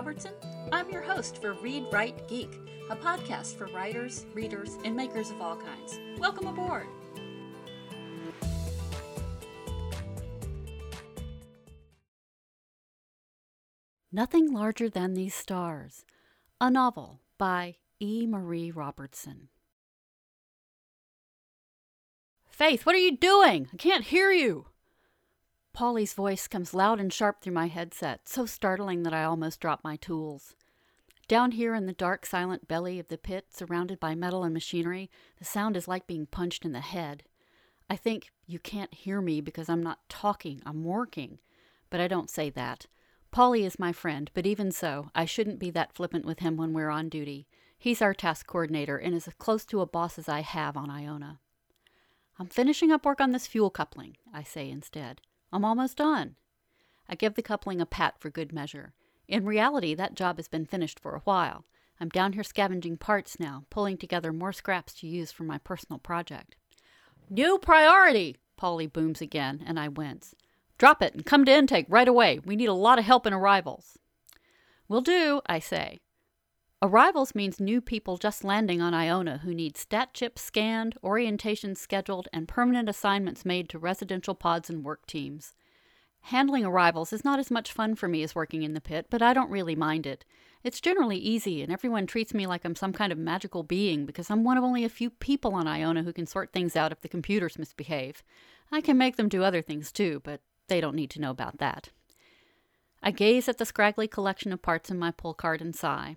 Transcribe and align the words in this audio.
Robertson. 0.00 0.32
I'm 0.72 0.88
your 0.88 1.02
host 1.02 1.42
for 1.42 1.52
Read, 1.52 1.84
Write, 1.92 2.26
Geek, 2.26 2.58
a 2.88 2.96
podcast 2.96 3.58
for 3.58 3.66
writers, 3.66 4.24
readers, 4.32 4.78
and 4.82 4.96
makers 4.96 5.30
of 5.30 5.42
all 5.42 5.56
kinds. 5.56 6.00
Welcome 6.16 6.46
aboard. 6.46 6.86
Nothing 14.10 14.54
Larger 14.54 14.88
Than 14.88 15.12
These 15.12 15.34
Stars, 15.34 16.06
a 16.62 16.70
novel 16.70 17.20
by 17.36 17.76
E. 18.00 18.26
Marie 18.26 18.70
Robertson. 18.70 19.50
Faith, 22.48 22.86
what 22.86 22.94
are 22.94 22.98
you 22.98 23.18
doing? 23.18 23.68
I 23.70 23.76
can't 23.76 24.04
hear 24.04 24.32
you. 24.32 24.69
Polly's 25.72 26.14
voice 26.14 26.48
comes 26.48 26.74
loud 26.74 27.00
and 27.00 27.12
sharp 27.12 27.40
through 27.40 27.52
my 27.52 27.68
headset, 27.68 28.28
so 28.28 28.46
startling 28.46 29.02
that 29.04 29.14
I 29.14 29.24
almost 29.24 29.60
drop 29.60 29.84
my 29.84 29.96
tools. 29.96 30.54
Down 31.28 31.52
here 31.52 31.74
in 31.74 31.86
the 31.86 31.92
dark, 31.92 32.26
silent 32.26 32.66
belly 32.66 32.98
of 32.98 33.08
the 33.08 33.16
pit, 33.16 33.46
surrounded 33.50 34.00
by 34.00 34.16
metal 34.16 34.42
and 34.42 34.52
machinery, 34.52 35.10
the 35.38 35.44
sound 35.44 35.76
is 35.76 35.86
like 35.86 36.08
being 36.08 36.26
punched 36.26 36.64
in 36.64 36.72
the 36.72 36.80
head. 36.80 37.22
I 37.88 37.96
think 37.96 38.30
you 38.46 38.58
can't 38.58 38.92
hear 38.92 39.20
me 39.20 39.40
because 39.40 39.68
I'm 39.68 39.82
not 39.82 40.08
talking, 40.08 40.60
I'm 40.66 40.82
working. 40.82 41.38
But 41.88 42.00
I 42.00 42.08
don't 42.08 42.28
say 42.28 42.50
that. 42.50 42.86
Polly 43.30 43.64
is 43.64 43.78
my 43.78 43.92
friend, 43.92 44.28
but 44.34 44.44
even 44.44 44.72
so, 44.72 45.10
I 45.14 45.24
shouldn't 45.24 45.60
be 45.60 45.70
that 45.70 45.94
flippant 45.94 46.24
with 46.24 46.40
him 46.40 46.56
when 46.56 46.72
we're 46.72 46.90
on 46.90 47.08
duty. 47.08 47.46
He's 47.78 48.02
our 48.02 48.12
task 48.12 48.46
coordinator 48.46 48.96
and 48.96 49.14
is 49.14 49.28
as 49.28 49.34
close 49.34 49.64
to 49.66 49.80
a 49.80 49.86
boss 49.86 50.18
as 50.18 50.28
I 50.28 50.40
have 50.40 50.76
on 50.76 50.90
Iona. 50.90 51.38
I'm 52.40 52.48
finishing 52.48 52.90
up 52.90 53.04
work 53.04 53.20
on 53.20 53.30
this 53.30 53.46
fuel 53.46 53.70
coupling, 53.70 54.16
I 54.34 54.42
say 54.42 54.68
instead. 54.68 55.20
I'm 55.52 55.64
almost 55.64 55.96
done. 55.96 56.36
I 57.08 57.14
give 57.14 57.34
the 57.34 57.42
coupling 57.42 57.80
a 57.80 57.86
pat 57.86 58.20
for 58.20 58.30
good 58.30 58.52
measure. 58.52 58.92
In 59.26 59.44
reality, 59.44 59.94
that 59.94 60.14
job 60.14 60.36
has 60.36 60.48
been 60.48 60.66
finished 60.66 61.00
for 61.00 61.14
a 61.14 61.20
while. 61.20 61.64
I'm 62.00 62.08
down 62.08 62.32
here 62.32 62.42
scavenging 62.42 62.96
parts 62.96 63.38
now, 63.38 63.64
pulling 63.68 63.98
together 63.98 64.32
more 64.32 64.52
scraps 64.52 64.94
to 64.94 65.06
use 65.06 65.32
for 65.32 65.44
my 65.44 65.58
personal 65.58 65.98
project. 65.98 66.56
New 67.28 67.58
priority! 67.58 68.36
Polly 68.56 68.86
booms 68.86 69.20
again, 69.20 69.62
and 69.66 69.78
I 69.78 69.88
wince. 69.88 70.34
Drop 70.78 71.02
it 71.02 71.14
and 71.14 71.26
come 71.26 71.44
to 71.44 71.52
intake 71.52 71.86
right 71.88 72.08
away. 72.08 72.40
We 72.44 72.56
need 72.56 72.68
a 72.68 72.74
lot 72.74 72.98
of 72.98 73.04
help 73.04 73.26
in 73.26 73.32
arrivals. 73.32 73.98
Will 74.88 75.00
do, 75.00 75.40
I 75.46 75.58
say. 75.58 76.00
Arrivals 76.82 77.34
means 77.34 77.60
new 77.60 77.82
people 77.82 78.16
just 78.16 78.42
landing 78.42 78.80
on 78.80 78.94
Iona 78.94 79.38
who 79.38 79.52
need 79.52 79.76
stat 79.76 80.14
chips 80.14 80.40
scanned, 80.40 80.96
orientations 81.04 81.76
scheduled, 81.76 82.26
and 82.32 82.48
permanent 82.48 82.88
assignments 82.88 83.44
made 83.44 83.68
to 83.68 83.78
residential 83.78 84.34
pods 84.34 84.70
and 84.70 84.82
work 84.82 85.04
teams. 85.04 85.52
Handling 86.22 86.64
arrivals 86.64 87.12
is 87.12 87.22
not 87.22 87.38
as 87.38 87.50
much 87.50 87.70
fun 87.70 87.96
for 87.96 88.08
me 88.08 88.22
as 88.22 88.34
working 88.34 88.62
in 88.62 88.72
the 88.72 88.80
pit, 88.80 89.08
but 89.10 89.20
I 89.20 89.34
don't 89.34 89.50
really 89.50 89.76
mind 89.76 90.06
it. 90.06 90.24
It's 90.64 90.80
generally 90.80 91.18
easy, 91.18 91.62
and 91.62 91.70
everyone 91.70 92.06
treats 92.06 92.32
me 92.32 92.46
like 92.46 92.64
I'm 92.64 92.76
some 92.76 92.94
kind 92.94 93.12
of 93.12 93.18
magical 93.18 93.62
being 93.62 94.06
because 94.06 94.30
I'm 94.30 94.42
one 94.42 94.56
of 94.56 94.64
only 94.64 94.84
a 94.84 94.88
few 94.88 95.10
people 95.10 95.54
on 95.54 95.68
Iona 95.68 96.02
who 96.02 96.14
can 96.14 96.26
sort 96.26 96.50
things 96.50 96.76
out 96.76 96.92
if 96.92 97.02
the 97.02 97.08
computers 97.08 97.58
misbehave. 97.58 98.22
I 98.72 98.80
can 98.80 98.96
make 98.96 99.16
them 99.16 99.28
do 99.28 99.42
other 99.42 99.60
things 99.60 99.92
too, 99.92 100.22
but 100.24 100.40
they 100.68 100.80
don't 100.80 100.96
need 100.96 101.10
to 101.10 101.20
know 101.20 101.30
about 101.30 101.58
that. 101.58 101.90
I 103.02 103.10
gaze 103.10 103.50
at 103.50 103.58
the 103.58 103.66
scraggly 103.66 104.08
collection 104.08 104.50
of 104.50 104.62
parts 104.62 104.90
in 104.90 104.98
my 104.98 105.10
pull 105.10 105.34
cart 105.34 105.60
and 105.60 105.76
sigh. 105.76 106.16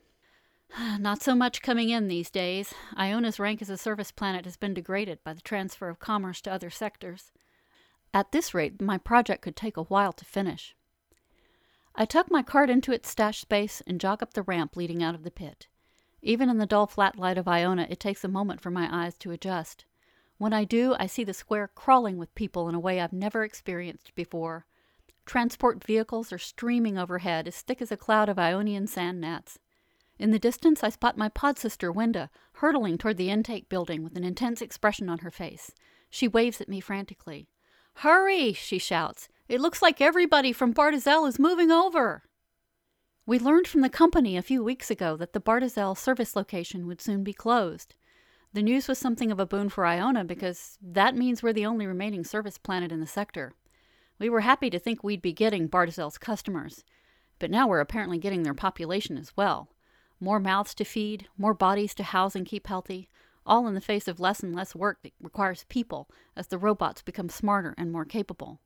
Not 0.99 1.21
so 1.21 1.35
much 1.35 1.61
coming 1.61 1.89
in 1.89 2.07
these 2.07 2.31
days. 2.31 2.73
Iona's 2.95 3.39
rank 3.39 3.61
as 3.61 3.69
a 3.69 3.77
service 3.77 4.11
planet 4.11 4.45
has 4.45 4.57
been 4.57 4.73
degraded 4.73 5.23
by 5.23 5.33
the 5.33 5.41
transfer 5.41 5.87
of 5.89 5.99
commerce 5.99 6.41
to 6.41 6.51
other 6.51 6.69
sectors. 6.69 7.31
At 8.13 8.31
this 8.31 8.53
rate, 8.53 8.81
my 8.81 8.97
project 8.97 9.41
could 9.41 9.55
take 9.55 9.77
a 9.77 9.83
while 9.83 10.13
to 10.13 10.25
finish. 10.25 10.75
I 11.95 12.05
tuck 12.05 12.31
my 12.31 12.41
cart 12.41 12.69
into 12.69 12.91
its 12.91 13.09
stash 13.09 13.41
space 13.41 13.81
and 13.85 14.01
jog 14.01 14.23
up 14.23 14.33
the 14.33 14.41
ramp 14.41 14.75
leading 14.75 15.03
out 15.03 15.13
of 15.13 15.23
the 15.23 15.31
pit. 15.31 15.67
Even 16.23 16.49
in 16.49 16.57
the 16.57 16.65
dull 16.65 16.87
flat 16.87 17.19
light 17.19 17.37
of 17.37 17.47
Iona, 17.47 17.85
it 17.89 17.99
takes 17.99 18.23
a 18.23 18.29
moment 18.29 18.61
for 18.61 18.71
my 18.71 18.87
eyes 18.91 19.15
to 19.19 19.31
adjust. 19.31 19.85
When 20.37 20.53
I 20.53 20.63
do, 20.63 20.95
I 20.97 21.05
see 21.05 21.23
the 21.23 21.33
square 21.33 21.69
crawling 21.75 22.17
with 22.17 22.33
people 22.33 22.67
in 22.67 22.75
a 22.75 22.79
way 22.79 22.99
I've 22.99 23.13
never 23.13 23.43
experienced 23.43 24.15
before. 24.15 24.65
Transport 25.25 25.83
vehicles 25.83 26.33
are 26.33 26.39
streaming 26.39 26.97
overhead, 26.97 27.47
as 27.47 27.61
thick 27.61 27.81
as 27.81 27.91
a 27.91 27.97
cloud 27.97 28.27
of 28.27 28.39
Ionian 28.39 28.87
sand 28.87 29.21
gnats. 29.21 29.59
In 30.23 30.31
the 30.31 30.39
distance, 30.39 30.85
I 30.85 30.89
spot 30.89 31.17
my 31.17 31.27
pod 31.27 31.59
sister, 31.59 31.91
Wenda, 31.91 32.29
hurtling 32.53 32.97
toward 32.97 33.17
the 33.17 33.29
intake 33.29 33.67
building 33.67 34.05
with 34.05 34.15
an 34.15 34.23
intense 34.23 34.61
expression 34.61 35.09
on 35.09 35.17
her 35.17 35.29
face. 35.29 35.73
She 36.09 36.29
waves 36.29 36.61
at 36.61 36.69
me 36.69 36.79
frantically. 36.79 37.49
Hurry, 37.95 38.53
she 38.53 38.77
shouts. 38.77 39.27
It 39.49 39.59
looks 39.59 39.81
like 39.81 39.99
everybody 39.99 40.53
from 40.53 40.73
Bartizel 40.73 41.27
is 41.27 41.39
moving 41.39 41.71
over. 41.71 42.23
We 43.25 43.37
learned 43.37 43.67
from 43.67 43.81
the 43.81 43.89
company 43.89 44.37
a 44.37 44.41
few 44.41 44.63
weeks 44.63 44.89
ago 44.89 45.17
that 45.17 45.33
the 45.33 45.41
Bartizel 45.41 45.97
service 45.97 46.37
location 46.37 46.87
would 46.87 47.01
soon 47.01 47.25
be 47.25 47.33
closed. 47.33 47.93
The 48.53 48.63
news 48.63 48.87
was 48.87 48.97
something 48.97 49.29
of 49.29 49.41
a 49.41 49.45
boon 49.45 49.67
for 49.67 49.85
Iona 49.85 50.23
because 50.23 50.77
that 50.81 51.17
means 51.17 51.43
we're 51.43 51.51
the 51.51 51.65
only 51.65 51.85
remaining 51.85 52.23
service 52.23 52.57
planet 52.57 52.93
in 52.93 53.01
the 53.01 53.07
sector. 53.07 53.51
We 54.19 54.29
were 54.29 54.39
happy 54.39 54.69
to 54.69 54.79
think 54.79 55.03
we'd 55.03 55.21
be 55.21 55.33
getting 55.33 55.67
Bartizel's 55.67 56.17
customers, 56.17 56.85
but 57.39 57.51
now 57.51 57.67
we're 57.67 57.81
apparently 57.81 58.19
getting 58.19 58.43
their 58.43 58.53
population 58.53 59.17
as 59.17 59.35
well. 59.35 59.67
More 60.23 60.39
mouths 60.39 60.73
to 60.75 60.85
feed, 60.85 61.27
more 61.37 61.53
bodies 61.53 61.93
to 61.95 62.03
house 62.03 62.33
and 62.33 62.45
keep 62.45 62.67
healthy, 62.67 63.09
all 63.45 63.67
in 63.67 63.73
the 63.73 63.81
face 63.81 64.07
of 64.07 64.21
less 64.21 64.39
and 64.39 64.55
less 64.55 64.73
work 64.73 64.99
that 65.03 65.11
requires 65.21 65.65
people 65.67 66.09
as 66.33 66.47
the 66.47 66.57
robots 66.57 67.01
become 67.01 67.27
smarter 67.27 67.75
and 67.77 67.91
more 67.91 68.05
capable. 68.05 68.61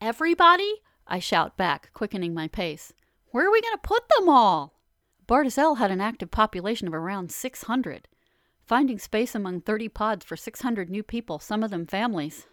Everybody? 0.00 0.82
I 1.08 1.18
shout 1.18 1.56
back, 1.56 1.90
quickening 1.94 2.32
my 2.32 2.46
pace. 2.46 2.92
Where 3.32 3.48
are 3.48 3.50
we 3.50 3.60
going 3.60 3.74
to 3.74 3.78
put 3.78 4.04
them 4.08 4.28
all? 4.28 4.78
Bartizel 5.26 5.78
had 5.78 5.90
an 5.90 6.00
active 6.00 6.30
population 6.30 6.86
of 6.86 6.94
around 6.94 7.32
600. 7.32 8.06
Finding 8.64 9.00
space 9.00 9.34
among 9.34 9.62
30 9.62 9.88
pods 9.88 10.24
for 10.24 10.36
600 10.36 10.88
new 10.88 11.02
people, 11.02 11.40
some 11.40 11.64
of 11.64 11.72
them 11.72 11.88
families. 11.88 12.46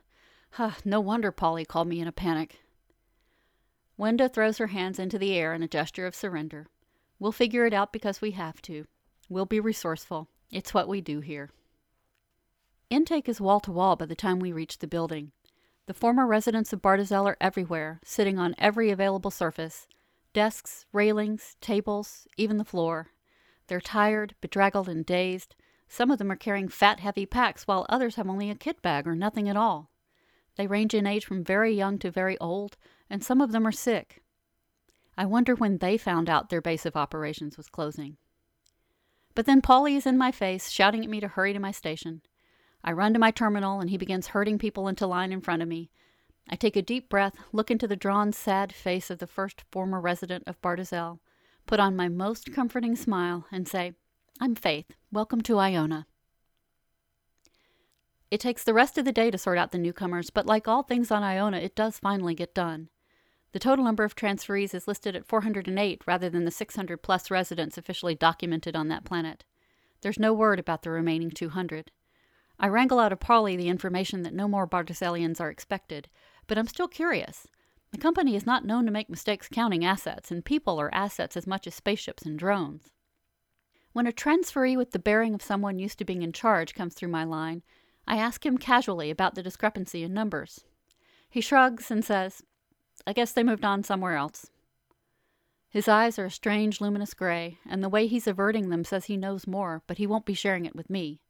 Huh, 0.54 0.72
no 0.84 1.00
wonder 1.00 1.32
Polly 1.32 1.64
called 1.64 1.88
me 1.88 2.02
in 2.02 2.08
a 2.08 2.12
panic. 2.12 2.62
Wenda 4.00 4.34
throws 4.34 4.58
her 4.58 4.68
hands 4.68 4.98
into 4.98 5.20
the 5.20 5.36
air 5.36 5.54
in 5.54 5.62
a 5.62 5.68
gesture 5.68 6.08
of 6.08 6.16
surrender. 6.16 6.70
We'll 7.22 7.32
figure 7.32 7.68
it 7.68 7.74
out 7.74 7.94
because 7.94 8.20
we 8.20 8.32
have 8.32 8.64
to. 8.64 8.88
We'll 9.30 9.46
be 9.46 9.60
resourceful. 9.60 10.28
It's 10.50 10.74
what 10.74 10.88
we 10.88 11.02
do 11.02 11.20
here. 11.20 11.52
Intake 12.90 13.30
is 13.30 13.40
wall 13.40 13.60
to 13.60 13.72
wall 13.72 13.96
by 13.96 14.08
the 14.08 14.16
time 14.16 14.40
we 14.40 14.52
reach 14.52 14.80
the 14.80 14.88
building. 14.88 15.32
The 15.86 15.94
former 15.94 16.26
residents 16.26 16.74
of 16.74 16.82
Bartizel 16.82 17.28
are 17.28 17.38
everywhere, 17.40 18.00
sitting 18.04 18.40
on 18.40 18.56
every 18.58 18.90
available 18.90 19.30
surface 19.30 19.88
desks, 20.34 20.88
railings, 20.92 21.58
tables, 21.62 22.28
even 22.38 22.58
the 22.58 22.66
floor. 22.66 23.12
They're 23.68 23.80
tired, 23.80 24.34
bedraggled, 24.42 24.90
and 24.90 25.06
dazed, 25.06 25.56
some 25.88 26.10
of 26.10 26.18
them 26.18 26.32
are 26.32 26.36
carrying 26.36 26.70
fat, 26.70 27.02
heavy 27.02 27.28
packs, 27.28 27.68
while 27.68 27.86
others 27.88 28.16
have 28.16 28.28
only 28.28 28.50
a 28.50 28.56
kit 28.56 28.82
bag 28.82 29.08
or 29.08 29.14
nothing 29.14 29.48
at 29.48 29.58
all. 29.58 29.92
They 30.56 30.66
range 30.66 30.96
in 30.96 31.06
age 31.06 31.26
from 31.26 31.44
very 31.44 31.74
young 31.76 32.00
to 32.00 32.10
very 32.10 32.40
old, 32.40 32.78
and 33.12 33.24
some 33.24 33.42
of 33.42 33.52
them 33.52 33.68
are 33.68 33.72
sick. 33.72 34.21
I 35.18 35.26
wonder 35.26 35.56
when 35.56 35.78
they 35.78 35.98
found 35.98 36.30
out 36.30 36.50
their 36.50 36.62
base 36.62 36.86
of 36.86 36.96
operations 36.96 37.58
was 37.58 37.70
closing. 37.70 38.18
But 39.36 39.46
then 39.46 39.62
Polly 39.62 39.96
is 39.96 40.06
in 40.06 40.18
my 40.18 40.32
face, 40.32 40.70
shouting 40.70 41.04
at 41.04 41.10
me 41.10 41.20
to 41.20 41.28
hurry 41.28 41.54
to 41.54 41.60
my 41.60 41.72
station. 41.72 42.22
I 42.84 42.92
run 42.92 43.14
to 43.14 43.20
my 43.20 43.32
terminal, 43.32 43.80
and 43.80 43.90
he 43.90 43.98
begins 43.98 44.28
herding 44.28 44.58
people 44.58 44.88
into 44.88 45.08
line 45.08 45.32
in 45.32 45.42
front 45.42 45.62
of 45.62 45.68
me. 45.68 45.90
I 46.50 46.56
take 46.56 46.76
a 46.76 46.82
deep 46.82 47.10
breath, 47.10 47.36
look 47.52 47.70
into 47.70 47.88
the 47.88 47.96
drawn, 47.96 48.34
sad 48.34 48.74
face 48.74 49.10
of 49.10 49.20
the 49.20 49.28
first 49.28 49.64
former 49.72 50.02
resident 50.02 50.44
of 50.48 50.62
Bartizel, 50.62 51.20
put 51.66 51.80
on 51.80 51.96
my 51.96 52.10
most 52.10 52.52
comforting 52.52 52.96
smile, 52.96 53.46
and 53.52 53.68
say, 53.68 53.94
I'm 54.40 54.56
Faith. 54.56 54.96
Welcome 55.12 55.42
to 55.42 55.60
Iona. 55.60 56.08
It 58.32 58.40
takes 58.40 58.64
the 58.64 58.74
rest 58.74 58.98
of 58.98 59.06
the 59.06 59.12
day 59.12 59.30
to 59.30 59.38
sort 59.38 59.58
out 59.58 59.72
the 59.72 59.78
newcomers, 59.78 60.30
but 60.30 60.46
like 60.46 60.68
all 60.68 60.84
things 60.84 61.12
on 61.12 61.22
Iona, 61.22 61.58
it 61.58 61.76
does 61.76 62.00
finally 62.00 62.34
get 62.34 62.56
done. 62.56 62.90
The 63.54 63.60
total 63.60 63.84
number 63.84 64.04
of 64.04 64.16
transferees 64.16 64.74
is 64.74 64.88
listed 64.88 65.16
at 65.16 65.26
408 65.26 66.02
rather 66.08 66.30
than 66.30 66.46
the 66.46 66.52
600 66.52 66.98
plus 66.98 67.30
residents 67.30 67.78
officially 67.78 68.16
documented 68.16 68.76
on 68.76 68.88
that 68.88 69.04
planet. 69.04 69.44
There's 70.02 70.20
no 70.20 70.34
word 70.34 70.60
about 70.60 70.84
the 70.84 70.90
remaining 70.90 71.32
200. 71.32 71.92
I 72.60 72.68
wrangle 72.68 73.00
out 73.00 73.12
of 73.12 73.20
Polly 73.20 73.56
the 73.56 73.68
information 73.68 74.22
that 74.22 74.34
no 74.34 74.48
more 74.48 74.68
Bartizelians 74.68 75.42
are 75.42 75.50
expected, 75.50 76.08
but 76.48 76.58
I'm 76.58 76.68
still 76.68 76.88
curious. 76.88 77.48
The 77.92 77.98
company 77.98 78.36
is 78.36 78.46
not 78.46 78.66
known 78.66 78.86
to 78.86 78.92
make 78.92 79.10
mistakes 79.10 79.50
counting 79.52 79.84
assets, 79.84 80.32
and 80.32 80.46
people 80.46 80.80
are 80.80 80.94
assets 80.94 81.36
as 81.36 81.46
much 81.46 81.68
as 81.68 81.76
spaceships 81.76 82.24
and 82.24 82.40
drones. 82.40 82.92
When 83.92 84.08
a 84.08 84.14
transferee 84.14 84.78
with 84.78 84.92
the 84.92 85.00
bearing 85.00 85.34
of 85.34 85.42
someone 85.42 85.78
used 85.78 85.98
to 85.98 86.06
being 86.06 86.22
in 86.22 86.32
charge 86.32 86.74
comes 86.74 86.94
through 86.94 87.10
my 87.10 87.26
line, 87.26 87.64
I 88.08 88.16
ask 88.16 88.46
him 88.46 88.58
casually 88.58 89.10
about 89.10 89.36
the 89.36 89.44
discrepancy 89.44 90.04
in 90.04 90.14
numbers. 90.14 90.64
He 91.30 91.42
shrugs 91.42 91.92
and 91.92 92.06
says, 92.06 92.44
I 93.06 93.14
guess 93.14 93.32
they 93.32 93.44
moved 93.44 93.66
on 93.66 93.84
somewhere 93.84 94.16
else. 94.16 94.50
His 95.70 95.88
eyes 95.88 96.20
are 96.20 96.26
a 96.26 96.32
strange 96.32 96.82
luminous 96.82 97.14
gray, 97.14 97.58
and 97.68 97.84
the 97.84 97.90
way 97.90 98.08
he's 98.08 98.28
averting 98.28 98.70
them 98.70 98.84
says 98.84 99.06
he 99.06 99.18
knows 99.18 99.48
more, 99.48 99.82
but 99.88 99.98
he 99.98 100.08
won't 100.08 100.26
be 100.26 100.34
sharing 100.34 100.66
it 100.66 100.76
with 100.76 100.90
me. 100.90 101.22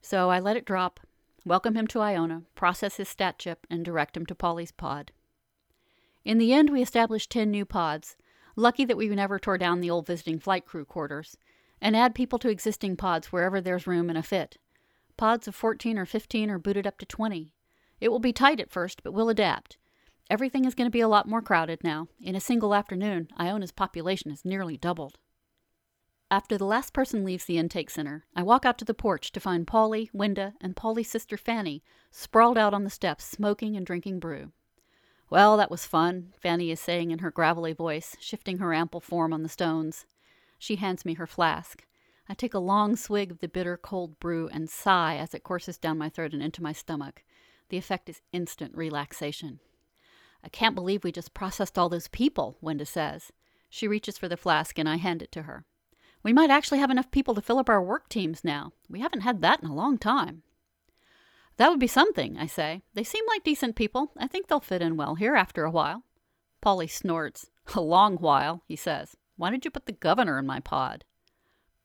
So 0.00 0.30
I 0.30 0.38
let 0.38 0.56
it 0.56 0.64
drop, 0.64 1.00
welcome 1.44 1.74
him 1.74 1.86
to 1.88 2.00
Iona, 2.00 2.42
process 2.54 2.96
his 2.96 3.08
stat 3.08 3.38
chip, 3.38 3.66
and 3.68 3.84
direct 3.84 4.16
him 4.16 4.26
to 4.26 4.34
Polly's 4.34 4.72
pod. 4.72 5.12
In 6.24 6.38
the 6.38 6.52
end, 6.52 6.70
we 6.70 6.82
established 6.82 7.30
ten 7.30 7.50
new 7.50 7.64
pods, 7.64 8.16
Lucky 8.56 8.84
that 8.84 8.96
we 8.96 9.08
never 9.08 9.38
tore 9.38 9.58
down 9.58 9.80
the 9.80 9.90
old 9.90 10.06
visiting 10.06 10.38
flight 10.38 10.64
crew 10.64 10.84
quarters. 10.84 11.36
And 11.80 11.96
add 11.96 12.14
people 12.14 12.38
to 12.38 12.48
existing 12.48 12.96
pods 12.96 13.32
wherever 13.32 13.60
there's 13.60 13.86
room 13.86 14.08
and 14.08 14.16
a 14.16 14.22
fit. 14.22 14.56
Pods 15.16 15.46
of 15.48 15.54
14 15.54 15.98
or 15.98 16.06
15 16.06 16.50
are 16.50 16.58
booted 16.58 16.86
up 16.86 16.98
to 16.98 17.06
20. 17.06 17.52
It 18.00 18.08
will 18.08 18.20
be 18.20 18.32
tight 18.32 18.60
at 18.60 18.70
first, 18.70 19.02
but 19.02 19.12
we'll 19.12 19.28
adapt. 19.28 19.76
Everything 20.30 20.64
is 20.64 20.74
going 20.74 20.86
to 20.86 20.92
be 20.92 21.00
a 21.00 21.08
lot 21.08 21.28
more 21.28 21.42
crowded 21.42 21.84
now. 21.84 22.08
In 22.20 22.34
a 22.34 22.40
single 22.40 22.74
afternoon, 22.74 23.28
Iona's 23.36 23.72
population 23.72 24.30
has 24.30 24.44
nearly 24.44 24.76
doubled. 24.76 25.18
After 26.30 26.56
the 26.56 26.64
last 26.64 26.94
person 26.94 27.24
leaves 27.24 27.44
the 27.44 27.58
intake 27.58 27.90
center, 27.90 28.24
I 28.34 28.42
walk 28.42 28.64
out 28.64 28.78
to 28.78 28.84
the 28.84 28.94
porch 28.94 29.30
to 29.32 29.40
find 29.40 29.66
Polly, 29.66 30.10
Wenda, 30.14 30.54
and 30.60 30.74
Polly's 30.74 31.10
sister 31.10 31.36
Fanny 31.36 31.82
sprawled 32.10 32.56
out 32.56 32.72
on 32.72 32.84
the 32.84 32.90
steps, 32.90 33.24
smoking 33.24 33.76
and 33.76 33.84
drinking 33.84 34.18
brew. 34.18 34.52
Well, 35.28 35.58
that 35.58 35.70
was 35.70 35.86
fun, 35.86 36.32
Fanny 36.40 36.70
is 36.70 36.80
saying 36.80 37.10
in 37.10 37.18
her 37.18 37.30
gravelly 37.30 37.74
voice, 37.74 38.16
shifting 38.18 38.58
her 38.58 38.72
ample 38.72 39.00
form 39.00 39.32
on 39.32 39.42
the 39.42 39.48
stones. 39.48 40.06
She 40.58 40.76
hands 40.76 41.04
me 41.04 41.14
her 41.14 41.26
flask. 41.26 41.84
I 42.28 42.34
take 42.34 42.54
a 42.54 42.58
long 42.58 42.96
swig 42.96 43.30
of 43.30 43.40
the 43.40 43.48
bitter 43.48 43.76
cold 43.76 44.18
brew 44.18 44.48
and 44.48 44.70
sigh 44.70 45.16
as 45.16 45.34
it 45.34 45.44
courses 45.44 45.76
down 45.76 45.98
my 45.98 46.08
throat 46.08 46.32
and 46.32 46.42
into 46.42 46.62
my 46.62 46.72
stomach. 46.72 47.22
The 47.68 47.76
effect 47.76 48.08
is 48.08 48.22
instant 48.32 48.74
relaxation. 48.74 49.60
I 50.44 50.48
can't 50.48 50.74
believe 50.74 51.02
we 51.02 51.12
just 51.12 51.32
processed 51.32 51.78
all 51.78 51.88
those 51.88 52.08
people, 52.08 52.58
Wenda 52.62 52.86
says. 52.86 53.32
She 53.70 53.88
reaches 53.88 54.18
for 54.18 54.28
the 54.28 54.36
flask 54.36 54.78
and 54.78 54.88
I 54.88 54.96
hand 54.96 55.22
it 55.22 55.32
to 55.32 55.42
her. 55.42 55.64
We 56.22 56.32
might 56.32 56.50
actually 56.50 56.78
have 56.78 56.90
enough 56.90 57.10
people 57.10 57.34
to 57.34 57.42
fill 57.42 57.58
up 57.58 57.68
our 57.68 57.82
work 57.82 58.08
teams 58.08 58.44
now. 58.44 58.72
We 58.88 59.00
haven't 59.00 59.22
had 59.22 59.40
that 59.42 59.62
in 59.62 59.68
a 59.68 59.74
long 59.74 59.98
time. 59.98 60.42
That 61.56 61.70
would 61.70 61.80
be 61.80 61.86
something, 61.86 62.36
I 62.36 62.46
say. 62.46 62.82
They 62.94 63.04
seem 63.04 63.24
like 63.28 63.44
decent 63.44 63.76
people. 63.76 64.12
I 64.16 64.26
think 64.26 64.48
they'll 64.48 64.60
fit 64.60 64.82
in 64.82 64.96
well 64.96 65.14
here 65.14 65.34
after 65.34 65.64
a 65.64 65.70
while. 65.70 66.02
Polly 66.60 66.88
snorts. 66.88 67.50
A 67.74 67.80
long 67.80 68.16
while, 68.16 68.62
he 68.66 68.76
says. 68.76 69.16
Why 69.36 69.50
did 69.50 69.64
you 69.64 69.70
put 69.70 69.86
the 69.86 69.92
governor 69.92 70.38
in 70.38 70.46
my 70.46 70.60
pod? 70.60 71.04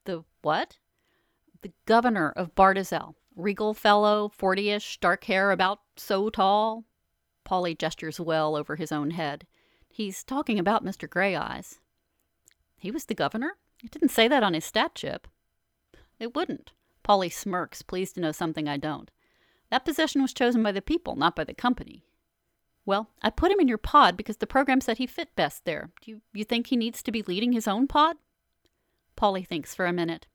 The 0.05 0.23
what? 0.41 0.77
The 1.61 1.71
governor 1.85 2.31
of 2.31 2.55
Bartizel. 2.55 3.15
Regal 3.35 3.73
fellow, 3.73 4.29
forty 4.35 4.69
ish, 4.69 4.99
dark 4.99 5.23
hair, 5.25 5.51
about 5.51 5.79
so 5.95 6.29
tall. 6.29 6.83
Polly 7.49 7.73
gestures 7.73 8.19
well 8.19 8.55
over 8.55 8.75
his 8.75 8.91
own 8.91 9.09
head. 9.09 9.47
He's 9.89 10.23
talking 10.23 10.59
about 10.59 10.85
Mr. 10.85 11.09
Gray 11.09 11.35
Eyes. 11.35 11.79
He 12.77 12.91
was 12.91 13.05
the 13.05 13.15
governor? 13.15 13.55
It 13.83 13.89
didn't 13.89 14.11
say 14.11 14.27
that 14.27 14.43
on 14.43 14.53
his 14.53 14.65
stat 14.65 14.93
chip. 14.93 15.27
It 16.19 16.35
wouldn't. 16.35 16.73
Polly 17.01 17.27
smirks, 17.27 17.81
pleased 17.81 18.13
to 18.13 18.21
know 18.21 18.31
something 18.31 18.67
I 18.67 18.77
don't. 18.77 19.09
That 19.71 19.83
position 19.83 20.21
was 20.21 20.31
chosen 20.31 20.61
by 20.61 20.71
the 20.71 20.79
people, 20.79 21.15
not 21.15 21.35
by 21.35 21.43
the 21.43 21.55
company. 21.55 22.03
Well, 22.85 23.09
I 23.23 23.31
put 23.31 23.51
him 23.51 23.59
in 23.59 23.67
your 23.67 23.79
pod 23.79 24.15
because 24.15 24.37
the 24.37 24.45
program 24.45 24.79
said 24.79 24.99
he 24.99 25.07
fit 25.07 25.35
best 25.35 25.65
there. 25.65 25.89
Do 26.01 26.11
you, 26.11 26.21
you 26.31 26.43
think 26.43 26.67
he 26.67 26.77
needs 26.77 27.01
to 27.01 27.11
be 27.11 27.23
leading 27.23 27.53
his 27.53 27.67
own 27.67 27.87
pod? 27.87 28.17
Polly 29.15 29.43
thinks 29.43 29.73
for 29.73 29.87
a 29.87 29.91
minute. 29.91 30.27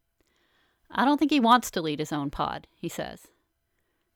I 0.91 1.05
don't 1.05 1.19
think 1.19 1.31
he 1.31 1.39
wants 1.39 1.71
to 1.71 1.81
lead 1.81 2.01
his 2.01 2.13
own 2.13 2.33
pod, 2.33 2.67
he 2.75 2.89
says. 2.89 3.29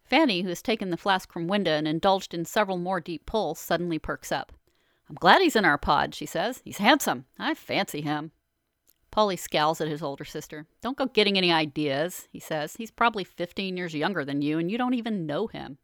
Fanny, 0.09 0.43
who 0.43 0.49
has 0.49 0.63
taken 0.63 0.91
the 0.91 0.97
flask 0.97 1.33
from 1.33 1.49
Wenda 1.49 1.79
and 1.79 1.87
indulged 1.87 2.33
in 2.33 2.45
several 2.45 2.79
more 2.79 3.01
deep 3.01 3.27
pulls, 3.27 3.59
suddenly 3.59 3.99
perks 3.99 4.33
up. 4.33 4.53
I'm 5.09 5.17
glad 5.17 5.41
he's 5.41 5.57
in 5.57 5.65
our 5.65 5.79
pod, 5.79 6.15
she 6.15 6.27
says. 6.27 6.63
He's 6.65 6.79
handsome. 6.79 7.27
I 7.39 7.55
fancy 7.55 8.01
him. 8.01 8.33
Polly 9.11 9.37
scowls 9.37 9.81
at 9.81 9.89
his 9.89 10.03
older 10.03 10.25
sister. 10.25 10.67
Don't 10.83 10.97
go 10.97 11.07
getting 11.07 11.39
any 11.39 11.51
ideas, 11.51 12.29
he 12.31 12.41
says. 12.41 12.77
He's 12.77 12.91
probably 12.91 13.25
15 13.25 13.77
years 13.77 13.95
younger 13.95 14.25
than 14.25 14.43
you, 14.43 14.59
and 14.59 14.71
you 14.71 14.79
don't 14.79 14.95
even 14.95 15.27
know 15.27 15.47
him. 15.47 15.79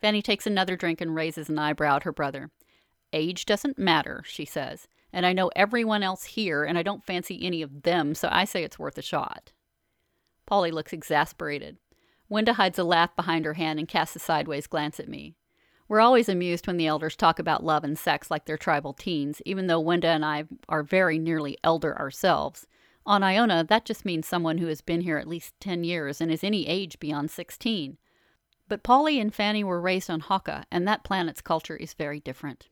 Fanny 0.00 0.20
takes 0.20 0.46
another 0.46 0.76
drink 0.76 1.00
and 1.00 1.14
raises 1.14 1.48
an 1.48 1.58
eyebrow 1.58 1.96
at 1.96 2.02
her 2.02 2.12
brother. 2.12 2.50
Age 3.12 3.46
doesn't 3.46 3.78
matter, 3.78 4.22
she 4.26 4.44
says. 4.44 4.88
And 5.12 5.24
I 5.24 5.32
know 5.32 5.50
everyone 5.56 6.02
else 6.02 6.24
here, 6.24 6.64
and 6.64 6.76
I 6.76 6.82
don't 6.82 7.04
fancy 7.04 7.42
any 7.42 7.62
of 7.62 7.82
them, 7.82 8.14
so 8.14 8.28
I 8.30 8.44
say 8.44 8.64
it's 8.64 8.78
worth 8.78 8.98
a 8.98 9.02
shot. 9.02 9.52
Polly 10.46 10.70
looks 10.70 10.92
exasperated. 10.92 11.78
Wenda 12.34 12.54
hides 12.54 12.80
a 12.80 12.84
laugh 12.84 13.14
behind 13.14 13.44
her 13.44 13.54
hand 13.54 13.78
and 13.78 13.86
casts 13.86 14.16
a 14.16 14.18
sideways 14.18 14.66
glance 14.66 14.98
at 14.98 15.08
me. 15.08 15.36
We're 15.86 16.00
always 16.00 16.28
amused 16.28 16.66
when 16.66 16.78
the 16.78 16.88
elders 16.88 17.14
talk 17.14 17.38
about 17.38 17.62
love 17.62 17.84
and 17.84 17.96
sex 17.96 18.28
like 18.28 18.44
they're 18.44 18.56
tribal 18.56 18.92
teens, 18.92 19.40
even 19.46 19.68
though 19.68 19.80
Wenda 19.80 20.06
and 20.06 20.24
I 20.24 20.46
are 20.68 20.82
very 20.82 21.16
nearly 21.16 21.58
elder 21.62 21.96
ourselves. 21.96 22.66
On 23.06 23.22
Iona, 23.22 23.62
that 23.62 23.84
just 23.84 24.04
means 24.04 24.26
someone 24.26 24.58
who 24.58 24.66
has 24.66 24.80
been 24.80 25.02
here 25.02 25.16
at 25.16 25.28
least 25.28 25.54
10 25.60 25.84
years 25.84 26.20
and 26.20 26.32
is 26.32 26.42
any 26.42 26.66
age 26.66 26.98
beyond 26.98 27.30
16. 27.30 27.98
But 28.66 28.82
Polly 28.82 29.20
and 29.20 29.32
Fanny 29.32 29.62
were 29.62 29.80
raised 29.80 30.10
on 30.10 30.18
Haka, 30.18 30.64
and 30.72 30.88
that 30.88 31.04
planet's 31.04 31.40
culture 31.40 31.76
is 31.76 31.94
very 31.94 32.18
different. 32.18 32.68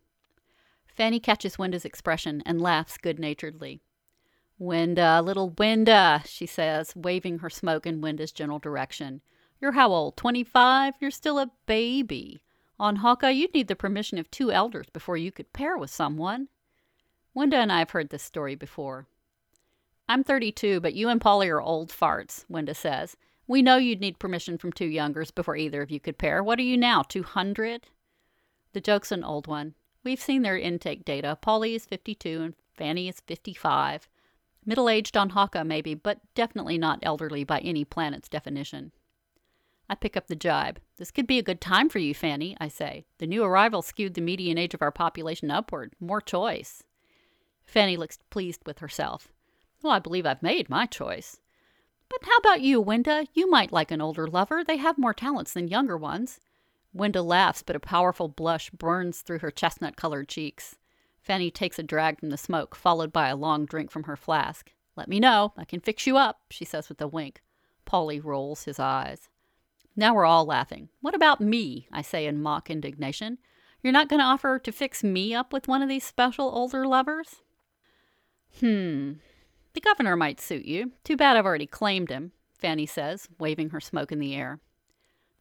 Fanny 0.89 1.21
catches 1.21 1.57
Wenda's 1.57 1.85
expression 1.85 2.43
and 2.45 2.61
laughs 2.61 2.99
good 2.99 3.21
naturedly. 3.21 3.81
Wenda, 4.61 5.25
little 5.25 5.53
Wenda, 5.53 6.27
she 6.27 6.47
says, 6.47 6.95
waving 6.97 7.39
her 7.39 7.51
smoke 7.51 7.87
in 7.87 8.01
Wenda's 8.01 8.33
general 8.33 8.59
direction. 8.59 9.21
You're 9.63 9.73
how 9.73 9.93
old? 9.93 10.17
Twenty 10.17 10.43
five? 10.43 10.95
You're 10.99 11.13
still 11.13 11.39
a 11.39 11.53
baby. 11.67 12.43
On 12.81 12.97
Hawkeye, 12.97 13.31
you'd 13.31 13.55
need 13.55 13.69
the 13.69 13.77
permission 13.77 14.19
of 14.19 14.29
two 14.29 14.51
elders 14.51 14.89
before 14.93 15.17
you 15.17 15.31
could 15.31 15.53
pair 15.53 15.79
with 15.79 15.89
someone. 15.89 16.49
Wenda 17.37 17.55
and 17.55 17.71
I 17.71 17.79
have 17.79 17.91
heard 17.91 18.09
this 18.09 18.25
story 18.25 18.57
before. 18.57 19.07
I'm 20.09 20.25
32, 20.25 20.81
but 20.81 20.95
you 20.95 21.09
and 21.09 21.21
Polly 21.21 21.49
are 21.49 21.61
old 21.61 21.91
farts, 21.91 22.45
Wenda 22.51 22.75
says. 22.75 23.17
We 23.47 23.63
know 23.63 23.77
you'd 23.77 24.01
need 24.01 24.19
permission 24.19 24.59
from 24.59 24.73
two 24.73 24.87
youngers 24.87 25.31
before 25.31 25.57
either 25.57 25.81
of 25.81 25.93
you 25.93 26.01
could 26.01 26.19
pair. 26.19 26.43
What 26.43 26.59
are 26.59 26.63
you 26.63 26.77
now, 26.77 27.03
200? 27.03 27.87
The 28.73 28.81
joke's 28.81 29.13
an 29.13 29.23
old 29.23 29.47
one. 29.47 29.75
We've 30.03 30.21
seen 30.21 30.43
their 30.43 30.59
intake 30.59 31.05
data. 31.05 31.39
Polly 31.41 31.77
is 31.77 31.87
52 31.87 32.43
and 32.43 32.55
Fanny 32.75 33.09
is 33.09 33.21
55. 33.21 34.09
Middle 34.67 34.89
aged 34.89 35.17
on 35.17 35.31
Hawkeye, 35.31 35.63
maybe, 35.63 35.95
but 35.95 36.19
definitely 36.35 36.79
not 36.79 36.99
elderly 37.05 37.45
by 37.45 37.61
any 37.61 37.85
planet's 37.85 38.29
definition. 38.29 38.91
I 39.93 39.95
pick 39.95 40.17
up 40.17 40.27
the 40.27 40.35
jibe. 40.35 40.81
This 40.97 41.11
could 41.11 41.27
be 41.27 41.39
a 41.39 41.43
good 41.43 41.61
time 41.61 41.91
for 41.91 41.99
you, 41.99 42.15
Fanny, 42.15 42.57
I 42.59 42.69
say. 42.69 43.05
The 43.19 43.27
new 43.27 43.45
arrival 43.45 43.83
skewed 43.83 44.15
the 44.15 44.23
median 44.23 44.57
age 44.57 44.73
of 44.73 44.81
our 44.81 44.91
population 44.91 45.51
upward. 45.51 45.93
More 46.01 46.23
choice. 46.23 46.83
Fanny 47.67 47.99
looks 47.99 48.19
pleased 48.31 48.63
with 48.65 48.79
herself. 48.79 49.29
Well, 49.83 49.93
I 49.93 49.99
believe 49.99 50.25
I've 50.25 50.43
made 50.43 50.71
my 50.71 50.87
choice. 50.87 51.41
But 52.09 52.21
how 52.25 52.39
about 52.39 52.63
you, 52.63 52.83
Wenda? 52.83 53.27
You 53.35 53.51
might 53.51 53.71
like 53.71 53.91
an 53.91 54.01
older 54.01 54.27
lover. 54.27 54.65
They 54.65 54.79
have 54.79 54.97
more 54.97 55.13
talents 55.13 55.53
than 55.53 55.69
younger 55.69 55.99
ones. 55.99 56.41
Wenda 56.97 57.23
laughs, 57.23 57.63
but 57.63 57.77
a 57.77 57.81
powerful 57.81 58.29
blush 58.29 58.71
burns 58.71 59.21
through 59.21 59.41
her 59.41 59.51
chestnut 59.51 59.97
colored 59.97 60.27
cheeks. 60.27 60.77
Fanny 61.21 61.51
takes 61.51 61.79
a 61.79 61.83
drag 61.83 62.19
from 62.19 62.31
the 62.31 62.39
smoke, 62.39 62.75
followed 62.75 63.13
by 63.13 63.29
a 63.29 63.37
long 63.37 63.67
drink 63.67 63.91
from 63.91 64.05
her 64.05 64.17
flask. 64.17 64.73
Let 64.97 65.09
me 65.09 65.21
know. 65.21 65.53
I 65.59 65.67
can 65.67 65.81
fix 65.81 66.07
you 66.07 66.17
up, 66.17 66.41
she 66.49 66.65
says 66.65 66.89
with 66.89 67.03
a 67.03 67.07
wink. 67.07 67.43
Polly 67.85 68.21
rolls 68.21 68.65
his 68.65 68.79
eyes. 68.79 69.29
Now 69.95 70.15
we're 70.15 70.25
all 70.25 70.47
laughing. 70.47 70.89
What 71.01 71.15
about 71.15 71.41
me? 71.41 71.89
I 71.93 72.03
say 72.03 72.27
in 72.27 72.43
mock 72.43 72.71
indignation. 72.71 73.39
You're 73.83 73.93
not 73.93 74.09
going 74.09 74.21
to 74.21 74.27
offer 74.27 74.59
to 74.59 74.73
fix 74.73 75.03
me 75.03 75.35
up 75.35 75.53
with 75.53 75.69
one 75.69 75.83
of 75.83 75.89
these 75.89 76.05
special 76.05 76.51
older 76.55 76.87
lovers? 76.87 77.43
Hmm. 78.61 79.15
The 79.75 79.81
governor 79.81 80.17
might 80.17 80.41
suit 80.41 80.65
you. 80.65 80.93
Too 81.05 81.17
bad 81.17 81.37
I've 81.37 81.47
already 81.47 81.67
claimed 81.67 82.11
him, 82.11 82.33
Fanny 82.59 82.87
says, 82.87 83.29
waving 83.39 83.71
her 83.71 83.81
smoke 83.81 84.13
in 84.13 84.19
the 84.19 84.35
air. 84.35 84.61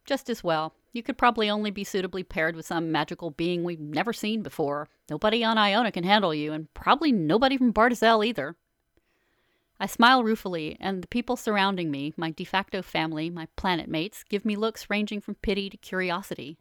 Just 0.05 0.29
as 0.29 0.43
well. 0.43 0.73
You 0.93 1.03
could 1.03 1.17
probably 1.17 1.49
only 1.49 1.71
be 1.71 1.83
suitably 1.83 2.23
paired 2.23 2.55
with 2.55 2.65
some 2.65 2.91
magical 2.91 3.31
being 3.31 3.63
we've 3.63 3.79
never 3.79 4.11
seen 4.11 4.41
before. 4.41 4.89
Nobody 5.09 5.43
on 5.43 5.57
Iona 5.57 5.91
can 5.91 6.03
handle 6.03 6.33
you, 6.33 6.51
and 6.51 6.73
probably 6.73 7.11
nobody 7.11 7.57
from 7.57 7.73
Bartizel 7.73 8.25
either. 8.25 8.55
I 9.81 9.87
smile 9.87 10.23
ruefully, 10.23 10.77
and 10.79 11.01
the 11.01 11.07
people 11.07 11.35
surrounding 11.35 11.89
me, 11.89 12.13
my 12.15 12.29
de 12.29 12.43
facto 12.43 12.83
family, 12.83 13.31
my 13.31 13.47
planet 13.55 13.89
mates, 13.89 14.23
give 14.23 14.45
me 14.45 14.55
looks 14.55 14.91
ranging 14.91 15.21
from 15.21 15.33
pity 15.33 15.71
to 15.71 15.77
curiosity. 15.77 16.59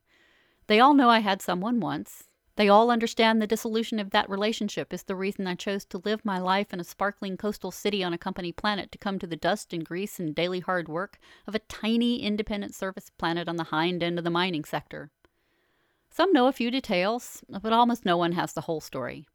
They 0.69 0.81
all 0.81 0.95
know 0.95 1.11
I 1.11 1.19
had 1.19 1.43
someone 1.43 1.81
once. 1.81 2.31
They 2.57 2.71
all 2.71 2.91
understand 2.91 3.43
the 3.43 3.47
dissolution 3.47 3.99
of 3.99 4.09
that 4.13 4.31
relationship 4.31 4.91
is 4.95 5.03
the 5.03 5.15
reason 5.15 5.47
I 5.47 5.55
chose 5.55 5.85
to 5.87 5.99
live 5.99 6.25
my 6.25 6.39
life 6.39 6.73
in 6.73 6.81
a 6.81 6.85
sparkling 6.85 7.37
coastal 7.37 7.71
city 7.71 8.03
on 8.03 8.15
a 8.15 8.19
company 8.19 8.53
planet 8.53 8.91
to 8.93 8.99
come 8.99 9.19
to 9.19 9.27
the 9.27 9.37
dust 9.37 9.75
and 9.75 9.85
grease 9.85 10.19
and 10.19 10.35
daily 10.35 10.61
hard 10.61 10.89
work 10.89 11.19
of 11.47 11.55
a 11.55 11.59
tiny 11.59 12.23
independent 12.23 12.75
service 12.75 13.11
planet 13.19 13.51
on 13.51 13.57
the 13.57 13.65
hind 13.65 14.03
end 14.03 14.17
of 14.17 14.25
the 14.25 14.31
mining 14.31 14.65
sector. 14.65 15.11
Some 16.09 16.33
know 16.33 16.47
a 16.47 16.53
few 16.53 16.71
details, 16.71 17.45
but 17.51 17.75
almost 17.75 18.07
no 18.07 18.17
one 18.17 18.33
has 18.33 18.55
the 18.55 18.63
whole 18.63 18.81
story. 18.81 19.27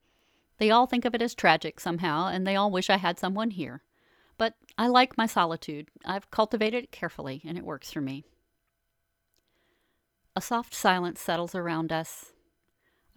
They 0.57 0.71
all 0.71 0.85
think 0.85 1.05
of 1.05 1.13
it 1.13 1.21
as 1.21 1.35
tragic 1.35 1.79
somehow, 1.79 2.27
and 2.27 2.45
they 2.45 2.55
all 2.55 2.71
wish 2.71 2.89
I 2.89 2.97
had 2.97 3.19
someone 3.19 3.51
here. 3.51 3.83
But 4.37 4.55
I 4.77 4.87
like 4.87 5.17
my 5.17 5.25
solitude. 5.25 5.89
I've 6.05 6.31
cultivated 6.31 6.85
it 6.85 6.91
carefully, 6.91 7.41
and 7.45 7.57
it 7.57 7.65
works 7.65 7.91
for 7.91 8.01
me. 8.01 8.25
A 10.35 10.41
soft 10.41 10.73
silence 10.73 11.21
settles 11.21 11.55
around 11.55 11.91
us. 11.91 12.33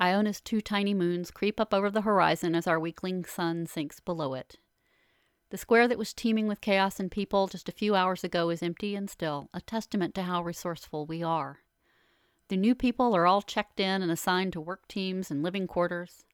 Iona's 0.01 0.41
two 0.41 0.61
tiny 0.61 0.95
moons 0.95 1.33
creep 1.33 1.59
up 1.59 1.75
over 1.75 1.91
the 1.91 2.03
horizon 2.03 2.55
as 2.55 2.69
our 2.69 2.79
weakling 2.79 3.25
sun 3.25 3.67
sinks 3.67 3.99
below 3.99 4.35
it. 4.35 4.57
The 5.51 5.59
square 5.59 5.89
that 5.89 5.99
was 5.99 6.13
teeming 6.13 6.47
with 6.47 6.61
chaos 6.61 7.01
and 7.01 7.11
people 7.11 7.49
just 7.49 7.69
a 7.69 7.73
few 7.73 7.95
hours 7.95 8.23
ago 8.23 8.51
is 8.51 8.63
empty 8.63 8.95
and 8.95 9.09
still, 9.11 9.49
a 9.53 9.61
testament 9.61 10.15
to 10.15 10.23
how 10.23 10.43
resourceful 10.43 11.07
we 11.07 11.23
are. 11.23 11.61
The 12.49 12.57
new 12.57 12.75
people 12.75 13.17
are 13.17 13.27
all 13.27 13.43
checked 13.43 13.81
in 13.81 14.03
and 14.03 14.13
assigned 14.13 14.53
to 14.53 14.61
work 14.61 14.87
teams 14.87 15.31
and 15.31 15.43
living 15.43 15.67
quarters. 15.67 16.25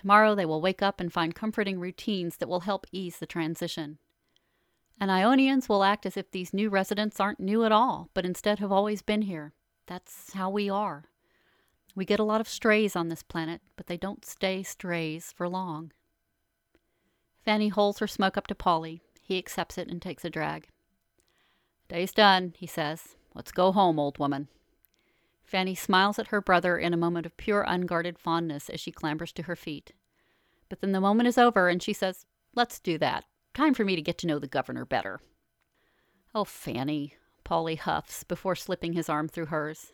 Tomorrow 0.00 0.34
they 0.34 0.46
will 0.46 0.62
wake 0.62 0.80
up 0.80 0.98
and 0.98 1.12
find 1.12 1.34
comforting 1.34 1.78
routines 1.78 2.38
that 2.38 2.48
will 2.48 2.60
help 2.60 2.86
ease 2.90 3.18
the 3.18 3.26
transition. 3.26 3.98
And 4.98 5.10
Ionians 5.10 5.68
will 5.68 5.84
act 5.84 6.06
as 6.06 6.16
if 6.16 6.30
these 6.30 6.54
new 6.54 6.70
residents 6.70 7.20
aren't 7.20 7.38
new 7.38 7.66
at 7.66 7.72
all, 7.72 8.08
but 8.14 8.24
instead 8.24 8.60
have 8.60 8.72
always 8.72 9.02
been 9.02 9.20
here. 9.22 9.52
That's 9.86 10.32
how 10.32 10.48
we 10.48 10.70
are. 10.70 11.04
We 11.94 12.06
get 12.06 12.18
a 12.18 12.24
lot 12.24 12.40
of 12.40 12.48
strays 12.48 12.96
on 12.96 13.08
this 13.08 13.22
planet, 13.22 13.60
but 13.76 13.88
they 13.88 13.98
don't 13.98 14.24
stay 14.24 14.62
strays 14.62 15.34
for 15.36 15.46
long. 15.46 15.92
Fanny 17.44 17.68
holds 17.68 17.98
her 17.98 18.06
smoke 18.06 18.38
up 18.38 18.46
to 18.46 18.54
Polly. 18.54 19.02
He 19.20 19.36
accepts 19.36 19.76
it 19.76 19.88
and 19.88 20.00
takes 20.00 20.24
a 20.24 20.30
drag. 20.30 20.68
Day's 21.90 22.12
done, 22.12 22.54
he 22.56 22.66
says. 22.66 23.16
Let's 23.34 23.52
go 23.52 23.70
home, 23.70 23.98
old 23.98 24.18
woman. 24.18 24.48
Fanny 25.50 25.74
smiles 25.74 26.20
at 26.20 26.28
her 26.28 26.40
brother 26.40 26.78
in 26.78 26.94
a 26.94 26.96
moment 26.96 27.26
of 27.26 27.36
pure 27.36 27.64
unguarded 27.66 28.20
fondness 28.20 28.70
as 28.70 28.78
she 28.78 28.92
clambers 28.92 29.32
to 29.32 29.42
her 29.42 29.56
feet. 29.56 29.92
But 30.68 30.80
then 30.80 30.92
the 30.92 31.00
moment 31.00 31.26
is 31.26 31.36
over 31.36 31.68
and 31.68 31.82
she 31.82 31.92
says, 31.92 32.24
Let's 32.54 32.78
do 32.78 32.98
that. 32.98 33.24
Time 33.52 33.74
for 33.74 33.84
me 33.84 33.96
to 33.96 34.02
get 34.02 34.16
to 34.18 34.28
know 34.28 34.38
the 34.38 34.46
governor 34.46 34.84
better. 34.84 35.20
Oh, 36.36 36.44
Fanny, 36.44 37.16
Polly 37.42 37.74
huffs 37.74 38.22
before 38.22 38.54
slipping 38.54 38.92
his 38.92 39.08
arm 39.08 39.26
through 39.26 39.46
hers. 39.46 39.92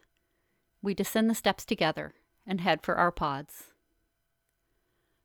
We 0.83 0.93
descend 0.93 1.31
the 1.31 1.35
steps 1.35 1.65
together 1.65 2.13
and 2.47 2.61
head 2.61 2.83
for 2.83 2.97
our 2.97 3.11
pods. 3.11 3.73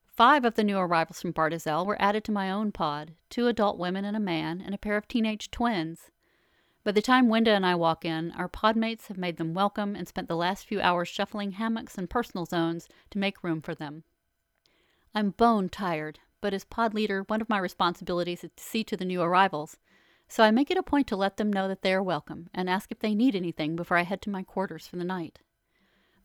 Five 0.06 0.46
of 0.46 0.56
the 0.56 0.64
new 0.64 0.78
arrivals 0.78 1.22
from 1.22 1.34
Bartizel 1.34 1.86
were 1.86 2.02
added 2.02 2.24
to 2.24 2.32
my 2.32 2.50
own 2.50 2.72
pod 2.72 3.16
two 3.30 3.48
adult 3.48 3.78
women 3.78 4.06
and 4.06 4.16
a 4.16 4.22
man, 4.22 4.62
and 4.66 4.74
a 4.74 4.78
pair 4.78 4.96
of 4.96 5.10
teenage 5.10 5.52
twins. 5.52 6.10
By 6.84 6.92
the 6.92 7.02
time 7.02 7.28
Wenda 7.28 7.56
and 7.56 7.64
I 7.64 7.76
walk 7.76 8.06
in, 8.06 8.32
our 8.32 8.50
podmates 8.50 9.06
have 9.06 9.18
made 9.18 9.38
them 9.38 9.54
welcome 9.54 9.96
and 9.96 10.08
spent 10.08 10.28
the 10.28 10.36
last 10.36 10.66
few 10.66 10.82
hours 10.82 11.08
shuffling 11.08 11.52
hammocks 11.52 11.96
and 11.96 12.10
personal 12.10 12.48
zones 12.48 12.90
to 13.12 13.20
make 13.20 13.44
room 13.44 13.62
for 13.62 13.76
them. 13.76 14.04
I'm 15.14 15.30
bone 15.30 15.70
tired, 15.70 16.18
but 16.42 16.56
as 16.56 16.64
pod 16.64 16.96
leader, 16.96 17.22
one 17.28 17.40
of 17.40 17.50
my 17.50 17.60
responsibilities 17.60 18.44
is 18.44 18.50
to 18.58 18.64
see 18.64 18.84
to 18.86 18.98
the 18.98 19.06
new 19.06 19.22
arrivals, 19.22 19.78
so 20.28 20.44
I 20.44 20.50
make 20.50 20.72
it 20.72 20.78
a 20.78 20.82
point 20.82 21.06
to 21.10 21.16
let 21.16 21.38
them 21.38 21.54
know 21.54 21.68
that 21.68 21.84
they 21.84 21.94
are 21.94 22.02
welcome 22.02 22.50
and 22.52 22.68
ask 22.68 22.92
if 22.92 22.98
they 22.98 23.14
need 23.14 23.36
anything 23.36 23.76
before 23.76 23.98
I 23.98 24.04
head 24.04 24.24
to 24.24 24.32
my 24.32 24.42
quarters 24.42 24.88
for 24.88 24.96
the 24.96 25.04
night. 25.04 25.38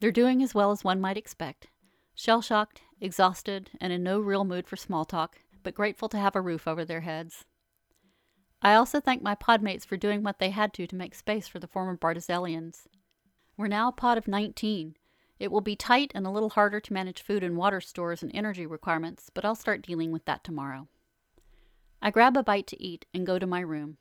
They're 0.00 0.10
doing 0.10 0.42
as 0.42 0.54
well 0.54 0.70
as 0.70 0.82
one 0.82 1.02
might 1.02 1.18
expect 1.18 1.66
shell 2.14 2.40
shocked, 2.40 2.80
exhausted, 2.98 3.72
and 3.78 3.92
in 3.92 4.02
no 4.02 4.18
real 4.20 4.44
mood 4.44 4.66
for 4.66 4.76
small 4.76 5.04
talk, 5.04 5.36
but 5.62 5.74
grateful 5.74 6.08
to 6.08 6.18
have 6.18 6.34
a 6.34 6.40
roof 6.40 6.66
over 6.66 6.82
their 6.82 7.02
heads. 7.02 7.44
I 8.62 8.74
also 8.74 9.00
thank 9.00 9.22
my 9.22 9.34
podmates 9.34 9.84
for 9.84 9.96
doing 9.96 10.22
what 10.22 10.38
they 10.38 10.50
had 10.50 10.72
to 10.74 10.86
to 10.86 10.96
make 10.96 11.14
space 11.14 11.46
for 11.46 11.58
the 11.58 11.66
former 11.66 11.96
Bartizelians. 11.96 12.86
We're 13.56 13.68
now 13.68 13.88
a 13.88 13.92
pod 13.92 14.18
of 14.18 14.26
19. 14.26 14.96
It 15.38 15.52
will 15.52 15.60
be 15.60 15.76
tight 15.76 16.12
and 16.14 16.26
a 16.26 16.30
little 16.30 16.50
harder 16.50 16.80
to 16.80 16.92
manage 16.92 17.22
food 17.22 17.42
and 17.42 17.56
water 17.56 17.80
stores 17.80 18.22
and 18.22 18.34
energy 18.34 18.66
requirements, 18.66 19.30
but 19.32 19.44
I'll 19.44 19.54
start 19.54 19.82
dealing 19.82 20.10
with 20.10 20.24
that 20.24 20.42
tomorrow. 20.42 20.88
I 22.00 22.10
grab 22.10 22.36
a 22.36 22.42
bite 22.42 22.66
to 22.68 22.82
eat 22.82 23.04
and 23.12 23.26
go 23.26 23.38
to 23.38 23.46
my 23.46 23.60
room. 23.60 23.98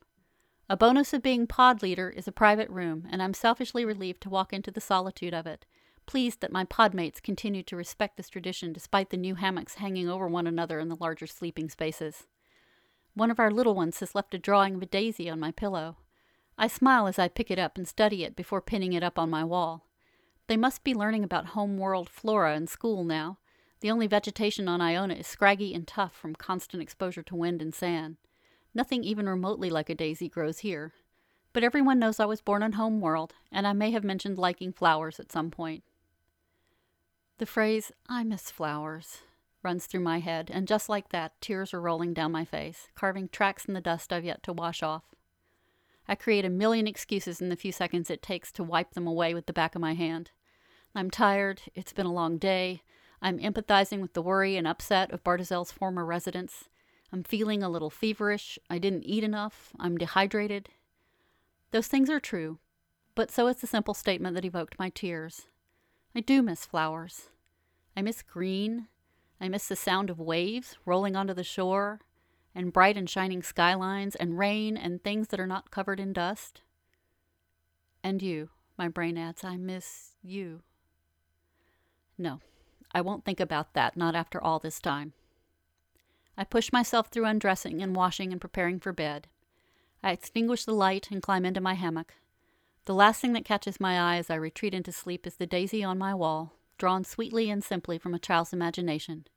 A 0.70 0.78
bonus 0.78 1.14
of 1.14 1.22
being 1.22 1.46
pod 1.46 1.82
leader 1.84 2.10
is 2.10 2.28
a 2.28 2.32
private 2.32 2.70
room, 2.70 3.08
and 3.12 3.22
I'm 3.22 3.34
selfishly 3.34 3.86
relieved 3.86 4.22
to 4.22 4.30
walk 4.30 4.52
into 4.52 4.72
the 4.72 4.82
solitude 4.82 5.34
of 5.34 5.46
it, 5.46 5.66
pleased 6.06 6.42
that 6.42 6.52
my 6.52 6.66
podmates 6.66 7.22
continue 7.22 7.64
to 7.64 7.76
respect 7.76 8.18
this 8.18 8.30
tradition 8.30 8.74
despite 8.74 9.10
the 9.10 9.18
new 9.18 9.36
hammocks 9.36 9.76
hanging 9.76 10.10
over 10.10 10.28
one 10.28 10.48
another 10.48 10.80
in 10.80 10.88
the 10.88 10.96
larger 10.96 11.28
sleeping 11.28 11.70
spaces. 11.70 12.28
One 13.16 13.32
of 13.32 13.40
our 13.40 13.50
little 13.50 13.76
ones 13.76 14.02
has 14.02 14.14
left 14.14 14.34
a 14.34 14.38
drawing 14.38 14.76
of 14.76 14.82
a 14.82 14.86
daisy 14.86 15.30
on 15.30 15.40
my 15.40 15.52
pillow. 15.52 15.96
I 16.58 16.68
smile 16.68 17.08
as 17.08 17.18
I 17.18 17.30
pick 17.30 17.50
it 17.50 17.58
up 17.58 17.78
and 17.78 17.88
study 17.88 18.26
it 18.26 18.36
before 18.36 18.62
pinning 18.62 18.92
it 18.92 19.04
up 19.04 19.18
on 19.18 19.30
my 19.30 19.44
wall. 19.44 19.88
They 20.48 20.58
must 20.58 20.84
be 20.84 20.94
learning 20.94 21.24
about 21.24 21.48
home 21.48 21.78
world 21.78 22.10
flora 22.10 22.56
in 22.56 22.68
school 22.68 23.06
now. 23.06 23.40
The 23.80 23.90
only 23.90 24.08
vegetation 24.08 24.68
on 24.68 24.82
Iona 24.82 25.16
is 25.16 25.28
scraggy 25.28 25.74
and 25.74 25.88
tough 25.88 26.14
from 26.14 26.36
constant 26.36 26.84
exposure 26.84 27.24
to 27.24 27.36
wind 27.36 27.62
and 27.62 27.74
sand. 27.74 28.18
Nothing 28.74 29.06
even 29.06 29.30
remotely 29.30 29.70
like 29.70 29.90
a 29.90 29.96
daisy 29.96 30.28
grows 30.28 30.60
here. 30.60 30.94
But 31.54 31.64
everyone 31.64 32.00
knows 32.00 32.20
I 32.20 32.26
was 32.26 32.42
born 32.42 32.64
on 32.64 32.74
home 32.74 33.00
world, 33.00 33.34
and 33.50 33.66
I 33.66 33.72
may 33.72 33.92
have 33.92 34.04
mentioned 34.04 34.38
liking 34.38 34.74
flowers 34.74 35.22
at 35.22 35.32
some 35.32 35.52
point. 35.52 35.84
The 37.38 37.46
phrase, 37.46 37.94
I 38.10 38.26
miss 38.26 38.52
flowers, 38.52 39.20
runs 39.66 39.86
through 39.86 40.00
my 40.00 40.20
head, 40.20 40.50
and 40.54 40.68
just 40.68 40.88
like 40.88 41.10
that, 41.10 41.34
tears 41.42 41.74
are 41.74 41.82
rolling 41.82 42.14
down 42.14 42.32
my 42.32 42.46
face, 42.46 42.88
carving 42.96 43.28
tracks 43.28 43.66
in 43.66 43.74
the 43.74 43.82
dust 43.82 44.14
I've 44.14 44.24
yet 44.24 44.42
to 44.44 44.54
wash 44.54 44.82
off. 44.82 45.04
I 46.08 46.16
create 46.16 46.46
a 46.46 46.50
million 46.50 46.88
excuses 46.88 47.42
in 47.42 47.50
the 47.50 47.56
few 47.58 47.72
seconds 47.72 48.10
it 48.10 48.22
takes 48.22 48.52
to 48.54 48.64
wipe 48.64 48.94
them 48.94 49.08
away 49.08 49.34
with 49.34 49.48
the 49.48 49.54
back 49.54 49.76
of 49.76 49.82
my 49.82 49.96
hand. 49.96 50.32
I'm 50.94 51.12
tired, 51.12 51.64
it's 51.74 51.92
been 51.92 52.06
a 52.06 52.14
long 52.14 52.38
day, 52.38 52.84
I'm 53.22 53.40
empathizing 53.40 54.02
with 54.02 54.14
the 54.14 54.22
worry 54.22 54.56
and 54.56 54.68
upset 54.68 55.12
of 55.12 55.24
Bartizel's 55.24 55.72
former 55.72 56.06
residents. 56.06 56.70
I'm 57.12 57.24
feeling 57.24 57.64
a 57.64 57.70
little 57.70 57.90
feverish, 57.90 58.60
I 58.70 58.78
didn't 58.78 59.04
eat 59.04 59.24
enough, 59.24 59.74
I'm 59.80 59.98
dehydrated. 59.98 60.70
Those 61.72 61.88
things 61.88 62.10
are 62.10 62.20
true, 62.20 62.60
but 63.16 63.32
so 63.32 63.48
is 63.48 63.58
the 63.58 63.68
simple 63.68 63.94
statement 63.94 64.36
that 64.36 64.46
evoked 64.46 64.80
my 64.80 64.90
tears. 64.90 65.48
I 66.16 66.20
do 66.22 66.42
miss 66.42 66.66
flowers. 66.66 67.30
I 67.98 68.02
miss 68.02 68.22
green, 68.22 68.88
I 69.46 69.48
miss 69.48 69.68
the 69.68 69.76
sound 69.76 70.10
of 70.10 70.20
waves 70.20 70.76
rolling 70.88 71.16
onto 71.16 71.36
the 71.36 71.44
shore, 71.44 72.00
and 72.56 72.74
bright 72.74 72.98
and 72.98 73.08
shining 73.08 73.44
skylines, 73.44 74.16
and 74.16 74.40
rain, 74.40 74.76
and 74.76 75.04
things 75.04 75.28
that 75.28 75.40
are 75.40 75.46
not 75.46 75.70
covered 75.70 76.00
in 76.00 76.14
dust. 76.14 76.64
And 78.04 78.24
you, 78.24 78.50
my 78.76 78.88
brain 78.88 79.20
adds, 79.20 79.44
I 79.44 79.58
miss 79.58 80.16
you. 80.24 80.64
No, 82.18 82.40
I 82.92 83.02
won't 83.02 83.24
think 83.24 83.40
about 83.40 83.76
that, 83.76 83.96
not 83.96 84.16
after 84.16 84.44
all 84.44 84.58
this 84.58 84.80
time. 84.80 85.14
I 86.36 86.44
push 86.44 86.74
myself 86.74 87.10
through 87.10 87.26
undressing 87.26 87.84
and 87.84 87.96
washing 87.96 88.32
and 88.32 88.42
preparing 88.42 88.80
for 88.80 88.94
bed. 88.94 89.28
I 90.02 90.12
extinguish 90.12 90.66
the 90.66 90.74
light 90.74 91.12
and 91.12 91.22
climb 91.22 91.46
into 91.46 91.62
my 91.62 91.76
hammock. 91.76 92.16
The 92.86 92.96
last 92.96 93.22
thing 93.22 93.34
that 93.34 93.46
catches 93.46 93.80
my 93.80 94.00
eye 94.00 94.18
as 94.18 94.32
I 94.32 94.36
retreat 94.36 94.74
into 94.74 94.92
sleep 94.92 95.28
is 95.28 95.36
the 95.36 95.46
daisy 95.46 95.84
on 95.84 96.00
my 96.00 96.16
wall, 96.16 96.54
drawn 96.80 97.04
sweetly 97.04 97.52
and 97.52 97.64
simply 97.64 98.00
from 98.00 98.16
a 98.16 98.20
child's 98.20 98.52
imagination. 98.52 99.28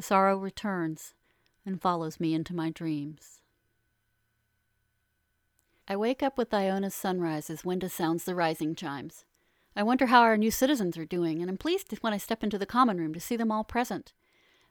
The 0.00 0.06
sorrow 0.06 0.38
returns 0.38 1.12
and 1.66 1.78
follows 1.78 2.18
me 2.18 2.32
into 2.32 2.54
my 2.54 2.70
dreams. 2.70 3.42
I 5.86 5.94
wake 5.94 6.22
up 6.22 6.38
with 6.38 6.54
Iona's 6.54 6.94
sunrise 6.94 7.50
as 7.50 7.64
Wenda 7.64 7.90
sounds 7.90 8.24
the 8.24 8.34
rising 8.34 8.74
chimes. 8.74 9.26
I 9.76 9.82
wonder 9.82 10.06
how 10.06 10.22
our 10.22 10.38
new 10.38 10.50
citizens 10.50 10.96
are 10.96 11.04
doing, 11.04 11.42
and 11.42 11.50
am 11.50 11.58
pleased 11.58 11.92
when 12.00 12.14
I 12.14 12.16
step 12.16 12.42
into 12.42 12.56
the 12.56 12.64
common 12.64 12.96
room 12.96 13.12
to 13.12 13.20
see 13.20 13.36
them 13.36 13.52
all 13.52 13.62
present. 13.62 14.14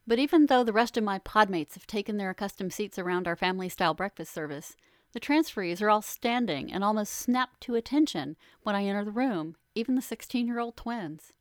But 0.08 0.18
even 0.18 0.48
though 0.48 0.64
the 0.64 0.74
rest 0.74 0.98
of 0.98 1.04
my 1.04 1.20
podmates 1.20 1.76
have 1.76 1.86
taken 1.86 2.18
their 2.18 2.32
accustomed 2.32 2.74
seats 2.74 2.98
around 2.98 3.28
our 3.28 3.36
family 3.36 3.70
style 3.70 3.94
breakfast 3.94 4.34
service, 4.34 4.76
the 5.14 5.20
transferees 5.20 5.80
are 5.80 5.92
all 5.92 6.02
standing 6.02 6.74
and 6.74 6.84
almost 6.84 7.14
snap 7.14 7.60
to 7.60 7.76
attention 7.76 8.36
when 8.64 8.74
I 8.74 8.86
enter 8.86 9.06
the 9.06 9.12
room, 9.12 9.58
even 9.76 9.94
the 9.94 10.02
16 10.02 10.48
year 10.48 10.58
old 10.58 10.76
twins. 10.76 11.34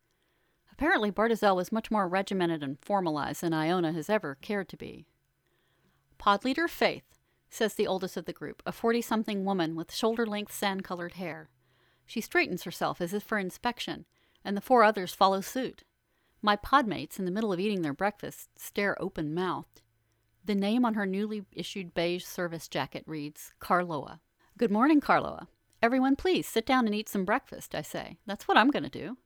Apparently, 0.78 1.10
Bartizel 1.10 1.56
was 1.56 1.72
much 1.72 1.90
more 1.90 2.06
regimented 2.06 2.62
and 2.62 2.78
formalized 2.78 3.40
than 3.40 3.52
Iona 3.52 3.90
has 3.92 4.08
ever 4.08 4.36
cared 4.40 4.68
to 4.68 4.76
be. 4.76 5.06
Pod 6.18 6.44
leader 6.44 6.68
Faith, 6.68 7.02
says 7.50 7.74
the 7.74 7.88
oldest 7.88 8.16
of 8.16 8.26
the 8.26 8.32
group, 8.32 8.62
a 8.64 8.70
forty 8.70 9.02
something 9.02 9.44
woman 9.44 9.74
with 9.74 9.92
shoulder 9.92 10.24
length 10.24 10.52
sand 10.52 10.84
colored 10.84 11.14
hair. 11.14 11.48
She 12.06 12.20
straightens 12.20 12.62
herself 12.62 13.00
as 13.00 13.12
if 13.12 13.24
for 13.24 13.38
inspection, 13.38 14.04
and 14.44 14.56
the 14.56 14.60
four 14.60 14.84
others 14.84 15.12
follow 15.12 15.40
suit. 15.40 15.82
My 16.42 16.54
podmates, 16.54 17.18
in 17.18 17.24
the 17.24 17.32
middle 17.32 17.52
of 17.52 17.58
eating 17.58 17.82
their 17.82 17.92
breakfast, 17.92 18.48
stare 18.56 18.96
open 19.02 19.34
mouthed. 19.34 19.82
The 20.44 20.54
name 20.54 20.84
on 20.84 20.94
her 20.94 21.06
newly 21.06 21.44
issued 21.50 21.92
beige 21.92 22.24
service 22.24 22.68
jacket 22.68 23.02
reads 23.04 23.52
Carloa. 23.58 24.20
Good 24.56 24.70
morning, 24.70 25.00
Carloa. 25.00 25.48
Everyone, 25.82 26.14
please 26.14 26.46
sit 26.46 26.64
down 26.64 26.86
and 26.86 26.94
eat 26.94 27.08
some 27.08 27.24
breakfast, 27.24 27.74
I 27.74 27.82
say. 27.82 28.18
That's 28.26 28.46
what 28.46 28.56
I'm 28.56 28.70
going 28.70 28.84
to 28.84 28.88
do. 28.88 29.16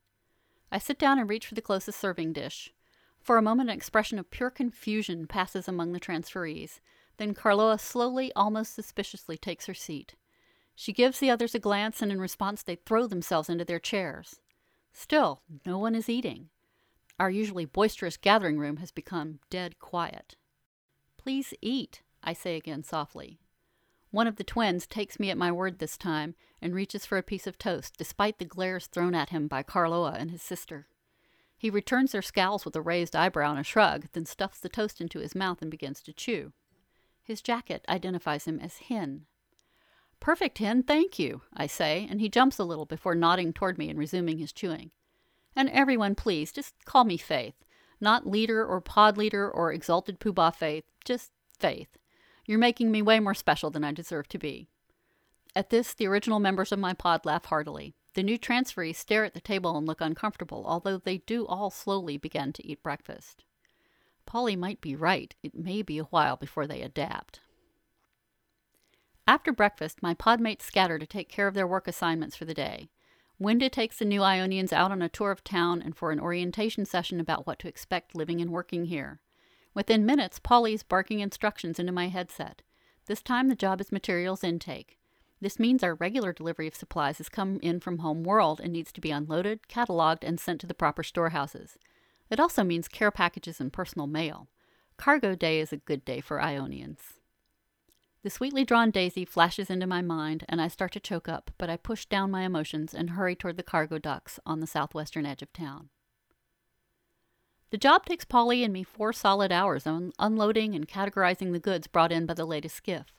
I 0.72 0.78
sit 0.78 0.98
down 0.98 1.18
and 1.18 1.28
reach 1.28 1.46
for 1.46 1.54
the 1.54 1.60
closest 1.60 2.00
serving 2.00 2.32
dish. 2.32 2.72
For 3.20 3.36
a 3.36 3.42
moment, 3.42 3.68
an 3.68 3.76
expression 3.76 4.18
of 4.18 4.30
pure 4.30 4.48
confusion 4.48 5.26
passes 5.26 5.68
among 5.68 5.92
the 5.92 6.00
transferees. 6.00 6.80
Then 7.18 7.34
Carloa 7.34 7.78
slowly, 7.78 8.32
almost 8.34 8.74
suspiciously, 8.74 9.36
takes 9.36 9.66
her 9.66 9.74
seat. 9.74 10.14
She 10.74 10.94
gives 10.94 11.20
the 11.20 11.28
others 11.28 11.54
a 11.54 11.58
glance, 11.58 12.00
and 12.00 12.10
in 12.10 12.18
response, 12.18 12.62
they 12.62 12.76
throw 12.76 13.06
themselves 13.06 13.50
into 13.50 13.66
their 13.66 13.78
chairs. 13.78 14.40
Still, 14.94 15.42
no 15.66 15.78
one 15.78 15.94
is 15.94 16.08
eating. 16.08 16.48
Our 17.20 17.30
usually 17.30 17.66
boisterous 17.66 18.16
gathering 18.16 18.58
room 18.58 18.78
has 18.78 18.90
become 18.90 19.40
dead 19.50 19.78
quiet. 19.78 20.36
Please 21.18 21.52
eat, 21.60 22.00
I 22.24 22.32
say 22.32 22.56
again 22.56 22.82
softly. 22.82 23.41
One 24.12 24.26
of 24.26 24.36
the 24.36 24.44
twins 24.44 24.86
takes 24.86 25.18
me 25.18 25.30
at 25.30 25.38
my 25.38 25.50
word 25.50 25.78
this 25.78 25.96
time 25.96 26.34
and 26.60 26.74
reaches 26.74 27.06
for 27.06 27.16
a 27.16 27.22
piece 27.22 27.46
of 27.46 27.56
toast, 27.56 27.94
despite 27.96 28.38
the 28.38 28.44
glares 28.44 28.86
thrown 28.86 29.14
at 29.14 29.30
him 29.30 29.48
by 29.48 29.62
Carloa 29.62 30.16
and 30.18 30.30
his 30.30 30.42
sister. 30.42 30.86
He 31.56 31.70
returns 31.70 32.12
their 32.12 32.20
scowls 32.20 32.66
with 32.66 32.76
a 32.76 32.82
raised 32.82 33.16
eyebrow 33.16 33.52
and 33.52 33.60
a 33.60 33.64
shrug, 33.64 34.08
then 34.12 34.26
stuffs 34.26 34.60
the 34.60 34.68
toast 34.68 35.00
into 35.00 35.20
his 35.20 35.34
mouth 35.34 35.62
and 35.62 35.70
begins 35.70 36.02
to 36.02 36.12
chew. 36.12 36.52
His 37.22 37.40
jacket 37.40 37.86
identifies 37.88 38.44
him 38.44 38.60
as 38.60 38.78
Hen. 38.88 39.24
Perfect, 40.20 40.58
Hen, 40.58 40.82
thank 40.82 41.18
you, 41.18 41.40
I 41.54 41.66
say, 41.66 42.06
and 42.10 42.20
he 42.20 42.28
jumps 42.28 42.58
a 42.58 42.64
little 42.64 42.84
before 42.84 43.14
nodding 43.14 43.54
toward 43.54 43.78
me 43.78 43.88
and 43.88 43.98
resuming 43.98 44.38
his 44.38 44.52
chewing. 44.52 44.90
And 45.56 45.70
everyone, 45.70 46.16
please, 46.16 46.52
just 46.52 46.74
call 46.84 47.04
me 47.04 47.16
Faith. 47.16 47.54
Not 47.98 48.26
leader 48.26 48.66
or 48.66 48.82
pod 48.82 49.16
leader 49.16 49.50
or 49.50 49.72
exalted 49.72 50.20
poobah 50.20 50.54
faith, 50.54 50.84
just 51.04 51.30
faith. 51.58 51.96
You're 52.44 52.58
making 52.58 52.90
me 52.90 53.02
way 53.02 53.20
more 53.20 53.34
special 53.34 53.70
than 53.70 53.84
I 53.84 53.92
deserve 53.92 54.28
to 54.28 54.38
be. 54.38 54.68
At 55.54 55.70
this, 55.70 55.94
the 55.94 56.06
original 56.06 56.40
members 56.40 56.72
of 56.72 56.78
my 56.78 56.94
pod 56.94 57.24
laugh 57.24 57.46
heartily. 57.46 57.94
The 58.14 58.22
new 58.22 58.38
transferees 58.38 58.96
stare 58.96 59.24
at 59.24 59.34
the 59.34 59.40
table 59.40 59.76
and 59.76 59.86
look 59.86 60.00
uncomfortable, 60.00 60.64
although 60.66 60.98
they 60.98 61.18
do 61.18 61.46
all 61.46 61.70
slowly 61.70 62.16
begin 62.16 62.52
to 62.54 62.66
eat 62.66 62.82
breakfast. 62.82 63.44
Polly 64.26 64.56
might 64.56 64.80
be 64.80 64.94
right. 64.94 65.34
It 65.42 65.54
may 65.54 65.82
be 65.82 65.98
a 65.98 66.04
while 66.04 66.36
before 66.36 66.66
they 66.66 66.82
adapt. 66.82 67.40
After 69.26 69.52
breakfast, 69.52 70.02
my 70.02 70.14
podmates 70.14 70.62
scatter 70.62 70.98
to 70.98 71.06
take 71.06 71.28
care 71.28 71.46
of 71.46 71.54
their 71.54 71.66
work 71.66 71.86
assignments 71.86 72.36
for 72.36 72.44
the 72.44 72.54
day. 72.54 72.90
Wenda 73.40 73.70
takes 73.70 73.98
the 73.98 74.04
new 74.04 74.22
Ionians 74.22 74.72
out 74.72 74.92
on 74.92 75.02
a 75.02 75.08
tour 75.08 75.30
of 75.30 75.42
town 75.42 75.80
and 75.82 75.96
for 75.96 76.12
an 76.12 76.20
orientation 76.20 76.84
session 76.84 77.20
about 77.20 77.46
what 77.46 77.58
to 77.60 77.68
expect 77.68 78.14
living 78.14 78.40
and 78.40 78.50
working 78.50 78.86
here. 78.86 79.20
Within 79.74 80.04
minutes, 80.04 80.38
Polly's 80.38 80.82
barking 80.82 81.20
instructions 81.20 81.78
into 81.78 81.92
my 81.92 82.08
headset. 82.08 82.62
This 83.06 83.22
time 83.22 83.48
the 83.48 83.54
job 83.54 83.80
is 83.80 83.90
materials 83.90 84.44
intake. 84.44 84.98
This 85.40 85.58
means 85.58 85.82
our 85.82 85.94
regular 85.94 86.32
delivery 86.32 86.68
of 86.68 86.74
supplies 86.74 87.18
has 87.18 87.28
come 87.28 87.58
in 87.62 87.80
from 87.80 87.98
home 87.98 88.22
world 88.22 88.60
and 88.60 88.72
needs 88.72 88.92
to 88.92 89.00
be 89.00 89.10
unloaded, 89.10 89.66
cataloged, 89.68 90.22
and 90.22 90.38
sent 90.38 90.60
to 90.60 90.66
the 90.66 90.74
proper 90.74 91.02
storehouses. 91.02 91.78
It 92.30 92.38
also 92.38 92.62
means 92.62 92.86
care 92.86 93.10
packages 93.10 93.60
and 93.60 93.72
personal 93.72 94.06
mail. 94.06 94.48
Cargo 94.96 95.34
day 95.34 95.58
is 95.58 95.72
a 95.72 95.78
good 95.78 96.04
day 96.04 96.20
for 96.20 96.40
Ionians. 96.40 97.14
The 98.22 98.30
sweetly 98.30 98.64
drawn 98.64 98.92
daisy 98.92 99.24
flashes 99.24 99.68
into 99.68 99.86
my 99.86 100.00
mind, 100.00 100.44
and 100.48 100.62
I 100.62 100.68
start 100.68 100.92
to 100.92 101.00
choke 101.00 101.28
up, 101.28 101.50
but 101.58 101.68
I 101.68 101.76
push 101.76 102.06
down 102.06 102.30
my 102.30 102.42
emotions 102.42 102.94
and 102.94 103.10
hurry 103.10 103.34
toward 103.34 103.56
the 103.56 103.64
cargo 103.64 103.98
docks 103.98 104.38
on 104.46 104.60
the 104.60 104.66
southwestern 104.68 105.26
edge 105.26 105.42
of 105.42 105.52
town. 105.52 105.88
The 107.72 107.78
job 107.78 108.04
takes 108.04 108.26
Polly 108.26 108.64
and 108.64 108.70
me 108.70 108.82
four 108.82 109.14
solid 109.14 109.50
hours 109.50 109.86
on 109.86 110.12
unloading 110.18 110.74
and 110.74 110.86
categorizing 110.86 111.52
the 111.52 111.58
goods 111.58 111.86
brought 111.86 112.12
in 112.12 112.26
by 112.26 112.34
the 112.34 112.44
latest 112.44 112.76
skiff. 112.76 113.14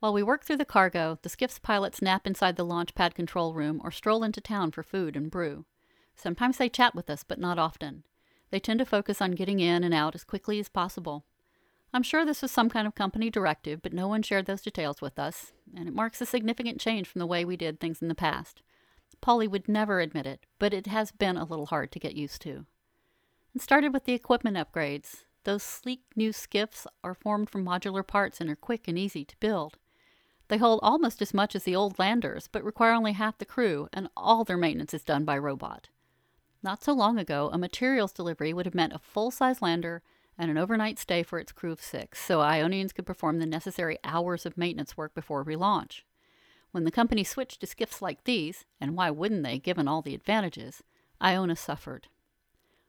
While 0.00 0.14
we 0.14 0.22
work 0.22 0.44
through 0.44 0.56
the 0.56 0.64
cargo, 0.64 1.18
the 1.20 1.28
skiff's 1.28 1.58
pilots 1.58 2.00
nap 2.00 2.26
inside 2.26 2.56
the 2.56 2.64
launch 2.64 2.94
pad 2.94 3.14
control 3.14 3.52
room 3.52 3.82
or 3.84 3.90
stroll 3.90 4.24
into 4.24 4.40
town 4.40 4.70
for 4.70 4.82
food 4.82 5.14
and 5.14 5.30
brew. 5.30 5.66
Sometimes 6.16 6.56
they 6.56 6.70
chat 6.70 6.94
with 6.94 7.10
us, 7.10 7.22
but 7.22 7.38
not 7.38 7.58
often. 7.58 8.04
They 8.48 8.58
tend 8.58 8.78
to 8.78 8.86
focus 8.86 9.20
on 9.20 9.32
getting 9.32 9.60
in 9.60 9.84
and 9.84 9.92
out 9.92 10.14
as 10.14 10.24
quickly 10.24 10.58
as 10.58 10.70
possible. 10.70 11.26
I'm 11.92 12.02
sure 12.02 12.24
this 12.24 12.40
was 12.40 12.50
some 12.50 12.70
kind 12.70 12.86
of 12.86 12.94
company 12.94 13.28
directive, 13.28 13.82
but 13.82 13.92
no 13.92 14.08
one 14.08 14.22
shared 14.22 14.46
those 14.46 14.62
details 14.62 15.02
with 15.02 15.18
us, 15.18 15.52
and 15.76 15.86
it 15.86 15.94
marks 15.94 16.22
a 16.22 16.26
significant 16.26 16.80
change 16.80 17.06
from 17.06 17.18
the 17.18 17.26
way 17.26 17.44
we 17.44 17.58
did 17.58 17.78
things 17.78 18.00
in 18.00 18.08
the 18.08 18.14
past. 18.14 18.62
Polly 19.20 19.46
would 19.46 19.68
never 19.68 20.00
admit 20.00 20.24
it, 20.24 20.46
but 20.58 20.72
it 20.72 20.86
has 20.86 21.12
been 21.12 21.36
a 21.36 21.44
little 21.44 21.66
hard 21.66 21.92
to 21.92 22.00
get 22.00 22.14
used 22.14 22.40
to. 22.40 22.64
It 23.54 23.62
started 23.62 23.92
with 23.92 24.04
the 24.04 24.14
equipment 24.14 24.56
upgrades. 24.56 25.24
Those 25.44 25.62
sleek 25.62 26.02
new 26.16 26.32
skiffs 26.32 26.88
are 27.04 27.14
formed 27.14 27.50
from 27.50 27.64
modular 27.64 28.04
parts 28.04 28.40
and 28.40 28.50
are 28.50 28.56
quick 28.56 28.88
and 28.88 28.98
easy 28.98 29.24
to 29.24 29.36
build. 29.38 29.78
They 30.48 30.56
hold 30.58 30.80
almost 30.82 31.22
as 31.22 31.32
much 31.32 31.54
as 31.54 31.62
the 31.62 31.76
old 31.76 31.96
landers, 31.98 32.48
but 32.50 32.64
require 32.64 32.92
only 32.92 33.12
half 33.12 33.38
the 33.38 33.44
crew, 33.44 33.88
and 33.92 34.08
all 34.16 34.42
their 34.42 34.56
maintenance 34.56 34.92
is 34.92 35.04
done 35.04 35.24
by 35.24 35.38
robot. 35.38 35.88
Not 36.64 36.82
so 36.82 36.92
long 36.92 37.16
ago, 37.16 37.48
a 37.52 37.58
materials 37.58 38.12
delivery 38.12 38.52
would 38.52 38.66
have 38.66 38.74
meant 38.74 38.92
a 38.92 38.98
full 38.98 39.30
size 39.30 39.62
lander 39.62 40.02
and 40.36 40.50
an 40.50 40.58
overnight 40.58 40.98
stay 40.98 41.22
for 41.22 41.38
its 41.38 41.52
crew 41.52 41.70
of 41.70 41.80
six, 41.80 42.20
so 42.20 42.40
Ionians 42.40 42.92
could 42.92 43.06
perform 43.06 43.38
the 43.38 43.46
necessary 43.46 43.98
hours 44.02 44.44
of 44.44 44.58
maintenance 44.58 44.96
work 44.96 45.14
before 45.14 45.44
relaunch. 45.44 46.02
When 46.72 46.82
the 46.82 46.90
company 46.90 47.22
switched 47.22 47.60
to 47.60 47.68
skiffs 47.68 48.02
like 48.02 48.24
these, 48.24 48.64
and 48.80 48.96
why 48.96 49.10
wouldn't 49.10 49.44
they, 49.44 49.60
given 49.60 49.86
all 49.86 50.02
the 50.02 50.14
advantages, 50.14 50.82
Iona 51.22 51.54
suffered. 51.54 52.08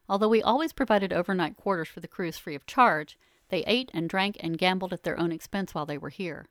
Although 0.07 0.29
we 0.29 0.41
always 0.41 0.73
provided 0.73 1.11
overnight 1.11 1.57
quarters 1.57 1.87
for 1.87 1.99
the 1.99 2.07
crews 2.07 2.37
free 2.37 2.55
of 2.55 2.65
charge, 2.65 3.17
they 3.49 3.63
ate 3.65 3.89
and 3.93 4.09
drank 4.09 4.37
and 4.39 4.57
gambled 4.57 4.93
at 4.93 5.03
their 5.03 5.19
own 5.19 5.31
expense 5.31 5.73
while 5.73 5.85
they 5.85 5.97
were 5.97 6.09
here. 6.09 6.47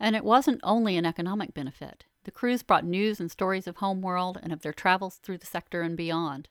And 0.00 0.16
it 0.16 0.24
wasn't 0.24 0.60
only 0.62 0.96
an 0.96 1.06
economic 1.06 1.54
benefit. 1.54 2.04
The 2.24 2.30
crews 2.30 2.62
brought 2.62 2.84
news 2.84 3.20
and 3.20 3.30
stories 3.30 3.66
of 3.66 3.76
homeworld 3.76 4.38
and 4.42 4.52
of 4.52 4.62
their 4.62 4.72
travels 4.72 5.16
through 5.16 5.38
the 5.38 5.46
sector 5.46 5.82
and 5.82 5.96
beyond. 5.96 6.48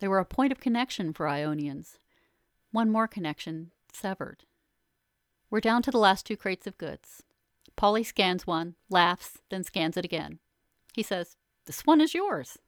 They 0.00 0.08
were 0.08 0.18
a 0.18 0.24
point 0.24 0.52
of 0.52 0.60
connection 0.60 1.12
for 1.12 1.28
Ionians. 1.28 1.98
One 2.72 2.90
more 2.90 3.06
connection 3.06 3.70
severed. 3.92 4.44
We're 5.50 5.60
down 5.60 5.82
to 5.82 5.90
the 5.90 5.98
last 5.98 6.24
two 6.24 6.36
crates 6.36 6.66
of 6.66 6.78
goods. 6.78 7.22
Polly 7.76 8.02
scans 8.02 8.46
one, 8.46 8.74
laughs, 8.88 9.38
then 9.50 9.62
scans 9.62 9.96
it 9.96 10.04
again. 10.04 10.38
He 10.94 11.02
says, 11.02 11.36
This 11.66 11.86
one 11.86 12.00
is 12.00 12.14
yours. 12.14 12.58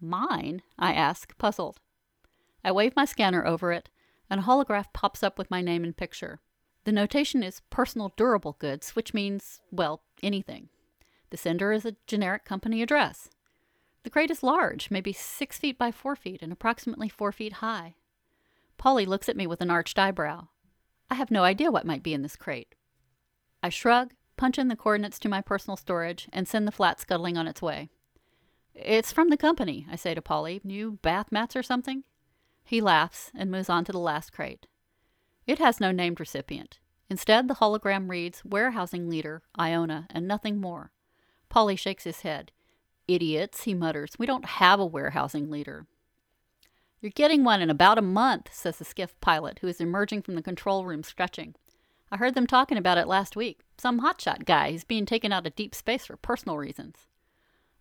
Mine? 0.00 0.62
I 0.78 0.94
ask, 0.94 1.36
puzzled. 1.38 1.80
I 2.64 2.72
wave 2.72 2.96
my 2.96 3.04
scanner 3.04 3.46
over 3.46 3.72
it, 3.72 3.88
and 4.28 4.40
a 4.40 4.42
holograph 4.44 4.92
pops 4.92 5.22
up 5.22 5.38
with 5.38 5.50
my 5.50 5.60
name 5.60 5.84
and 5.84 5.96
picture. 5.96 6.40
The 6.84 6.92
notation 6.92 7.42
is 7.42 7.62
personal 7.70 8.12
durable 8.16 8.56
goods, 8.58 8.90
which 8.90 9.14
means, 9.14 9.60
well, 9.70 10.02
anything. 10.22 10.68
The 11.30 11.36
sender 11.36 11.72
is 11.72 11.84
a 11.84 11.96
generic 12.06 12.44
company 12.44 12.82
address. 12.82 13.28
The 14.02 14.10
crate 14.10 14.30
is 14.30 14.42
large, 14.42 14.90
maybe 14.90 15.12
six 15.12 15.58
feet 15.58 15.78
by 15.78 15.92
four 15.92 16.16
feet, 16.16 16.40
and 16.40 16.52
approximately 16.52 17.08
four 17.08 17.32
feet 17.32 17.54
high. 17.54 17.94
Polly 18.78 19.04
looks 19.04 19.28
at 19.28 19.36
me 19.36 19.46
with 19.46 19.60
an 19.60 19.70
arched 19.70 19.98
eyebrow. 19.98 20.48
I 21.10 21.14
have 21.16 21.30
no 21.30 21.44
idea 21.44 21.70
what 21.70 21.86
might 21.86 22.02
be 22.02 22.14
in 22.14 22.22
this 22.22 22.36
crate. 22.36 22.74
I 23.62 23.68
shrug, 23.68 24.14
punch 24.36 24.58
in 24.58 24.68
the 24.68 24.76
coordinates 24.76 25.18
to 25.20 25.28
my 25.28 25.40
personal 25.40 25.76
storage, 25.76 26.28
and 26.32 26.46
send 26.46 26.66
the 26.66 26.72
flat 26.72 27.00
scuttling 27.00 27.36
on 27.36 27.48
its 27.48 27.60
way. 27.60 27.90
It's 28.74 29.12
from 29.12 29.28
the 29.28 29.36
company, 29.36 29.86
I 29.90 29.96
say 29.96 30.14
to 30.14 30.22
Polly. 30.22 30.60
New 30.62 30.92
bath 31.02 31.32
mats 31.32 31.56
or 31.56 31.62
something? 31.62 32.04
He 32.68 32.82
laughs 32.82 33.32
and 33.34 33.50
moves 33.50 33.70
on 33.70 33.86
to 33.86 33.92
the 33.92 33.98
last 33.98 34.30
crate. 34.30 34.66
It 35.46 35.58
has 35.58 35.80
no 35.80 35.90
named 35.90 36.20
recipient. 36.20 36.80
Instead, 37.08 37.48
the 37.48 37.54
hologram 37.54 38.10
reads 38.10 38.44
Warehousing 38.44 39.08
Leader, 39.08 39.40
Iona, 39.58 40.06
and 40.10 40.28
nothing 40.28 40.60
more. 40.60 40.92
Polly 41.48 41.76
shakes 41.76 42.04
his 42.04 42.20
head. 42.20 42.52
Idiots, 43.08 43.62
he 43.62 43.72
mutters. 43.72 44.16
We 44.18 44.26
don't 44.26 44.44
have 44.44 44.80
a 44.80 44.84
warehousing 44.84 45.50
leader. 45.50 45.86
You're 47.00 47.10
getting 47.10 47.42
one 47.42 47.62
in 47.62 47.70
about 47.70 47.96
a 47.96 48.02
month, 48.02 48.52
says 48.52 48.76
the 48.76 48.84
skiff 48.84 49.18
pilot, 49.22 49.60
who 49.60 49.66
is 49.66 49.80
emerging 49.80 50.20
from 50.20 50.34
the 50.34 50.42
control 50.42 50.84
room 50.84 51.02
stretching. 51.02 51.54
I 52.12 52.18
heard 52.18 52.34
them 52.34 52.46
talking 52.46 52.76
about 52.76 52.98
it 52.98 53.08
last 53.08 53.34
week. 53.34 53.60
Some 53.78 54.02
hotshot 54.02 54.44
guy 54.44 54.72
who's 54.72 54.84
being 54.84 55.06
taken 55.06 55.32
out 55.32 55.46
of 55.46 55.56
deep 55.56 55.74
space 55.74 56.04
for 56.04 56.18
personal 56.18 56.58
reasons. 56.58 57.06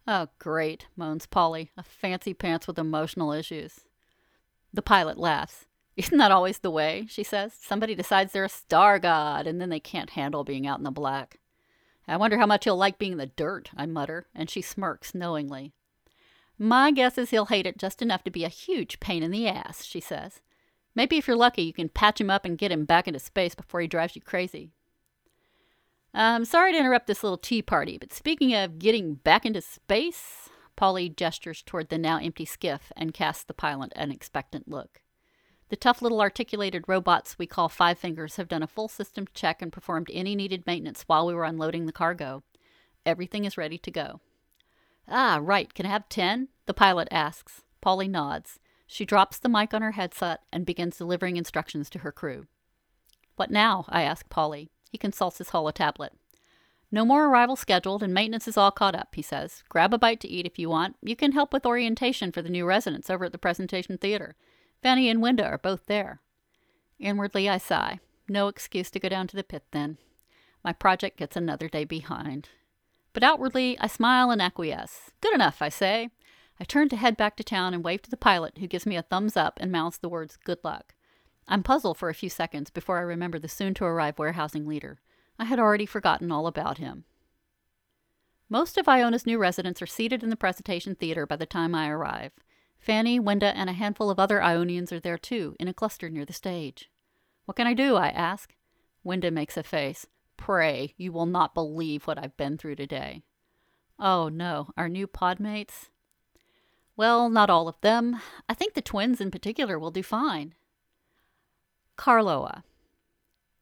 Oh, 0.08 0.30
great, 0.40 0.88
moans 0.96 1.26
Polly, 1.26 1.72
a 1.76 1.84
fancy 1.84 2.34
pants 2.34 2.68
with 2.68 2.80
emotional 2.80 3.34
issues. 3.34 3.82
The 4.74 4.82
pilot 4.82 5.18
laughs. 5.18 5.66
Isn't 5.96 6.18
that 6.18 6.32
always 6.32 6.60
the 6.60 6.72
way? 6.72 7.08
she 7.10 7.24
says. 7.24 7.54
Somebody 7.60 7.96
decides 7.96 8.32
they're 8.32 8.44
a 8.44 8.50
star 8.50 9.00
god, 9.00 9.48
and 9.48 9.60
then 9.60 9.70
they 9.70 9.80
can't 9.80 10.12
handle 10.12 10.44
being 10.44 10.68
out 10.68 10.78
in 10.78 10.84
the 10.84 10.92
black. 10.92 11.40
I 12.08 12.18
wonder 12.18 12.38
how 12.38 12.46
much 12.46 12.64
he'll 12.64 12.78
like 12.78 13.00
being 13.00 13.14
in 13.14 13.18
the 13.18 13.26
dirt, 13.26 13.72
I 13.76 13.86
mutter, 13.86 14.28
and 14.34 14.50
she 14.50 14.62
smirks 14.62 15.14
knowingly. 15.14 15.74
My 16.58 16.92
guess 16.92 17.18
is 17.18 17.32
he'll 17.32 17.46
hate 17.46 17.68
it 17.68 17.78
just 17.78 18.02
enough 18.02 18.24
to 18.24 18.32
be 18.32 18.44
a 18.44 18.50
huge 18.50 19.00
pain 19.00 19.24
in 19.24 19.32
the 19.32 19.48
ass, 19.48 19.84
she 19.84 20.00
says. 20.00 20.42
Maybe 20.96 21.18
if 21.18 21.28
you're 21.28 21.36
lucky, 21.36 21.64
you 21.64 21.74
can 21.74 21.90
patch 21.90 22.20
him 22.20 22.30
up 22.30 22.46
and 22.46 22.58
get 22.58 22.72
him 22.72 22.86
back 22.86 23.08
into 23.08 23.20
space 23.20 23.54
before 23.54 23.82
he 23.82 23.88
drives 23.88 24.16
you 24.16 24.22
crazy. 24.22 24.72
I'm 26.14 26.46
sorry 26.46 26.72
to 26.72 26.80
interrupt 26.80 27.06
this 27.06 27.24
little 27.24 27.38
tea 27.38 27.62
party, 27.62 27.98
but 28.00 28.14
speaking 28.14 28.56
of 28.56 28.80
getting 28.80 29.16
back 29.16 29.46
into 29.46 29.62
space, 29.62 30.50
Polly 30.78 31.10
gestures 31.10 31.62
toward 31.62 31.90
the 31.90 31.98
now 31.98 32.20
empty 32.20 32.46
skiff 32.46 32.94
and 32.96 33.14
casts 33.14 33.44
the 33.44 33.54
pilot 33.54 33.92
an 33.96 34.12
expectant 34.12 34.70
look. 34.70 35.02
The 35.70 35.76
tough 35.76 36.02
little 36.02 36.22
articulated 36.22 36.86
robots 36.88 37.38
we 37.38 37.46
call 37.46 37.68
Five 37.68 38.00
Fingers 38.00 38.38
have 38.38 38.48
done 38.48 38.64
a 38.64 38.68
full 38.68 38.88
system 38.88 39.26
check 39.34 39.62
and 39.62 39.74
performed 39.74 40.10
any 40.14 40.34
needed 40.34 40.66
maintenance 40.66 41.04
while 41.08 41.28
we 41.28 41.34
were 41.34 41.44
unloading 41.44 41.86
the 41.86 41.92
cargo. 41.92 42.44
Everything 43.06 43.44
is 43.44 43.58
ready 43.58 43.78
to 43.80 43.92
go. 43.92 44.22
Ah, 45.10 45.40
right. 45.42 45.74
Can 45.74 45.86
I 45.86 45.90
have 45.90 46.08
ten? 46.08 46.48
The 46.68 46.74
pilot 46.74 47.10
asks. 47.12 47.64
Polly 47.82 48.08
nods. 48.08 48.60
She 48.86 49.04
drops 49.04 49.38
the 49.40 49.50
mic 49.50 49.74
on 49.74 49.82
her 49.82 49.92
headset 49.92 50.42
and 50.54 50.66
begins 50.66 50.98
delivering 50.98 51.36
instructions 51.36 51.90
to 51.90 52.00
her 52.00 52.12
crew. 52.12 52.46
What 53.36 53.52
now? 53.52 53.86
I 53.90 54.04
ask 54.04 54.30
Polly. 54.30 54.70
He 54.90 54.98
consults 54.98 55.40
his 55.40 55.50
holo 55.50 55.72
tablet. 55.72 56.14
No 56.92 57.04
more 57.04 57.26
arrival 57.26 57.56
scheduled, 57.56 58.02
and 58.02 58.14
maintenance 58.14 58.48
is 58.48 58.58
all 58.58 58.72
caught 58.72 58.96
up, 58.96 59.16
he 59.16 59.22
says. 59.22 59.64
Grab 59.68 59.94
a 59.94 59.98
bite 59.98 60.22
to 60.22 60.28
eat 60.30 60.46
if 60.46 60.58
you 60.58 60.70
want. 60.70 60.96
You 61.02 61.16
can 61.16 61.34
help 61.34 61.52
with 61.52 61.66
orientation 61.66 62.32
for 62.32 62.42
the 62.42 62.50
new 62.50 62.66
residents 62.66 63.10
over 63.10 63.26
at 63.26 63.34
the 63.34 63.38
presentation 63.38 63.98
theater. 63.98 64.36
Fanny 64.82 65.10
and 65.10 65.22
Wenda 65.22 65.46
are 65.46 65.58
both 65.58 65.86
there. 65.88 66.22
Inwardly, 67.00 67.50
I 67.50 67.58
sigh. 67.58 68.00
No 68.30 68.48
excuse 68.48 68.90
to 68.92 69.00
go 69.00 69.10
down 69.10 69.28
to 69.28 69.36
the 69.36 69.44
pit, 69.44 69.64
then. 69.72 69.98
My 70.64 70.74
project 70.74 71.18
gets 71.18 71.36
another 71.36 71.68
day 71.68 71.84
behind. 71.84 72.50
But 73.14 73.24
outwardly, 73.24 73.78
I 73.80 73.88
smile 73.88 74.32
and 74.32 74.42
acquiesce. 74.42 75.12
Good 75.22 75.34
enough, 75.34 75.62
I 75.62 75.70
say. 75.70 76.10
I 76.60 76.64
turn 76.64 76.90
to 76.90 76.96
head 76.96 77.18
back 77.18 77.36
to 77.38 77.44
town 77.44 77.74
and 77.74 77.84
wave 77.84 78.02
to 78.04 78.10
the 78.10 78.18
pilot, 78.18 78.58
who 78.60 78.68
gives 78.68 78.86
me 78.86 78.96
a 78.96 79.02
thumbs 79.02 79.38
up 79.38 79.60
and 79.62 79.72
mouths 79.72 79.98
the 79.98 80.10
words, 80.10 80.38
Good 80.38 80.60
luck. 80.64 80.94
I'm 81.48 81.64
puzzled 81.64 81.98
for 81.98 82.10
a 82.10 82.16
few 82.16 82.30
seconds 82.30 82.70
before 82.70 82.98
I 82.98 83.02
remember 83.02 83.40
the 83.40 83.48
soon 83.48 83.74
to 83.76 83.86
arrive 83.86 84.20
warehousing 84.20 84.68
leader. 84.68 85.00
I 85.40 85.46
had 85.46 85.60
already 85.60 85.86
forgotten 85.86 86.32
all 86.32 86.48
about 86.48 86.78
him. 86.78 87.06
Most 88.50 88.78
of 88.78 88.88
Iona's 88.88 89.26
new 89.26 89.38
residents 89.38 89.82
are 89.82 89.88
seated 89.88 90.24
in 90.24 90.30
the 90.30 90.36
presentation 90.36 90.96
theater 90.96 91.26
by 91.26 91.36
the 91.36 91.46
time 91.46 91.76
I 91.76 91.90
arrive. 91.90 92.32
Fanny, 92.80 93.20
Wenda, 93.20 93.54
and 93.56 93.70
a 93.70 93.74
handful 93.74 94.10
of 94.10 94.20
other 94.20 94.42
Ionians 94.42 94.92
are 94.94 95.00
there 95.00 95.18
too, 95.18 95.56
in 95.60 95.68
a 95.68 95.74
cluster 95.74 96.10
near 96.10 96.26
the 96.26 96.34
stage. 96.34 96.90
What 97.46 97.58
can 97.58 97.68
I 97.68 97.74
do? 97.74 97.96
I 97.96 98.10
ask. 98.10 98.56
Wenda 99.06 99.32
makes 99.32 99.58
a 99.58 99.64
face. 99.64 100.06
Pray, 100.38 100.94
you 100.98 101.12
will 101.12 101.26
not 101.26 101.54
believe 101.54 102.08
what 102.08 102.18
I've 102.18 102.38
been 102.38 102.58
through 102.58 102.76
today. 102.76 103.24
Oh 104.00 104.30
no, 104.30 104.70
our 104.78 104.88
new 104.88 105.08
podmates? 105.08 105.90
Well, 106.96 107.30
not 107.30 107.50
all 107.50 107.68
of 107.68 107.80
them. 107.82 108.22
I 108.48 108.54
think 108.54 108.74
the 108.74 108.82
twins 108.82 109.20
in 109.20 109.32
particular 109.32 109.78
will 109.78 109.92
do 109.92 110.04
fine. 110.04 110.54
Carloa. 111.96 112.64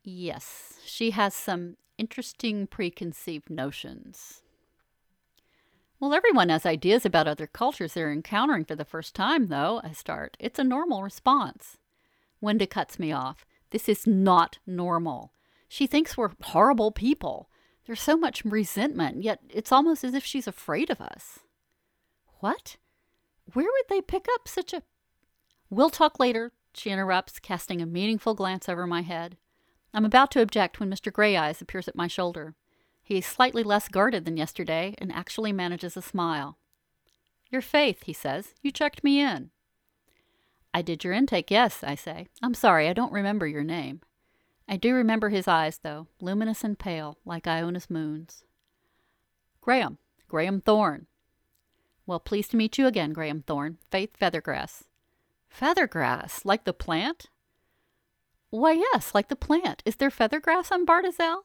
Yes, 0.07 0.75
she 0.85 1.11
has 1.11 1.33
some 1.33 1.77
interesting 1.97 2.67
preconceived 2.67 3.49
notions. 3.49 4.43
Well, 5.99 6.13
everyone 6.13 6.49
has 6.49 6.63
ideas 6.63 7.07
about 7.07 7.27
other 7.27 7.47
cultures 7.47 7.93
they're 7.95 8.11
encountering 8.11 8.65
for 8.65 8.75
the 8.75 8.85
first 8.85 9.15
time, 9.15 9.47
though, 9.47 9.81
I 9.83 9.93
start. 9.93 10.37
It's 10.39 10.59
a 10.59 10.63
normal 10.63 11.01
response. 11.01 11.77
Wenda 12.39 12.69
cuts 12.69 12.99
me 12.99 13.11
off. 13.11 13.47
This 13.71 13.89
is 13.89 14.05
not 14.05 14.59
normal. 14.67 15.33
She 15.67 15.87
thinks 15.87 16.15
we're 16.15 16.29
horrible 16.39 16.91
people. 16.91 17.49
There's 17.87 18.01
so 18.01 18.15
much 18.15 18.45
resentment, 18.45 19.23
yet 19.23 19.39
it's 19.49 19.71
almost 19.71 20.03
as 20.03 20.13
if 20.13 20.23
she's 20.23 20.45
afraid 20.47 20.91
of 20.91 21.01
us. 21.01 21.39
What? 22.41 22.77
Where 23.53 23.65
would 23.65 23.89
they 23.89 24.01
pick 24.01 24.27
up 24.35 24.47
such 24.47 24.71
a. 24.71 24.83
We'll 25.71 25.89
talk 25.89 26.19
later, 26.19 26.51
she 26.75 26.91
interrupts, 26.91 27.39
casting 27.39 27.81
a 27.81 27.87
meaningful 27.87 28.35
glance 28.35 28.69
over 28.69 28.85
my 28.85 29.01
head. 29.01 29.37
I'm 29.95 30.03
about 30.03 30.29
to 30.31 30.41
object 30.41 30.81
when 30.81 30.91
Mr. 30.91 31.11
Grey 31.11 31.37
Eyes 31.37 31.61
appears 31.61 31.87
at 31.87 31.95
my 31.95 32.07
shoulder. 32.07 32.53
He 33.01 33.19
is 33.19 33.25
slightly 33.25 33.63
less 33.63 33.87
guarded 33.87 34.25
than 34.25 34.35
yesterday 34.35 34.93
and 34.97 35.09
actually 35.09 35.53
manages 35.53 35.95
a 35.95 36.01
smile. 36.01 36.57
Your 37.49 37.61
faith, 37.61 38.03
he 38.03 38.11
says. 38.11 38.53
You 38.61 38.71
checked 38.71 39.05
me 39.05 39.21
in. 39.21 39.51
I 40.73 40.81
did 40.81 41.05
your 41.05 41.13
intake, 41.13 41.49
yes, 41.49 41.81
I 41.81 41.95
say. 41.95 42.27
I'm 42.43 42.53
sorry, 42.53 42.89
I 42.89 42.93
don't 42.93 43.13
remember 43.13 43.47
your 43.47 43.63
name. 43.63 44.01
I 44.67 44.75
do 44.75 44.93
remember 44.93 45.29
his 45.29 45.47
eyes, 45.47 45.77
though, 45.77 46.07
luminous 46.19 46.65
and 46.65 46.77
pale, 46.77 47.17
like 47.23 47.47
Iona's 47.47 47.89
moons. 47.89 48.43
Graham, 49.61 49.97
Graham 50.27 50.59
Thorne. 50.59 51.07
Well, 52.05 52.19
pleased 52.19 52.51
to 52.51 52.57
meet 52.57 52.77
you 52.77 52.85
again, 52.85 53.13
Graham 53.13 53.43
Thorne. 53.43 53.77
Faith 53.91 54.17
Feathergrass. 54.19 54.83
Feathergrass, 55.49 56.43
like 56.43 56.65
the 56.65 56.73
plant? 56.73 57.27
Why, 58.55 58.71
yes, 58.71 59.13
like 59.13 59.27
the 59.27 59.35
plant. 59.35 59.83
Is 59.85 59.97
there 59.97 60.09
feathergrass 60.09 60.71
on 60.71 60.85
Bartizel? 60.85 61.41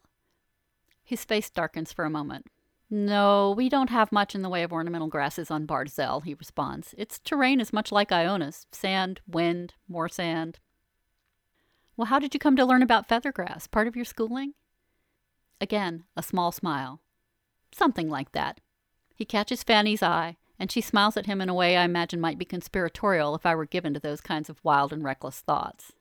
His 1.03 1.25
face 1.25 1.49
darkens 1.49 1.91
for 1.91 2.05
a 2.05 2.09
moment. 2.09 2.47
No, 2.89 3.53
we 3.55 3.67
don't 3.67 3.89
have 3.89 4.13
much 4.13 4.33
in 4.33 4.43
the 4.43 4.49
way 4.49 4.63
of 4.63 4.71
ornamental 4.71 5.09
grasses 5.09 5.51
on 5.51 5.67
Bartizel, 5.67 6.23
he 6.23 6.33
responds. 6.33 6.95
Its 6.97 7.19
terrain 7.19 7.59
is 7.59 7.73
much 7.73 7.91
like 7.91 8.13
Iona's 8.13 8.65
sand, 8.71 9.19
wind, 9.27 9.73
more 9.89 10.07
sand. 10.07 10.59
Well, 11.97 12.05
how 12.05 12.17
did 12.17 12.33
you 12.33 12.39
come 12.39 12.55
to 12.55 12.65
learn 12.65 12.81
about 12.81 13.09
feathergrass? 13.09 13.69
Part 13.69 13.87
of 13.87 13.95
your 13.97 14.05
schooling? 14.05 14.53
Again, 15.59 16.05
a 16.15 16.23
small 16.23 16.53
smile. 16.53 17.01
Something 17.73 18.09
like 18.09 18.31
that. 18.31 18.61
He 19.13 19.25
catches 19.25 19.63
Fanny's 19.63 20.01
eye, 20.01 20.37
and 20.57 20.71
she 20.71 20.79
smiles 20.79 21.17
at 21.17 21.25
him 21.25 21.41
in 21.41 21.49
a 21.49 21.53
way 21.53 21.75
I 21.75 21.83
imagine 21.83 22.21
might 22.21 22.39
be 22.39 22.45
conspiratorial 22.45 23.35
if 23.35 23.45
I 23.45 23.53
were 23.53 23.65
given 23.65 23.93
to 23.95 23.99
those 23.99 24.21
kinds 24.21 24.49
of 24.49 24.63
wild 24.63 24.93
and 24.93 25.03
reckless 25.03 25.41
thoughts. 25.41 25.91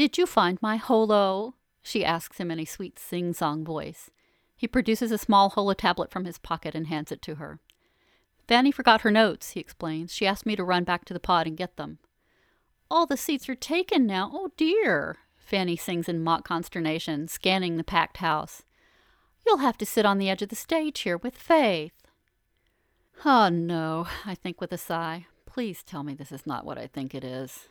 Did 0.00 0.16
you 0.16 0.24
find 0.24 0.56
my 0.62 0.78
holo? 0.78 1.56
she 1.82 2.06
asks 2.06 2.38
him 2.38 2.50
in 2.50 2.58
a 2.58 2.64
sweet 2.64 2.98
sing 2.98 3.34
song 3.34 3.66
voice. 3.66 4.10
He 4.56 4.66
produces 4.66 5.12
a 5.12 5.18
small 5.18 5.50
holo 5.50 5.74
tablet 5.74 6.10
from 6.10 6.24
his 6.24 6.38
pocket 6.38 6.74
and 6.74 6.86
hands 6.86 7.12
it 7.12 7.20
to 7.20 7.34
her. 7.34 7.60
Fanny 8.48 8.72
forgot 8.72 9.02
her 9.02 9.10
notes, 9.10 9.50
he 9.50 9.60
explains. 9.60 10.14
She 10.14 10.26
asked 10.26 10.46
me 10.46 10.56
to 10.56 10.64
run 10.64 10.84
back 10.84 11.04
to 11.04 11.12
the 11.12 11.20
pod 11.20 11.46
and 11.46 11.54
get 11.54 11.76
them. 11.76 11.98
All 12.90 13.04
the 13.04 13.18
seats 13.18 13.46
are 13.50 13.54
taken 13.54 14.06
now. 14.06 14.30
Oh 14.32 14.52
dear, 14.56 15.18
Fanny 15.36 15.76
sings 15.76 16.08
in 16.08 16.24
mock 16.24 16.48
consternation, 16.48 17.28
scanning 17.28 17.76
the 17.76 17.84
packed 17.84 18.16
house. 18.16 18.62
You'll 19.46 19.58
have 19.58 19.76
to 19.76 19.84
sit 19.84 20.06
on 20.06 20.16
the 20.16 20.30
edge 20.30 20.40
of 20.40 20.48
the 20.48 20.56
stage 20.56 21.00
here 21.00 21.18
with 21.18 21.36
Faith. 21.36 22.06
Oh 23.26 23.50
no, 23.50 24.06
I 24.24 24.34
think 24.34 24.62
with 24.62 24.72
a 24.72 24.78
sigh. 24.78 25.26
Please 25.44 25.82
tell 25.82 26.02
me 26.02 26.14
this 26.14 26.32
is 26.32 26.46
not 26.46 26.64
what 26.64 26.78
I 26.78 26.86
think 26.86 27.14
it 27.14 27.22
is. 27.22 27.68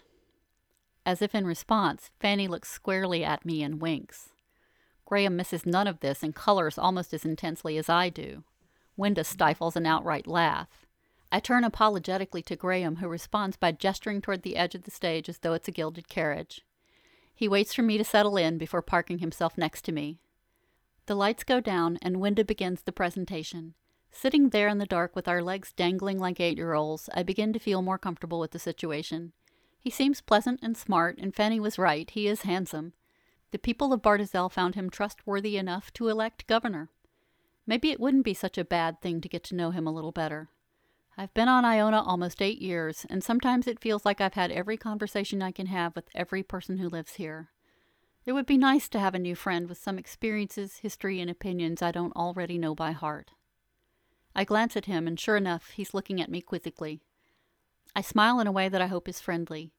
As 1.09 1.23
if 1.23 1.33
in 1.33 1.47
response, 1.47 2.11
Fanny 2.19 2.47
looks 2.47 2.69
squarely 2.69 3.23
at 3.23 3.43
me 3.43 3.63
and 3.63 3.81
winks. 3.81 4.29
Graham 5.05 5.35
misses 5.35 5.65
none 5.65 5.87
of 5.87 6.01
this 6.01 6.21
and 6.21 6.35
colors 6.35 6.77
almost 6.77 7.15
as 7.15 7.25
intensely 7.25 7.79
as 7.79 7.89
I 7.89 8.09
do. 8.09 8.43
Wenda 8.95 9.25
stifles 9.25 9.75
an 9.75 9.87
outright 9.87 10.27
laugh. 10.27 10.85
I 11.31 11.39
turn 11.39 11.63
apologetically 11.63 12.43
to 12.43 12.55
Graham, 12.55 12.97
who 12.97 13.07
responds 13.07 13.57
by 13.57 13.71
gesturing 13.71 14.21
toward 14.21 14.43
the 14.43 14.55
edge 14.55 14.75
of 14.75 14.83
the 14.83 14.91
stage 14.91 15.27
as 15.27 15.39
though 15.39 15.53
it's 15.53 15.67
a 15.67 15.71
gilded 15.71 16.09
carriage. 16.09 16.61
He 17.33 17.47
waits 17.47 17.73
for 17.73 17.81
me 17.81 17.97
to 17.97 18.03
settle 18.03 18.37
in 18.37 18.59
before 18.59 18.83
parking 18.83 19.17
himself 19.17 19.57
next 19.57 19.85
to 19.85 19.91
me. 19.91 20.19
The 21.07 21.15
lights 21.15 21.43
go 21.43 21.59
down, 21.59 21.97
and 22.03 22.17
Wenda 22.17 22.45
begins 22.45 22.83
the 22.83 22.91
presentation. 22.91 23.73
Sitting 24.11 24.49
there 24.49 24.67
in 24.67 24.77
the 24.77 24.85
dark 24.85 25.15
with 25.15 25.27
our 25.27 25.41
legs 25.41 25.73
dangling 25.73 26.19
like 26.19 26.39
eight 26.39 26.57
year 26.57 26.75
olds, 26.75 27.09
I 27.15 27.23
begin 27.23 27.51
to 27.53 27.59
feel 27.59 27.81
more 27.81 27.97
comfortable 27.97 28.39
with 28.39 28.51
the 28.51 28.59
situation. 28.59 29.33
He 29.79 29.89
seems 29.89 30.21
pleasant 30.21 30.59
and 30.61 30.75
smart, 30.75 31.17
and 31.19 31.35
Fanny 31.35 31.59
was 31.59 31.79
right. 31.79 32.09
He 32.09 32.27
is 32.27 32.41
handsome. 32.41 32.93
The 33.51 33.57
people 33.57 33.93
of 33.93 34.01
Bartizel 34.01 34.51
found 34.51 34.75
him 34.75 34.89
trustworthy 34.89 35.57
enough 35.57 35.91
to 35.93 36.09
elect 36.09 36.47
governor. 36.47 36.89
Maybe 37.65 37.91
it 37.91 37.99
wouldn't 37.99 38.25
be 38.25 38.33
such 38.33 38.57
a 38.57 38.65
bad 38.65 39.01
thing 39.01 39.21
to 39.21 39.29
get 39.29 39.43
to 39.45 39.55
know 39.55 39.71
him 39.71 39.87
a 39.87 39.91
little 39.91 40.11
better. 40.11 40.49
I've 41.17 41.33
been 41.33 41.47
on 41.47 41.65
Iona 41.65 42.01
almost 42.01 42.41
eight 42.41 42.61
years, 42.61 43.05
and 43.09 43.23
sometimes 43.23 43.67
it 43.67 43.81
feels 43.81 44.05
like 44.05 44.21
I've 44.21 44.35
had 44.35 44.51
every 44.51 44.77
conversation 44.77 45.41
I 45.41 45.51
can 45.51 45.65
have 45.67 45.95
with 45.95 46.09
every 46.13 46.43
person 46.43 46.77
who 46.77 46.89
lives 46.89 47.15
here. 47.15 47.49
It 48.25 48.33
would 48.33 48.45
be 48.45 48.57
nice 48.57 48.87
to 48.89 48.99
have 48.99 49.15
a 49.15 49.19
new 49.19 49.35
friend 49.35 49.67
with 49.67 49.77
some 49.77 49.97
experiences, 49.97 50.77
history, 50.77 51.19
and 51.19 51.29
opinions 51.29 51.81
I 51.81 51.91
don't 51.91 52.15
already 52.15 52.57
know 52.57 52.75
by 52.75 52.91
heart. 52.91 53.31
I 54.35 54.43
glance 54.43 54.77
at 54.77 54.85
him, 54.85 55.07
and 55.07 55.19
sure 55.19 55.35
enough, 55.35 55.71
he's 55.71 55.93
looking 55.93 56.21
at 56.21 56.29
me 56.29 56.41
quizzically. 56.41 57.01
I 57.95 58.01
smile 58.01 58.39
in 58.39 58.47
a 58.47 58.51
way 58.51 58.69
that 58.69 58.81
I 58.81 58.87
hope 58.87 59.07
is 59.07 59.19
friendly. 59.19 59.71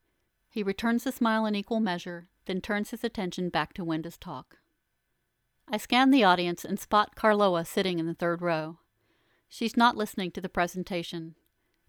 He 0.48 0.62
returns 0.62 1.04
the 1.04 1.12
smile 1.12 1.46
in 1.46 1.54
equal 1.54 1.80
measure, 1.80 2.28
then 2.46 2.60
turns 2.60 2.90
his 2.90 3.04
attention 3.04 3.48
back 3.48 3.72
to 3.74 3.84
Wenda's 3.84 4.18
talk. 4.18 4.58
I 5.68 5.76
scan 5.76 6.10
the 6.10 6.24
audience 6.24 6.64
and 6.64 6.80
spot 6.80 7.14
Carloa 7.14 7.64
sitting 7.64 7.98
in 8.00 8.06
the 8.06 8.14
third 8.14 8.42
row. 8.42 8.78
She's 9.48 9.76
not 9.76 9.96
listening 9.96 10.32
to 10.32 10.40
the 10.40 10.48
presentation. 10.48 11.36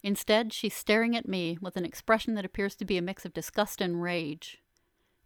Instead, 0.03 0.53
she's 0.53 0.73
staring 0.73 1.15
at 1.15 1.27
me 1.27 1.57
with 1.61 1.75
an 1.75 1.85
expression 1.85 2.35
that 2.35 2.45
appears 2.45 2.75
to 2.75 2.85
be 2.85 2.97
a 2.97 3.01
mix 3.01 3.25
of 3.25 3.33
disgust 3.33 3.81
and 3.81 4.01
rage. 4.01 4.59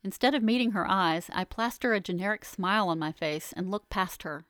Instead 0.04 0.36
of 0.36 0.44
meeting 0.44 0.72
her 0.72 0.88
eyes, 0.88 1.30
I 1.34 1.44
plaster 1.46 1.94
a 1.94 2.00
generic 2.00 2.46
smile 2.46 2.90
on 2.90 3.00
my 3.00 3.12
face 3.12 3.54
and 3.56 3.72
look 3.72 3.90
past 3.90 4.24
her. 4.24 4.46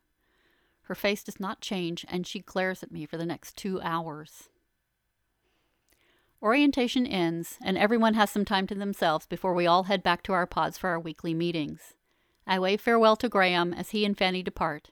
Her 0.83 0.95
face 0.95 1.23
does 1.23 1.39
not 1.39 1.61
change, 1.61 2.05
and 2.09 2.27
she 2.27 2.39
glares 2.39 2.83
at 2.83 2.91
me 2.91 3.05
for 3.05 3.17
the 3.17 3.25
next 3.25 3.57
two 3.57 3.81
hours. 3.81 4.49
Orientation 6.45 7.07
ends, 7.07 7.57
and 7.63 7.75
everyone 7.75 8.13
has 8.13 8.29
some 8.29 8.45
time 8.45 8.67
to 8.67 8.75
themselves 8.75 9.25
before 9.25 9.55
we 9.55 9.65
all 9.65 9.85
head 9.85 10.03
back 10.03 10.21
to 10.21 10.33
our 10.33 10.45
pods 10.45 10.77
for 10.77 10.91
our 10.91 10.99
weekly 10.99 11.33
meetings. 11.33 11.95
I 12.45 12.59
wave 12.59 12.79
farewell 12.79 13.15
to 13.15 13.27
Graham 13.27 13.73
as 13.73 13.89
he 13.89 14.05
and 14.05 14.15
Fanny 14.15 14.43
depart. 14.43 14.91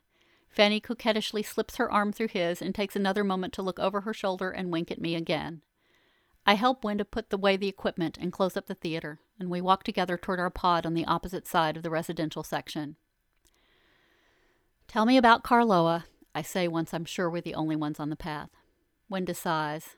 Fanny 0.49 0.79
coquettishly 0.79 1.43
slips 1.43 1.75
her 1.75 1.91
arm 1.91 2.11
through 2.11 2.29
his 2.29 2.59
and 2.59 2.73
takes 2.73 2.95
another 2.95 3.23
moment 3.23 3.53
to 3.53 3.61
look 3.61 3.77
over 3.77 4.01
her 4.01 4.15
shoulder 4.15 4.49
and 4.49 4.71
wink 4.71 4.89
at 4.89 4.99
me 4.99 5.13
again. 5.13 5.61
I 6.43 6.55
help 6.55 6.81
Wenda 6.83 7.05
put 7.05 7.31
away 7.31 7.55
the 7.55 7.69
equipment 7.69 8.17
and 8.19 8.33
close 8.33 8.57
up 8.57 8.65
the 8.65 8.73
theater, 8.73 9.19
and 9.39 9.51
we 9.51 9.61
walk 9.61 9.83
together 9.83 10.17
toward 10.17 10.39
our 10.39 10.49
pod 10.49 10.87
on 10.87 10.95
the 10.95 11.05
opposite 11.05 11.47
side 11.47 11.77
of 11.77 11.83
the 11.83 11.91
residential 11.91 12.41
section. 12.41 12.95
Tell 14.87 15.05
me 15.05 15.17
about 15.17 15.43
Carloa, 15.43 16.05
I 16.33 16.41
say 16.41 16.67
once 16.67 16.95
I'm 16.95 17.05
sure 17.05 17.29
we're 17.29 17.41
the 17.41 17.53
only 17.53 17.75
ones 17.75 17.99
on 17.99 18.09
the 18.09 18.15
path. 18.15 18.49
Wenda 19.07 19.35
sighs. 19.35 19.97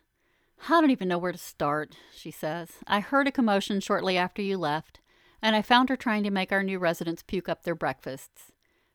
I 0.63 0.81
don't 0.81 0.91
even 0.91 1.07
know 1.07 1.17
where 1.17 1.31
to 1.31 1.37
start, 1.37 1.95
she 2.13 2.31
says. 2.31 2.71
I 2.87 2.99
heard 2.99 3.27
a 3.27 3.31
commotion 3.31 3.79
shortly 3.79 4.17
after 4.17 4.41
you 4.41 4.57
left, 4.57 4.99
and 5.41 5.55
I 5.55 5.61
found 5.61 5.89
her 5.89 5.95
trying 5.95 6.23
to 6.23 6.31
make 6.31 6.51
our 6.51 6.63
new 6.63 6.79
residents 6.79 7.23
puke 7.23 7.47
up 7.47 7.63
their 7.63 7.75
breakfasts. 7.75 8.51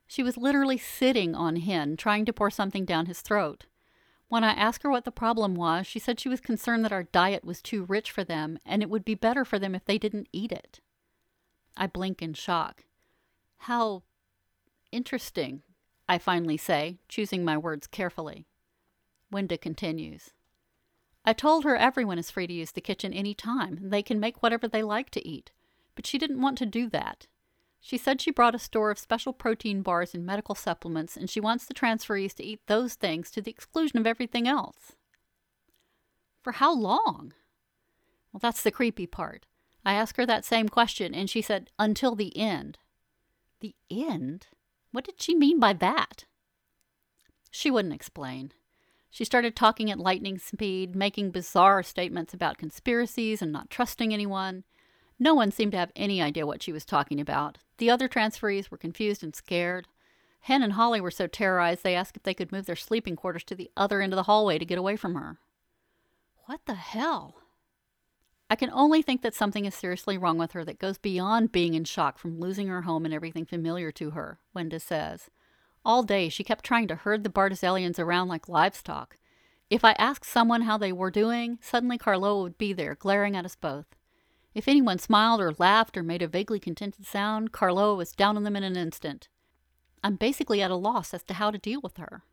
She 0.06 0.24
was 0.24 0.36
literally 0.36 0.78
sitting 0.78 1.36
on 1.36 1.56
Hen, 1.56 1.96
trying 1.96 2.24
to 2.24 2.32
pour 2.32 2.50
something 2.50 2.84
down 2.84 3.06
his 3.06 3.20
throat. 3.20 3.66
When 4.28 4.42
I 4.42 4.52
asked 4.52 4.82
her 4.82 4.90
what 4.90 5.04
the 5.04 5.12
problem 5.12 5.54
was, 5.54 5.86
she 5.86 6.00
said 6.00 6.18
she 6.18 6.28
was 6.28 6.40
concerned 6.40 6.84
that 6.84 6.92
our 6.92 7.04
diet 7.04 7.44
was 7.44 7.62
too 7.62 7.84
rich 7.84 8.10
for 8.10 8.24
them, 8.24 8.58
and 8.66 8.82
it 8.82 8.90
would 8.90 9.04
be 9.04 9.14
better 9.14 9.44
for 9.44 9.58
them 9.58 9.74
if 9.74 9.84
they 9.84 9.98
didn't 9.98 10.28
eat 10.32 10.50
it. 10.50 10.80
I 11.76 11.86
blink 11.86 12.22
in 12.22 12.34
shock. 12.34 12.84
How 13.58 14.02
interesting, 14.90 15.62
I 16.08 16.18
finally 16.18 16.56
say, 16.56 16.98
choosing 17.08 17.44
my 17.44 17.56
words 17.56 17.86
carefully. 17.86 18.46
Wenda 19.32 19.60
continues. 19.60 20.30
I 21.30 21.32
told 21.32 21.62
her 21.62 21.76
everyone 21.76 22.18
is 22.18 22.28
free 22.28 22.48
to 22.48 22.52
use 22.52 22.72
the 22.72 22.80
kitchen 22.80 23.12
any 23.12 23.34
time. 23.34 23.78
They 23.80 24.02
can 24.02 24.18
make 24.18 24.42
whatever 24.42 24.66
they 24.66 24.82
like 24.82 25.10
to 25.10 25.24
eat. 25.24 25.52
But 25.94 26.04
she 26.04 26.18
didn't 26.18 26.40
want 26.40 26.58
to 26.58 26.66
do 26.66 26.88
that. 26.88 27.28
She 27.80 27.96
said 27.96 28.20
she 28.20 28.32
brought 28.32 28.56
a 28.56 28.58
store 28.58 28.90
of 28.90 28.98
special 28.98 29.32
protein 29.32 29.82
bars 29.82 30.12
and 30.12 30.26
medical 30.26 30.56
supplements, 30.56 31.16
and 31.16 31.30
she 31.30 31.38
wants 31.38 31.66
the 31.66 31.72
transferees 31.72 32.34
to 32.34 32.42
eat 32.42 32.62
those 32.66 32.94
things 32.94 33.30
to 33.30 33.40
the 33.40 33.50
exclusion 33.52 33.96
of 34.00 34.08
everything 34.08 34.48
else. 34.48 34.96
For 36.42 36.54
how 36.54 36.74
long? 36.74 37.32
Well, 38.32 38.40
that's 38.40 38.64
the 38.64 38.72
creepy 38.72 39.06
part. 39.06 39.46
I 39.86 39.94
asked 39.94 40.16
her 40.16 40.26
that 40.26 40.44
same 40.44 40.68
question, 40.68 41.14
and 41.14 41.30
she 41.30 41.42
said, 41.42 41.70
until 41.78 42.16
the 42.16 42.36
end. 42.36 42.76
The 43.60 43.76
end? 43.88 44.48
What 44.90 45.04
did 45.04 45.22
she 45.22 45.36
mean 45.36 45.60
by 45.60 45.74
that? 45.74 46.24
She 47.52 47.70
wouldn't 47.70 47.94
explain. 47.94 48.52
She 49.10 49.24
started 49.24 49.56
talking 49.56 49.90
at 49.90 49.98
lightning 49.98 50.38
speed, 50.38 50.94
making 50.94 51.32
bizarre 51.32 51.82
statements 51.82 52.32
about 52.32 52.58
conspiracies 52.58 53.42
and 53.42 53.50
not 53.50 53.68
trusting 53.68 54.14
anyone. 54.14 54.64
No 55.18 55.34
one 55.34 55.50
seemed 55.50 55.72
to 55.72 55.78
have 55.78 55.92
any 55.96 56.22
idea 56.22 56.46
what 56.46 56.62
she 56.62 56.72
was 56.72 56.84
talking 56.84 57.20
about. 57.20 57.58
The 57.78 57.90
other 57.90 58.08
transferees 58.08 58.70
were 58.70 58.78
confused 58.78 59.22
and 59.22 59.34
scared. 59.34 59.88
Hen 60.42 60.62
and 60.62 60.74
Holly 60.74 61.00
were 61.00 61.10
so 61.10 61.26
terrorized 61.26 61.82
they 61.82 61.94
asked 61.94 62.16
if 62.16 62.22
they 62.22 62.34
could 62.34 62.52
move 62.52 62.66
their 62.66 62.76
sleeping 62.76 63.16
quarters 63.16 63.44
to 63.44 63.54
the 63.54 63.70
other 63.76 64.00
end 64.00 64.12
of 64.12 64.16
the 64.16 64.22
hallway 64.22 64.58
to 64.58 64.64
get 64.64 64.78
away 64.78 64.96
from 64.96 65.14
her. 65.14 65.38
What 66.46 66.60
the 66.66 66.74
hell? 66.74 67.36
I 68.48 68.56
can 68.56 68.70
only 68.70 69.02
think 69.02 69.22
that 69.22 69.34
something 69.34 69.64
is 69.64 69.74
seriously 69.74 70.18
wrong 70.18 70.38
with 70.38 70.52
her 70.52 70.64
that 70.64 70.78
goes 70.78 70.98
beyond 70.98 71.52
being 71.52 71.74
in 71.74 71.84
shock 71.84 72.18
from 72.18 72.40
losing 72.40 72.68
her 72.68 72.82
home 72.82 73.04
and 73.04 73.14
everything 73.14 73.44
familiar 73.44 73.92
to 73.92 74.10
her, 74.10 74.38
Wenda 74.56 74.80
says. 74.80 75.30
All 75.84 76.02
day 76.02 76.28
she 76.28 76.44
kept 76.44 76.64
trying 76.64 76.88
to 76.88 76.94
herd 76.94 77.24
the 77.24 77.30
Bartizelians 77.30 77.98
around 77.98 78.28
like 78.28 78.48
livestock. 78.48 79.16
If 79.70 79.84
I 79.84 79.92
asked 79.92 80.24
someone 80.24 80.62
how 80.62 80.76
they 80.76 80.92
were 80.92 81.10
doing, 81.10 81.58
suddenly 81.62 81.96
Carloa 81.96 82.42
would 82.42 82.58
be 82.58 82.72
there, 82.72 82.96
glaring 82.96 83.36
at 83.36 83.44
us 83.44 83.56
both. 83.56 83.86
If 84.52 84.66
anyone 84.66 84.98
smiled 84.98 85.40
or 85.40 85.54
laughed 85.58 85.96
or 85.96 86.02
made 86.02 86.22
a 86.22 86.28
vaguely 86.28 86.58
contented 86.58 87.06
sound, 87.06 87.52
Carloa 87.52 87.94
was 87.94 88.12
down 88.12 88.36
on 88.36 88.42
them 88.42 88.56
in 88.56 88.64
an 88.64 88.76
instant. 88.76 89.28
I'm 90.02 90.16
basically 90.16 90.60
at 90.60 90.70
a 90.70 90.76
loss 90.76 91.14
as 91.14 91.22
to 91.24 91.34
how 91.34 91.50
to 91.50 91.58
deal 91.58 91.80
with 91.80 91.98
her. 91.98 92.24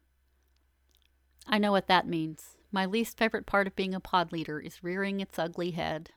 I 1.46 1.60
know 1.60 1.72
what 1.72 1.88
that 1.88 2.08
means. 2.08 2.58
My 2.72 2.86
least 2.86 3.18
favorite 3.18 3.46
part 3.46 3.68
of 3.68 3.76
being 3.76 3.94
a 3.94 4.00
pod 4.00 4.32
leader 4.32 4.60
is 4.60 4.84
rearing 4.84 5.20
its 5.20 5.40
ugly 5.40 5.72
head. 5.72 6.10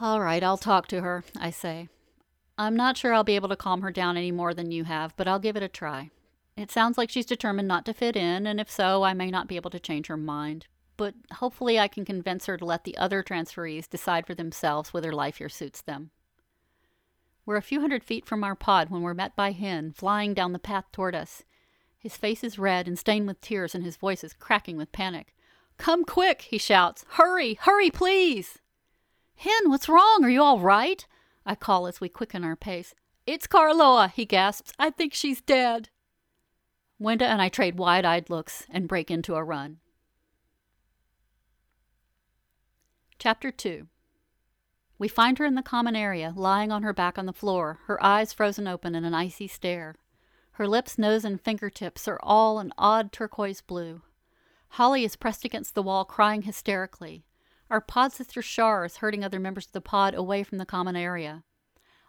All 0.00 0.20
right, 0.20 0.42
I'll 0.42 0.58
talk 0.58 0.86
to 0.88 1.00
her, 1.00 1.24
I 1.38 1.50
say. 1.50 1.88
I'm 2.58 2.74
not 2.74 2.96
sure 2.96 3.12
I'll 3.12 3.24
be 3.24 3.36
able 3.36 3.50
to 3.50 3.56
calm 3.56 3.82
her 3.82 3.90
down 3.90 4.16
any 4.16 4.32
more 4.32 4.54
than 4.54 4.70
you 4.70 4.84
have, 4.84 5.14
but 5.16 5.28
I'll 5.28 5.38
give 5.38 5.56
it 5.56 5.62
a 5.62 5.68
try. 5.68 6.10
It 6.56 6.70
sounds 6.70 6.96
like 6.96 7.10
she's 7.10 7.26
determined 7.26 7.68
not 7.68 7.84
to 7.84 7.92
fit 7.92 8.16
in, 8.16 8.46
and 8.46 8.58
if 8.58 8.70
so, 8.70 9.02
I 9.02 9.12
may 9.12 9.30
not 9.30 9.46
be 9.46 9.56
able 9.56 9.70
to 9.70 9.80
change 9.80 10.06
her 10.06 10.16
mind. 10.16 10.66
But 10.96 11.14
hopefully, 11.34 11.78
I 11.78 11.88
can 11.88 12.06
convince 12.06 12.46
her 12.46 12.56
to 12.56 12.64
let 12.64 12.84
the 12.84 12.96
other 12.96 13.22
transferees 13.22 13.90
decide 13.90 14.26
for 14.26 14.34
themselves 14.34 14.94
whether 14.94 15.12
life 15.12 15.36
here 15.36 15.50
suits 15.50 15.82
them. 15.82 16.10
We're 17.44 17.56
a 17.56 17.62
few 17.62 17.80
hundred 17.80 18.02
feet 18.02 18.24
from 18.24 18.42
our 18.42 18.54
pod 18.54 18.88
when 18.88 19.02
we're 19.02 19.12
met 19.12 19.36
by 19.36 19.52
Hen, 19.52 19.92
flying 19.92 20.32
down 20.32 20.52
the 20.52 20.58
path 20.58 20.86
toward 20.92 21.14
us. 21.14 21.44
His 21.98 22.16
face 22.16 22.42
is 22.42 22.58
red 22.58 22.88
and 22.88 22.98
stained 22.98 23.26
with 23.26 23.42
tears, 23.42 23.74
and 23.74 23.84
his 23.84 23.98
voice 23.98 24.24
is 24.24 24.32
cracking 24.32 24.78
with 24.78 24.92
panic. 24.92 25.34
Come 25.76 26.04
quick, 26.04 26.42
he 26.42 26.56
shouts. 26.56 27.04
Hurry, 27.10 27.54
hurry, 27.60 27.90
please! 27.90 28.58
Hen, 29.34 29.68
what's 29.68 29.90
wrong? 29.90 30.24
Are 30.24 30.30
you 30.30 30.42
all 30.42 30.60
right? 30.60 31.06
I 31.46 31.54
call 31.54 31.86
as 31.86 32.00
we 32.00 32.08
quicken 32.08 32.42
our 32.42 32.56
pace. 32.56 32.92
It's 33.24 33.46
Carloa, 33.46 34.12
he 34.12 34.24
gasps. 34.24 34.72
I 34.78 34.90
think 34.90 35.14
she's 35.14 35.40
dead. 35.40 35.90
Wenda 37.00 37.22
and 37.22 37.40
I 37.40 37.48
trade 37.48 37.78
wide 37.78 38.04
eyed 38.04 38.28
looks 38.28 38.66
and 38.68 38.88
break 38.88 39.10
into 39.10 39.36
a 39.36 39.44
run. 39.44 39.78
Chapter 43.18 43.50
2 43.50 43.86
We 44.98 45.08
find 45.08 45.38
her 45.38 45.44
in 45.44 45.54
the 45.54 45.62
common 45.62 45.94
area, 45.94 46.32
lying 46.34 46.72
on 46.72 46.82
her 46.82 46.92
back 46.92 47.16
on 47.16 47.26
the 47.26 47.32
floor, 47.32 47.78
her 47.86 48.02
eyes 48.02 48.32
frozen 48.32 48.66
open 48.66 48.94
in 48.94 49.04
an 49.04 49.14
icy 49.14 49.46
stare. 49.46 49.94
Her 50.52 50.66
lips, 50.66 50.98
nose, 50.98 51.24
and 51.24 51.40
fingertips 51.40 52.08
are 52.08 52.18
all 52.22 52.58
an 52.58 52.72
odd 52.76 53.12
turquoise 53.12 53.60
blue. 53.60 54.02
Holly 54.70 55.04
is 55.04 55.14
pressed 55.14 55.44
against 55.44 55.74
the 55.74 55.82
wall, 55.82 56.04
crying 56.04 56.42
hysterically. 56.42 57.24
Our 57.68 57.80
pod 57.80 58.12
sister 58.12 58.42
Shar 58.42 58.84
is 58.84 58.98
herding 58.98 59.24
other 59.24 59.40
members 59.40 59.66
of 59.66 59.72
the 59.72 59.80
pod 59.80 60.14
away 60.14 60.44
from 60.44 60.58
the 60.58 60.66
common 60.66 60.94
area. 60.94 61.42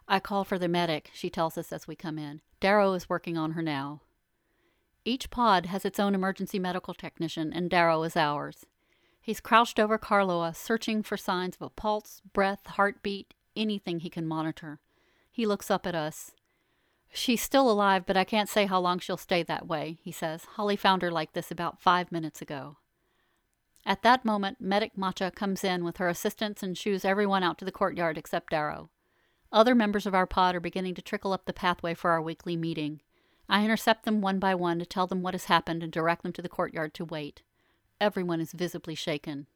I 0.06 0.20
call 0.20 0.44
for 0.44 0.58
the 0.58 0.68
medic, 0.68 1.10
she 1.12 1.30
tells 1.30 1.58
us 1.58 1.72
as 1.72 1.88
we 1.88 1.96
come 1.96 2.18
in. 2.18 2.40
Darrow 2.60 2.92
is 2.92 3.08
working 3.08 3.36
on 3.36 3.52
her 3.52 3.62
now. 3.62 4.02
Each 5.04 5.30
pod 5.30 5.66
has 5.66 5.84
its 5.84 5.98
own 5.98 6.14
emergency 6.14 6.58
medical 6.58 6.94
technician, 6.94 7.52
and 7.52 7.68
Darrow 7.68 8.02
is 8.04 8.16
ours. 8.16 8.66
He's 9.20 9.40
crouched 9.40 9.80
over 9.80 9.98
Carloa, 9.98 10.54
searching 10.54 11.02
for 11.02 11.16
signs 11.16 11.56
of 11.56 11.62
a 11.62 11.70
pulse, 11.70 12.22
breath, 12.32 12.66
heartbeat, 12.66 13.34
anything 13.56 14.00
he 14.00 14.10
can 14.10 14.26
monitor. 14.26 14.80
He 15.30 15.44
looks 15.44 15.70
up 15.70 15.86
at 15.86 15.94
us. 15.94 16.32
She's 17.12 17.42
still 17.42 17.70
alive, 17.70 18.04
but 18.06 18.16
I 18.16 18.24
can't 18.24 18.48
say 18.48 18.66
how 18.66 18.80
long 18.80 18.98
she'll 18.98 19.16
stay 19.16 19.42
that 19.42 19.66
way, 19.66 19.98
he 20.02 20.12
says. 20.12 20.44
Holly 20.56 20.76
found 20.76 21.02
her 21.02 21.10
like 21.10 21.32
this 21.32 21.50
about 21.50 21.80
five 21.80 22.12
minutes 22.12 22.40
ago. 22.40 22.76
At 23.88 24.02
that 24.02 24.22
moment, 24.22 24.60
Medic 24.60 24.98
Macha 24.98 25.30
comes 25.30 25.64
in 25.64 25.82
with 25.82 25.96
her 25.96 26.10
assistants 26.10 26.62
and 26.62 26.76
shoos 26.76 27.06
everyone 27.06 27.42
out 27.42 27.56
to 27.56 27.64
the 27.64 27.72
courtyard 27.72 28.18
except 28.18 28.50
Darrow. 28.50 28.90
Other 29.50 29.74
members 29.74 30.04
of 30.04 30.14
our 30.14 30.26
pod 30.26 30.54
are 30.54 30.60
beginning 30.60 30.94
to 30.96 31.02
trickle 31.02 31.32
up 31.32 31.46
the 31.46 31.54
pathway 31.54 31.94
for 31.94 32.10
our 32.10 32.20
weekly 32.20 32.54
meeting. 32.54 33.00
I 33.48 33.64
intercept 33.64 34.04
them 34.04 34.20
one 34.20 34.38
by 34.38 34.54
one 34.54 34.78
to 34.78 34.84
tell 34.84 35.06
them 35.06 35.22
what 35.22 35.32
has 35.32 35.46
happened 35.46 35.82
and 35.82 35.90
direct 35.90 36.22
them 36.22 36.34
to 36.34 36.42
the 36.42 36.50
courtyard 36.50 36.92
to 36.94 37.06
wait. 37.06 37.40
Everyone 37.98 38.42
is 38.42 38.52
visibly 38.52 38.94
shaken. 38.94 39.46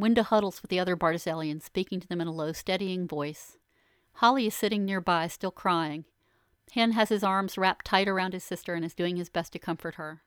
Wenda 0.00 0.24
huddles 0.24 0.62
with 0.62 0.70
the 0.70 0.80
other 0.80 0.96
Bartizelians, 0.96 1.64
speaking 1.64 2.00
to 2.00 2.08
them 2.08 2.22
in 2.22 2.26
a 2.26 2.32
low, 2.32 2.52
steadying 2.52 3.06
voice. 3.06 3.58
Holly 4.14 4.46
is 4.46 4.54
sitting 4.54 4.86
nearby, 4.86 5.28
still 5.28 5.50
crying. 5.50 6.06
Hen 6.72 6.92
has 6.92 7.10
his 7.10 7.22
arms 7.22 7.58
wrapped 7.58 7.84
tight 7.84 8.08
around 8.08 8.32
his 8.32 8.42
sister 8.42 8.72
and 8.72 8.86
is 8.86 8.94
doing 8.94 9.16
his 9.16 9.28
best 9.28 9.52
to 9.52 9.58
comfort 9.58 9.96
her. 9.96 10.22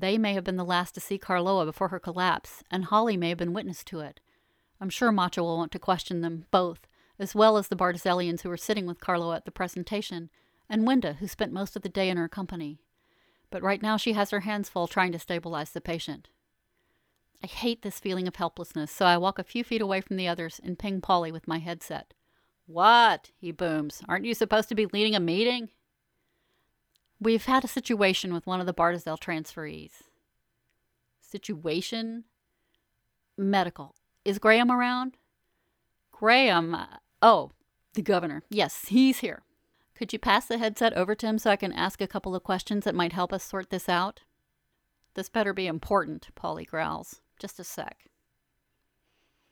They 0.00 0.16
may 0.16 0.34
have 0.34 0.44
been 0.44 0.56
the 0.56 0.64
last 0.64 0.94
to 0.94 1.00
see 1.00 1.18
Carloa 1.18 1.64
before 1.64 1.88
her 1.88 1.98
collapse, 1.98 2.62
and 2.70 2.84
Holly 2.84 3.16
may 3.16 3.30
have 3.30 3.38
been 3.38 3.52
witness 3.52 3.82
to 3.84 3.98
it. 3.98 4.20
I'm 4.80 4.90
sure 4.90 5.10
Macha 5.10 5.42
will 5.42 5.56
want 5.56 5.72
to 5.72 5.80
question 5.80 6.20
them 6.20 6.46
both, 6.52 6.86
as 7.18 7.34
well 7.34 7.56
as 7.56 7.66
the 7.66 7.76
Bartizelians 7.76 8.42
who 8.42 8.48
were 8.48 8.56
sitting 8.56 8.86
with 8.86 9.00
Carloa 9.00 9.36
at 9.36 9.44
the 9.44 9.50
presentation, 9.50 10.30
and 10.68 10.86
Wenda, 10.86 11.16
who 11.16 11.26
spent 11.26 11.52
most 11.52 11.74
of 11.74 11.82
the 11.82 11.88
day 11.88 12.08
in 12.08 12.16
her 12.16 12.28
company. 12.28 12.78
But 13.50 13.62
right 13.62 13.82
now 13.82 13.96
she 13.96 14.12
has 14.12 14.30
her 14.30 14.40
hands 14.40 14.68
full 14.68 14.86
trying 14.86 15.10
to 15.12 15.18
stabilize 15.18 15.70
the 15.70 15.80
patient. 15.80 16.28
I 17.42 17.48
hate 17.48 17.82
this 17.82 17.98
feeling 17.98 18.28
of 18.28 18.36
helplessness, 18.36 18.92
so 18.92 19.04
I 19.04 19.16
walk 19.16 19.40
a 19.40 19.44
few 19.44 19.64
feet 19.64 19.80
away 19.80 20.00
from 20.00 20.16
the 20.16 20.28
others 20.28 20.60
and 20.62 20.78
ping 20.78 21.00
Polly 21.00 21.32
with 21.32 21.48
my 21.48 21.58
headset. 21.58 22.14
What? 22.66 23.30
he 23.36 23.50
booms. 23.50 24.02
Aren't 24.08 24.26
you 24.26 24.34
supposed 24.34 24.68
to 24.68 24.74
be 24.76 24.86
leading 24.86 25.16
a 25.16 25.20
meeting? 25.20 25.70
We've 27.20 27.46
had 27.46 27.64
a 27.64 27.68
situation 27.68 28.32
with 28.32 28.46
one 28.46 28.60
of 28.60 28.66
the 28.66 28.74
Bartizel 28.74 29.18
transferees. 29.18 30.02
Situation? 31.20 32.24
Medical. 33.36 33.94
Is 34.24 34.38
Graham 34.38 34.70
around? 34.70 35.16
Graham. 36.12 36.74
Uh, 36.74 36.86
oh, 37.20 37.50
the 37.94 38.02
governor. 38.02 38.42
Yes, 38.50 38.86
he's 38.88 39.18
here. 39.18 39.42
Could 39.96 40.12
you 40.12 40.18
pass 40.20 40.46
the 40.46 40.58
headset 40.58 40.92
over 40.92 41.16
to 41.16 41.26
him 41.26 41.38
so 41.38 41.50
I 41.50 41.56
can 41.56 41.72
ask 41.72 42.00
a 42.00 42.06
couple 42.06 42.36
of 42.36 42.44
questions 42.44 42.84
that 42.84 42.94
might 42.94 43.12
help 43.12 43.32
us 43.32 43.42
sort 43.42 43.70
this 43.70 43.88
out? 43.88 44.20
This 45.14 45.28
better 45.28 45.52
be 45.52 45.66
important, 45.66 46.28
Polly 46.36 46.64
growls. 46.64 47.20
Just 47.40 47.58
a 47.58 47.64
sec. 47.64 48.10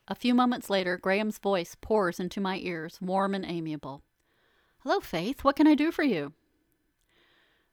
A 0.07 0.15
few 0.15 0.33
moments 0.33 0.69
later, 0.69 0.97
Graham's 0.97 1.37
voice 1.37 1.75
pours 1.79 2.17
into 2.17 2.39
my 2.39 2.59
ears, 2.59 2.99
warm 3.01 3.35
and 3.35 3.43
amiable. 3.45 4.03
Hello, 4.79 5.01
Faith. 5.01 5.43
What 5.43 5.57
can 5.57 5.67
I 5.67 5.75
do 5.75 5.91
for 5.91 6.03
you? 6.03 6.31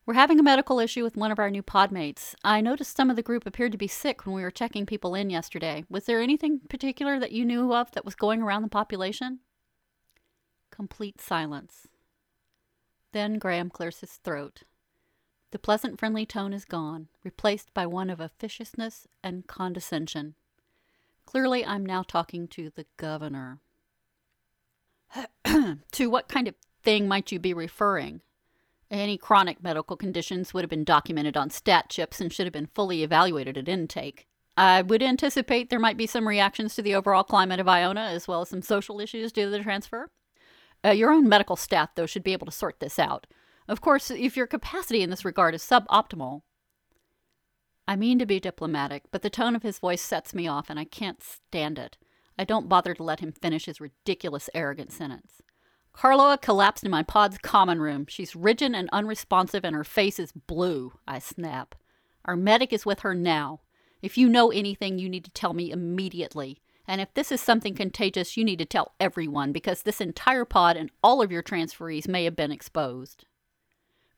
We're 0.07 0.15
having 0.15 0.39
a 0.39 0.43
medical 0.43 0.81
issue 0.81 1.03
with 1.03 1.17
one 1.17 1.33
of 1.33 1.39
our 1.39 1.51
new 1.51 1.63
podmates. 1.63 2.35
I 2.45 2.61
noticed 2.61 2.95
some 2.95 3.09
of 3.09 3.17
the 3.17 3.23
group 3.23 3.47
appeared 3.47 3.73
to 3.73 3.79
be 3.79 3.89
sick 3.89 4.27
when 4.27 4.35
we 4.35 4.43
were 4.43 4.51
checking 4.51 4.85
people 4.85 5.15
in 5.15 5.31
yesterday. 5.31 5.85
Was 5.89 6.05
there 6.05 6.21
anything 6.21 6.61
particular 6.69 7.19
that 7.19 7.33
you 7.33 7.45
knew 7.45 7.73
of 7.73 7.91
that 7.93 8.05
was 8.05 8.15
going 8.15 8.43
around 8.43 8.63
the 8.63 8.69
population? 8.69 9.39
Complete 10.71 11.23
silence. 11.23 11.89
Then 13.13 13.39
Graham 13.39 13.71
clears 13.71 14.01
his 14.01 14.13
throat. 14.17 14.65
The 15.53 15.59
pleasant, 15.59 15.99
friendly 15.99 16.27
tone 16.27 16.53
is 16.53 16.67
gone, 16.67 17.09
replaced 17.23 17.73
by 17.73 17.87
one 17.87 18.11
of 18.11 18.21
officiousness 18.21 19.07
and 19.23 19.47
condescension. 19.47 20.35
Clearly, 21.25 21.65
I'm 21.65 21.87
now 21.87 22.03
talking 22.03 22.47
to 22.49 22.71
the 22.75 22.85
governor. 22.99 23.61
to 25.93 26.11
what 26.11 26.29
kind 26.29 26.49
of 26.49 26.57
thing 26.83 27.09
might 27.09 27.33
you 27.33 27.39
be 27.39 27.55
referring? 27.55 28.21
Any 28.95 29.19
chronic 29.19 29.61
medical 29.61 29.97
conditions 29.97 30.55
would 30.55 30.63
have 30.63 30.71
been 30.71 30.85
documented 30.85 31.37
on 31.37 31.51
stat 31.51 31.87
chips 31.89 32.21
and 32.21 32.33
should 32.33 32.47
have 32.47 32.53
been 32.53 32.69
fully 32.69 33.03
evaluated 33.03 33.59
at 33.59 33.69
intake. 33.69 34.29
I 34.57 34.83
would 34.83 35.03
anticipate 35.03 35.69
there 35.69 35.81
might 35.81 35.97
be 35.97 36.07
some 36.07 36.29
reactions 36.29 36.77
to 36.77 36.83
the 36.83 36.95
overall 36.95 37.25
climate 37.25 37.59
of 37.59 37.67
Iona, 37.67 38.03
as 38.03 38.29
well 38.29 38.43
as 38.43 38.51
some 38.51 38.63
social 38.63 39.01
issues 39.01 39.33
due 39.33 39.47
to 39.47 39.51
the 39.51 39.65
transfer. 39.65 40.13
Uh, 40.85 40.91
your 40.91 41.11
own 41.11 41.29
medical 41.29 41.57
staff, 41.57 41.93
though, 41.97 42.07
should 42.07 42.23
be 42.23 42.33
able 42.33 42.47
to 42.47 42.53
sort 42.53 42.79
this 42.79 43.01
out. 43.01 43.27
Of 43.67 43.81
course, 43.81 44.13
if 44.13 44.37
your 44.37 44.47
capacity 44.47 45.03
in 45.03 45.11
this 45.11 45.25
regard 45.25 45.57
is 45.57 45.65
suboptimal. 45.65 46.43
I 47.89 47.97
mean 47.97 48.21
to 48.21 48.27
be 48.27 48.39
diplomatic, 48.39 49.03
but 49.11 49.23
the 49.23 49.29
tone 49.29 49.57
of 49.57 49.65
his 49.65 49.81
voice 49.81 50.03
sets 50.03 50.33
me 50.33 50.47
off, 50.47 50.71
and 50.71 50.79
I 50.79 50.85
can't 50.85 51.21
stand 51.21 51.81
it. 51.81 51.99
I 52.39 52.45
don't 52.45 52.69
bother 52.69 52.95
to 52.95 53.03
let 53.03 53.19
him 53.19 53.33
finish 53.33 53.65
his 53.65 53.81
ridiculous, 53.81 54.49
arrogant 54.55 54.93
sentence. 54.93 55.43
Carloa 55.95 56.37
collapsed 56.39 56.85
in 56.85 56.91
my 56.91 57.03
pod's 57.03 57.39
common 57.39 57.81
room. 57.81 58.07
She's 58.09 58.37
rigid 58.37 58.75
and 58.75 58.91
unresponsive, 58.93 59.65
and 59.65 59.75
her 59.75 59.85
face 59.85 60.19
is 60.19 60.33
blue. 60.33 60.93
I 61.09 61.19
snap. 61.19 61.75
Our 62.25 62.37
medic 62.37 62.73
is 62.73 62.85
with 62.85 63.01
her 63.01 63.15
now. 63.15 63.61
If 64.03 64.19
you 64.19 64.29
know 64.29 64.51
anything, 64.51 64.99
you 64.99 65.09
need 65.09 65.25
to 65.25 65.31
tell 65.31 65.55
me 65.55 65.71
immediately. 65.71 66.59
And 66.87 67.01
if 67.01 67.15
this 67.15 67.33
is 67.33 67.41
something 67.41 67.75
contagious, 67.75 68.37
you 68.37 68.45
need 68.45 68.59
to 68.59 68.67
tell 68.67 68.93
everyone 69.01 69.53
because 69.53 69.83
this 69.83 70.01
entire 70.01 70.45
pod 70.45 70.77
and 70.77 70.91
all 71.03 71.23
of 71.23 71.33
your 71.33 71.43
transferees 71.43 72.07
may 72.07 72.25
have 72.25 72.37
been 72.37 72.53
exposed. 72.53 73.25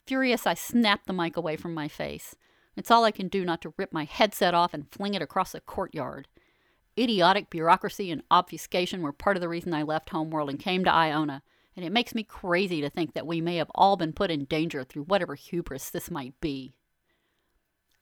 Furious, 0.07 0.47
I 0.47 0.55
snap 0.55 1.07
the 1.07 1.13
mic 1.13 1.37
away 1.37 1.57
from 1.57 1.75
my 1.75 1.89
face. 1.89 2.35
It's 2.77 2.91
all 2.91 3.05
I 3.05 3.11
can 3.11 3.29
do 3.29 3.45
not 3.45 3.63
to 3.63 3.75
rip 3.77 3.93
my 3.93 4.05
headset 4.05 4.55
off 4.55 4.75
and 4.75 4.91
fling 4.91 5.15
it 5.15 5.23
across 5.23 5.53
the 5.53 5.61
courtyard. 5.61 6.27
Idiotic 6.99 7.51
bureaucracy 7.51 8.11
and 8.11 8.23
obfuscation 8.31 9.03
were 9.03 9.13
part 9.13 9.37
of 9.37 9.41
the 9.41 9.49
reason 9.49 9.73
I 9.73 9.83
left 9.83 10.11
Homeworld 10.11 10.51
and 10.51 10.59
came 10.59 10.85
to 10.85 10.93
Iona, 10.93 11.43
and 11.77 11.85
it 11.85 11.93
makes 11.93 12.15
me 12.15 12.25
crazy 12.25 12.81
to 12.81 12.89
think 12.89 13.13
that 13.13 13.27
we 13.27 13.41
may 13.41 13.57
have 13.57 13.71
all 13.75 13.97
been 13.97 14.13
put 14.13 14.31
in 14.31 14.47
danger 14.47 14.83
through 14.83 15.05
whatever 15.05 15.35
hubris 15.35 15.91
this 15.91 16.11
might 16.11 16.41
be. 16.41 16.75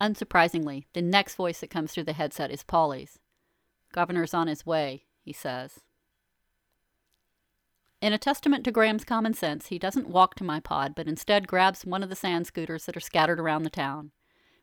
Unsurprisingly, 0.01 0.85
the 0.93 1.03
next 1.03 1.35
voice 1.35 1.61
that 1.61 1.71
comes 1.71 1.93
through 1.93 2.05
the 2.05 2.13
headset 2.13 2.51
is 2.51 2.63
Polly's. 2.63 3.19
Governor's 3.93 4.35
on 4.35 4.47
his 4.47 4.65
way, 4.65 5.05
he 5.23 5.33
says. 5.33 5.81
In 8.01 8.13
a 8.13 8.19
testament 8.19 8.65
to 8.65 8.71
Graham's 8.71 9.05
common 9.05 9.35
sense, 9.35 9.69
he 9.69 9.79
doesn't 9.79 10.11
walk 10.11 10.35
to 10.35 10.45
my 10.45 10.61
pod, 10.61 10.95
but 10.95 11.09
instead 11.09 11.49
grabs 11.49 11.85
one 11.85 12.03
of 12.03 12.11
the 12.11 12.17
sand 12.17 12.47
scooters 12.47 12.85
that 12.85 12.97
are 12.97 13.01
scattered 13.01 13.41
around 13.41 13.63
the 13.63 13.71
town. 13.71 14.11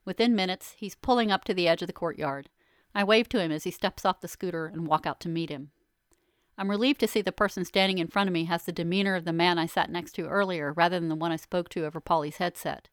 Within 0.05 0.35
minutes, 0.35 0.75
he's 0.77 0.95
pulling 0.95 1.31
up 1.31 1.43
to 1.45 1.53
the 1.53 1.67
edge 1.67 1.81
of 1.81 1.87
the 1.87 1.93
courtyard. 1.93 2.49
I 2.93 3.03
wave 3.03 3.29
to 3.29 3.39
him 3.39 3.51
as 3.51 3.63
he 3.63 3.71
steps 3.71 4.05
off 4.05 4.21
the 4.21 4.27
scooter 4.27 4.67
and 4.67 4.85
walk 4.85 5.05
out 5.05 5.19
to 5.21 5.29
meet 5.29 5.49
him. 5.49 5.71
I'm 6.57 6.69
relieved 6.69 6.99
to 6.99 7.07
see 7.07 7.21
the 7.21 7.31
person 7.31 7.65
standing 7.65 7.97
in 7.97 8.07
front 8.07 8.27
of 8.27 8.33
me 8.33 8.45
has 8.45 8.63
the 8.63 8.71
demeanor 8.71 9.15
of 9.15 9.25
the 9.25 9.33
man 9.33 9.57
I 9.57 9.65
sat 9.65 9.89
next 9.89 10.13
to 10.13 10.27
earlier 10.27 10.71
rather 10.73 10.99
than 10.99 11.09
the 11.09 11.15
one 11.15 11.31
I 11.31 11.37
spoke 11.37 11.69
to 11.69 11.85
over 11.85 11.99
Polly's 11.99 12.37
headset. 12.37 12.89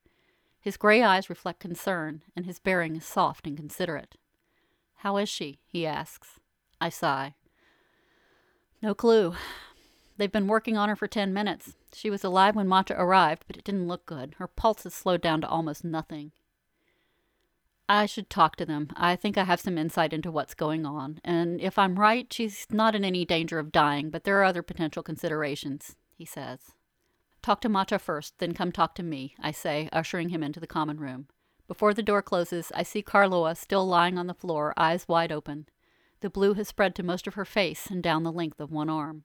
His 0.61 0.77
gray 0.77 1.03
eyes 1.03 1.31
reflect 1.31 1.61
concern, 1.61 2.23
and 2.35 2.47
his 2.47 2.59
bearing 2.59 2.97
is 2.97 3.05
soft 3.05 3.47
and 3.47 3.57
considerate. 3.57 4.17
How 4.97 5.17
is 5.17 5.29
she? 5.29 5.61
he 5.67 5.87
asks. 5.87 6.41
I 6.81 6.89
sigh. 6.89 7.35
No 8.83 8.95
clue. 8.95 9.35
They've 10.17 10.31
been 10.31 10.49
working 10.49 10.77
on 10.77 10.89
her 10.89 10.97
for 10.97 11.07
ten 11.07 11.33
minutes. 11.33 11.75
She 11.95 12.11
was 12.11 12.25
alive 12.25 12.57
when 12.57 12.67
Matcha 12.67 12.99
arrived, 12.99 13.45
but 13.47 13.57
it 13.57 13.65
didn't 13.65 13.89
look 13.89 14.05
good. 14.05 14.35
Her 14.39 14.49
pulse 14.49 14.83
has 14.83 14.95
slowed 14.95 15.21
down 15.21 15.41
to 15.43 15.49
almost 15.49 15.85
nothing. 15.85 16.33
I 17.89 18.05
should 18.05 18.29
talk 18.29 18.57
to 18.57 18.67
them. 18.67 18.91
I 18.97 19.17
think 19.17 19.39
I 19.39 19.45
have 19.45 19.61
some 19.61 19.79
insight 19.79 20.13
into 20.13 20.31
what's 20.31 20.53
going 20.53 20.85
on. 20.85 21.21
And 21.25 21.59
if 21.61 21.79
I'm 21.79 21.99
right, 21.99 22.31
she's 22.31 22.67
not 22.71 22.95
in 22.95 23.03
any 23.05 23.25
danger 23.25 23.59
of 23.59 23.73
dying, 23.73 24.11
but 24.11 24.25
there 24.25 24.39
are 24.39 24.45
other 24.45 24.63
potential 24.63 25.03
considerations, 25.03 25.97
he 26.15 26.27
says. 26.27 26.73
Talk 27.41 27.63
to 27.63 27.69
Matcha 27.71 27.99
first, 27.99 28.39
then 28.39 28.53
come 28.53 28.73
talk 28.73 28.95
to 28.97 29.03
me, 29.03 29.35
I 29.41 29.53
say, 29.53 29.89
ushering 29.91 30.29
him 30.29 30.43
into 30.43 30.61
the 30.61 30.67
common 30.67 30.99
room. 31.01 31.29
Before 31.67 31.95
the 31.95 32.03
door 32.03 32.21
closes, 32.21 32.71
I 32.75 32.83
see 32.83 33.03
Carloa 33.03 33.55
still 33.55 33.87
lying 33.87 34.19
on 34.19 34.27
the 34.27 34.35
floor, 34.35 34.75
eyes 34.77 35.09
wide 35.09 35.33
open. 35.33 35.67
The 36.21 36.29
blue 36.29 36.55
has 36.55 36.69
spread 36.69 36.95
to 36.97 37.03
most 37.03 37.27
of 37.27 37.35
her 37.35 37.45
face 37.47 37.87
and 37.87 38.03
down 38.03 38.23
the 38.23 38.33
length 38.33 38.61
of 38.61 38.71
one 38.71 38.91
arm. 38.91 39.25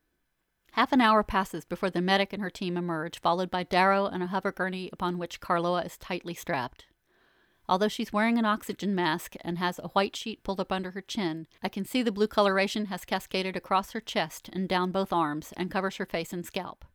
Half 0.71 0.91
an 0.93 1.01
hour 1.01 1.21
passes 1.23 1.65
before 1.65 1.89
the 1.89 2.01
medic 2.01 2.31
and 2.31 2.41
her 2.41 2.49
team 2.49 2.77
emerge, 2.77 3.19
followed 3.19 3.51
by 3.51 3.63
Darrow 3.63 4.05
and 4.05 4.23
a 4.23 4.27
hover 4.27 4.51
gurney 4.51 4.89
upon 4.93 5.17
which 5.17 5.41
Carloa 5.41 5.83
is 5.83 5.97
tightly 5.97 6.33
strapped. 6.33 6.85
Although 7.73 7.87
she's 7.87 8.13
wearing 8.13 8.37
an 8.37 8.45
oxygen 8.45 8.93
mask 8.93 9.33
and 9.41 9.57
has 9.57 9.79
a 9.79 9.87
white 9.87 10.15
sheet 10.15 10.43
pulled 10.43 10.59
up 10.59 10.71
under 10.71 10.91
her 10.91 11.01
chin, 11.01 11.47
I 11.63 11.69
can 11.69 11.85
see 11.85 12.03
the 12.03 12.11
blue 12.11 12.27
coloration 12.27 12.85
has 12.85 13.03
cascaded 13.03 13.55
across 13.55 13.93
her 13.93 13.99
chest 13.99 14.47
and 14.53 14.69
down 14.69 14.91
both 14.91 15.11
arms 15.11 15.55
and 15.57 15.71
covers 15.71 15.95
her 15.95 16.05
face 16.05 16.31
and 16.31 16.45
scalp. 16.45 16.85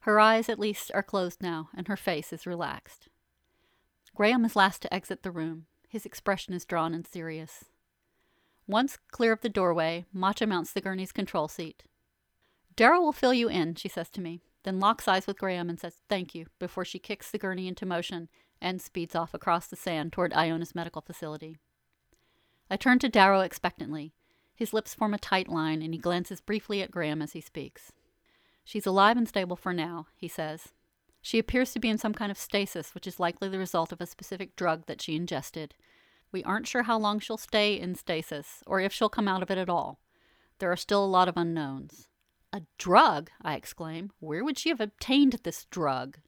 Her 0.00 0.20
eyes, 0.20 0.50
at 0.50 0.58
least, 0.58 0.90
are 0.92 1.02
closed 1.02 1.40
now, 1.42 1.70
and 1.74 1.88
her 1.88 1.96
face 1.96 2.30
is 2.30 2.46
relaxed. 2.46 3.08
Graham 4.14 4.44
is 4.44 4.54
last 4.54 4.82
to 4.82 4.92
exit 4.92 5.22
the 5.22 5.30
room. 5.30 5.64
His 5.88 6.04
expression 6.04 6.52
is 6.52 6.66
drawn 6.66 6.92
and 6.92 7.06
serious. 7.06 7.64
Once 8.66 8.98
clear 9.10 9.32
of 9.32 9.40
the 9.40 9.48
doorway, 9.48 10.04
Macha 10.12 10.46
mounts 10.46 10.74
the 10.74 10.82
gurney's 10.82 11.10
control 11.10 11.48
seat. 11.48 11.84
Darrow 12.76 13.00
will 13.00 13.12
fill 13.12 13.32
you 13.32 13.48
in, 13.48 13.76
she 13.76 13.88
says 13.88 14.10
to 14.10 14.20
me, 14.20 14.42
then 14.64 14.78
locks 14.78 15.08
eyes 15.08 15.26
with 15.26 15.38
Graham 15.38 15.70
and 15.70 15.80
says 15.80 16.02
thank 16.10 16.34
you 16.34 16.48
before 16.58 16.84
she 16.84 16.98
kicks 16.98 17.30
the 17.30 17.38
gurney 17.38 17.66
into 17.66 17.86
motion 17.86 18.28
and 18.60 18.80
speeds 18.80 19.14
off 19.14 19.34
across 19.34 19.66
the 19.66 19.76
sand 19.76 20.12
toward 20.12 20.32
Iona's 20.32 20.74
medical 20.74 21.02
facility. 21.02 21.56
I 22.70 22.76
turn 22.76 22.98
to 23.00 23.08
Darrow 23.08 23.40
expectantly. 23.40 24.12
His 24.54 24.72
lips 24.72 24.94
form 24.94 25.14
a 25.14 25.18
tight 25.18 25.48
line, 25.48 25.82
and 25.82 25.94
he 25.94 26.00
glances 26.00 26.40
briefly 26.40 26.82
at 26.82 26.90
Graham 26.90 27.22
as 27.22 27.32
he 27.32 27.40
speaks. 27.40 27.92
She's 28.64 28.86
alive 28.86 29.16
and 29.16 29.28
stable 29.28 29.56
for 29.56 29.72
now, 29.72 30.06
he 30.14 30.28
says. 30.28 30.72
She 31.22 31.38
appears 31.38 31.72
to 31.72 31.80
be 31.80 31.88
in 31.88 31.98
some 31.98 32.14
kind 32.14 32.30
of 32.30 32.38
stasis, 32.38 32.94
which 32.94 33.06
is 33.06 33.20
likely 33.20 33.48
the 33.48 33.58
result 33.58 33.92
of 33.92 34.00
a 34.00 34.06
specific 34.06 34.56
drug 34.56 34.86
that 34.86 35.00
she 35.00 35.16
ingested. 35.16 35.74
We 36.30 36.44
aren't 36.44 36.66
sure 36.66 36.82
how 36.82 36.98
long 36.98 37.20
she'll 37.20 37.38
stay 37.38 37.78
in 37.78 37.94
stasis, 37.94 38.62
or 38.66 38.80
if 38.80 38.92
she'll 38.92 39.08
come 39.08 39.28
out 39.28 39.42
of 39.42 39.50
it 39.50 39.58
at 39.58 39.70
all. 39.70 40.00
There 40.58 40.70
are 40.70 40.76
still 40.76 41.04
a 41.04 41.06
lot 41.06 41.28
of 41.28 41.36
unknowns. 41.36 42.08
A 42.52 42.62
drug? 42.78 43.30
I 43.42 43.54
exclaim. 43.54 44.12
Where 44.20 44.44
would 44.44 44.58
she 44.58 44.68
have 44.68 44.80
obtained 44.80 45.40
this 45.44 45.64
drug? 45.66 46.18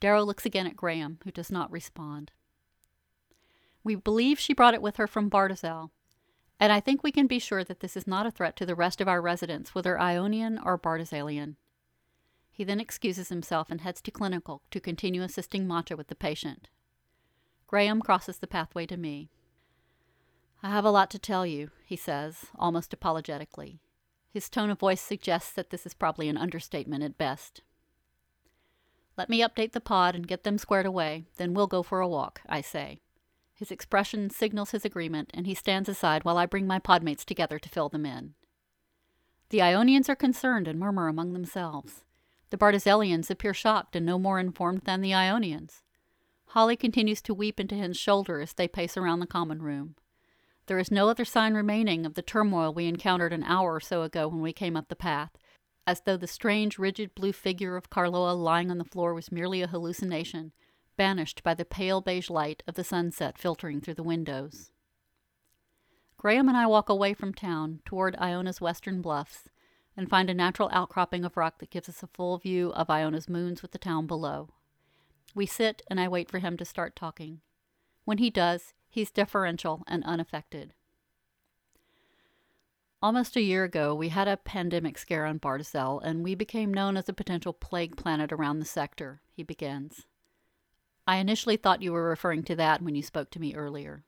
Darrow 0.00 0.24
looks 0.24 0.46
again 0.46 0.66
at 0.66 0.76
Graham, 0.76 1.18
who 1.24 1.30
does 1.30 1.52
not 1.52 1.70
respond. 1.70 2.32
We 3.84 3.94
believe 3.94 4.38
she 4.38 4.54
brought 4.54 4.74
it 4.74 4.82
with 4.82 4.96
her 4.96 5.06
from 5.06 5.30
Bartizel, 5.30 5.90
and 6.58 6.72
I 6.72 6.80
think 6.80 7.02
we 7.02 7.12
can 7.12 7.26
be 7.26 7.38
sure 7.38 7.64
that 7.64 7.80
this 7.80 7.96
is 7.96 8.06
not 8.06 8.26
a 8.26 8.30
threat 8.30 8.56
to 8.56 8.66
the 8.66 8.74
rest 8.74 9.00
of 9.00 9.08
our 9.08 9.22
residents, 9.22 9.74
whether 9.74 9.98
Ionian 9.98 10.58
or 10.58 10.78
Bartizelian. 10.78 11.56
He 12.50 12.64
then 12.64 12.80
excuses 12.80 13.30
himself 13.30 13.70
and 13.70 13.80
heads 13.80 14.02
to 14.02 14.10
clinical 14.10 14.62
to 14.70 14.80
continue 14.80 15.22
assisting 15.22 15.66
Matcha 15.66 15.96
with 15.96 16.08
the 16.08 16.14
patient. 16.14 16.68
Graham 17.66 18.02
crosses 18.02 18.38
the 18.38 18.46
pathway 18.46 18.84
to 18.86 18.98
me. 18.98 19.30
I 20.62 20.68
have 20.68 20.84
a 20.84 20.90
lot 20.90 21.10
to 21.12 21.18
tell 21.18 21.46
you, 21.46 21.70
he 21.86 21.96
says, 21.96 22.46
almost 22.58 22.92
apologetically. 22.92 23.80
His 24.30 24.50
tone 24.50 24.68
of 24.68 24.78
voice 24.78 25.00
suggests 25.00 25.52
that 25.52 25.70
this 25.70 25.86
is 25.86 25.94
probably 25.94 26.28
an 26.28 26.36
understatement 26.36 27.02
at 27.02 27.16
best. 27.16 27.62
Let 29.20 29.28
me 29.28 29.42
update 29.42 29.72
the 29.72 29.82
pod 29.82 30.14
and 30.14 30.26
get 30.26 30.44
them 30.44 30.56
squared 30.56 30.86
away, 30.86 31.26
then 31.36 31.52
we'll 31.52 31.66
go 31.66 31.82
for 31.82 32.00
a 32.00 32.08
walk, 32.08 32.40
I 32.48 32.62
say. 32.62 33.02
His 33.52 33.70
expression 33.70 34.30
signals 34.30 34.70
his 34.70 34.86
agreement, 34.86 35.30
and 35.34 35.46
he 35.46 35.54
stands 35.54 35.90
aside 35.90 36.24
while 36.24 36.38
I 36.38 36.46
bring 36.46 36.66
my 36.66 36.78
podmates 36.78 37.26
together 37.26 37.58
to 37.58 37.68
fill 37.68 37.90
them 37.90 38.06
in. 38.06 38.32
The 39.50 39.60
Ionians 39.60 40.08
are 40.08 40.16
concerned 40.16 40.66
and 40.66 40.80
murmur 40.80 41.06
among 41.06 41.34
themselves. 41.34 42.02
The 42.48 42.56
Bartizelians 42.56 43.28
appear 43.28 43.52
shocked 43.52 43.94
and 43.94 44.06
no 44.06 44.18
more 44.18 44.40
informed 44.40 44.84
than 44.86 45.02
the 45.02 45.12
Ionians. 45.12 45.82
Holly 46.46 46.74
continues 46.74 47.20
to 47.20 47.34
weep 47.34 47.60
into 47.60 47.74
his 47.74 47.98
shoulder 47.98 48.40
as 48.40 48.54
they 48.54 48.68
pace 48.68 48.96
around 48.96 49.20
the 49.20 49.26
common 49.26 49.60
room. 49.60 49.96
There 50.64 50.78
is 50.78 50.90
no 50.90 51.10
other 51.10 51.26
sign 51.26 51.52
remaining 51.52 52.06
of 52.06 52.14
the 52.14 52.22
turmoil 52.22 52.72
we 52.72 52.86
encountered 52.86 53.34
an 53.34 53.44
hour 53.44 53.74
or 53.74 53.80
so 53.80 54.00
ago 54.00 54.28
when 54.28 54.40
we 54.40 54.54
came 54.54 54.78
up 54.78 54.88
the 54.88 54.96
path, 54.96 55.32
as 55.90 56.02
though 56.02 56.16
the 56.16 56.28
strange, 56.28 56.78
rigid 56.78 57.16
blue 57.16 57.32
figure 57.32 57.76
of 57.76 57.90
Carloa 57.90 58.32
lying 58.32 58.70
on 58.70 58.78
the 58.78 58.84
floor 58.84 59.12
was 59.12 59.32
merely 59.32 59.60
a 59.60 59.66
hallucination, 59.66 60.52
banished 60.96 61.42
by 61.42 61.52
the 61.52 61.64
pale 61.64 62.00
beige 62.00 62.30
light 62.30 62.62
of 62.68 62.76
the 62.76 62.84
sunset 62.84 63.36
filtering 63.36 63.80
through 63.80 63.94
the 63.94 64.04
windows. 64.04 64.70
Graham 66.16 66.46
and 66.46 66.56
I 66.56 66.64
walk 66.66 66.88
away 66.88 67.12
from 67.12 67.34
town 67.34 67.80
toward 67.84 68.14
Iona's 68.20 68.60
western 68.60 69.02
bluffs 69.02 69.48
and 69.96 70.08
find 70.08 70.30
a 70.30 70.34
natural 70.34 70.70
outcropping 70.72 71.24
of 71.24 71.36
rock 71.36 71.58
that 71.58 71.70
gives 71.70 71.88
us 71.88 72.04
a 72.04 72.06
full 72.06 72.38
view 72.38 72.72
of 72.74 72.88
Iona's 72.88 73.28
moons 73.28 73.60
with 73.60 73.72
the 73.72 73.78
town 73.78 74.06
below. 74.06 74.50
We 75.34 75.44
sit 75.44 75.82
and 75.88 75.98
I 75.98 76.06
wait 76.06 76.30
for 76.30 76.38
him 76.38 76.56
to 76.58 76.64
start 76.64 76.94
talking. 76.94 77.40
When 78.04 78.18
he 78.18 78.30
does, 78.30 78.74
he's 78.88 79.10
deferential 79.10 79.82
and 79.88 80.04
unaffected. 80.04 80.72
Almost 83.02 83.34
a 83.34 83.40
year 83.40 83.64
ago, 83.64 83.94
we 83.94 84.10
had 84.10 84.28
a 84.28 84.36
pandemic 84.36 84.98
scare 84.98 85.24
on 85.24 85.40
Bartizel, 85.40 86.02
and 86.04 86.22
we 86.22 86.34
became 86.34 86.72
known 86.72 86.98
as 86.98 87.08
a 87.08 87.14
potential 87.14 87.54
plague 87.54 87.96
planet 87.96 88.30
around 88.30 88.58
the 88.58 88.66
sector, 88.66 89.22
he 89.32 89.42
begins. 89.42 90.06
I 91.06 91.16
initially 91.16 91.56
thought 91.56 91.80
you 91.80 91.92
were 91.92 92.08
referring 92.08 92.42
to 92.44 92.56
that 92.56 92.82
when 92.82 92.94
you 92.94 93.02
spoke 93.02 93.30
to 93.30 93.40
me 93.40 93.54
earlier. 93.54 94.04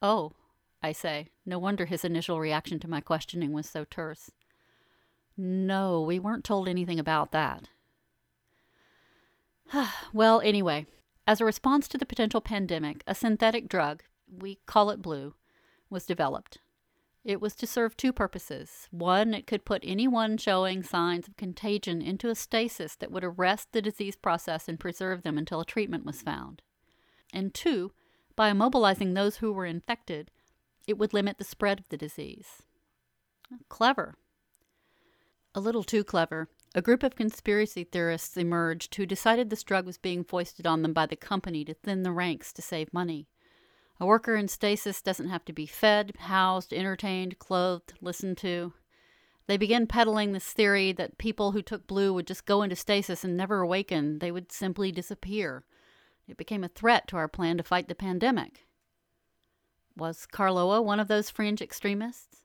Oh, 0.00 0.32
I 0.80 0.92
say. 0.92 1.30
No 1.44 1.58
wonder 1.58 1.86
his 1.86 2.04
initial 2.04 2.38
reaction 2.38 2.78
to 2.80 2.88
my 2.88 3.00
questioning 3.00 3.52
was 3.52 3.68
so 3.68 3.84
terse. 3.84 4.30
No, 5.36 6.00
we 6.00 6.20
weren't 6.20 6.44
told 6.44 6.68
anything 6.68 7.00
about 7.00 7.32
that. 7.32 7.68
well, 10.12 10.40
anyway, 10.40 10.86
as 11.26 11.40
a 11.40 11.44
response 11.44 11.88
to 11.88 11.98
the 11.98 12.06
potential 12.06 12.40
pandemic, 12.40 13.02
a 13.08 13.14
synthetic 13.14 13.68
drug, 13.68 14.04
we 14.30 14.60
call 14.66 14.90
it 14.90 15.02
blue, 15.02 15.34
was 15.90 16.06
developed. 16.06 16.58
It 17.26 17.40
was 17.40 17.56
to 17.56 17.66
serve 17.66 17.96
two 17.96 18.12
purposes. 18.12 18.86
One, 18.92 19.34
it 19.34 19.48
could 19.48 19.64
put 19.64 19.82
anyone 19.84 20.36
showing 20.36 20.84
signs 20.84 21.26
of 21.26 21.36
contagion 21.36 22.00
into 22.00 22.30
a 22.30 22.36
stasis 22.36 22.94
that 22.94 23.10
would 23.10 23.24
arrest 23.24 23.72
the 23.72 23.82
disease 23.82 24.14
process 24.14 24.68
and 24.68 24.78
preserve 24.78 25.22
them 25.22 25.36
until 25.36 25.60
a 25.60 25.64
treatment 25.64 26.06
was 26.06 26.22
found. 26.22 26.62
And 27.32 27.52
two, 27.52 27.90
by 28.36 28.52
immobilizing 28.52 29.14
those 29.16 29.38
who 29.38 29.52
were 29.52 29.66
infected, 29.66 30.30
it 30.86 30.98
would 30.98 31.12
limit 31.12 31.38
the 31.38 31.44
spread 31.44 31.80
of 31.80 31.88
the 31.88 31.96
disease. 31.96 32.62
Clever. 33.68 34.14
A 35.52 35.58
little 35.58 35.82
too 35.82 36.04
clever. 36.04 36.48
A 36.76 36.82
group 36.82 37.02
of 37.02 37.16
conspiracy 37.16 37.82
theorists 37.82 38.36
emerged 38.36 38.94
who 38.94 39.04
decided 39.04 39.50
this 39.50 39.64
drug 39.64 39.84
was 39.84 39.98
being 39.98 40.22
foisted 40.22 40.64
on 40.64 40.82
them 40.82 40.92
by 40.92 41.06
the 41.06 41.16
company 41.16 41.64
to 41.64 41.74
thin 41.74 42.04
the 42.04 42.12
ranks 42.12 42.52
to 42.52 42.62
save 42.62 42.94
money. 42.94 43.26
A 43.98 44.06
worker 44.06 44.36
in 44.36 44.48
stasis 44.48 45.00
doesn't 45.00 45.30
have 45.30 45.44
to 45.46 45.52
be 45.52 45.66
fed, 45.66 46.12
housed, 46.18 46.72
entertained, 46.72 47.38
clothed, 47.38 47.94
listened 48.00 48.36
to. 48.38 48.74
They 49.46 49.56
began 49.56 49.86
peddling 49.86 50.32
this 50.32 50.52
theory 50.52 50.92
that 50.92 51.18
people 51.18 51.52
who 51.52 51.62
took 51.62 51.86
blue 51.86 52.12
would 52.12 52.26
just 52.26 52.46
go 52.46 52.62
into 52.62 52.76
stasis 52.76 53.24
and 53.24 53.36
never 53.36 53.60
awaken, 53.60 54.18
they 54.18 54.30
would 54.30 54.52
simply 54.52 54.92
disappear. 54.92 55.64
It 56.28 56.36
became 56.36 56.64
a 56.64 56.68
threat 56.68 57.06
to 57.08 57.16
our 57.16 57.28
plan 57.28 57.56
to 57.56 57.62
fight 57.62 57.88
the 57.88 57.94
pandemic. 57.94 58.66
Was 59.96 60.26
Carloa 60.26 60.82
one 60.82 61.00
of 61.00 61.08
those 61.08 61.30
fringe 61.30 61.62
extremists? 61.62 62.42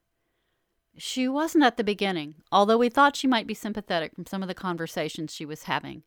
She 0.98 1.28
wasn't 1.28 1.64
at 1.64 1.78
the 1.78 1.84
beginning, 1.84 2.36
although 2.52 2.78
we 2.78 2.90
thought 2.90 3.16
she 3.16 3.28
might 3.28 3.48
be 3.48 3.54
sympathetic 3.54 4.14
from 4.14 4.26
some 4.26 4.42
of 4.42 4.48
the 4.48 4.54
conversations 4.54 5.34
she 5.34 5.46
was 5.46 5.64
having. 5.64 6.04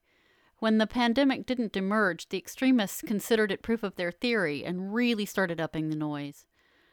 When 0.64 0.78
the 0.78 0.86
pandemic 0.86 1.44
didn't 1.44 1.76
emerge, 1.76 2.30
the 2.30 2.38
extremists 2.38 3.02
considered 3.02 3.52
it 3.52 3.60
proof 3.60 3.82
of 3.82 3.96
their 3.96 4.10
theory 4.10 4.64
and 4.64 4.94
really 4.94 5.26
started 5.26 5.60
upping 5.60 5.90
the 5.90 5.94
noise. 5.94 6.46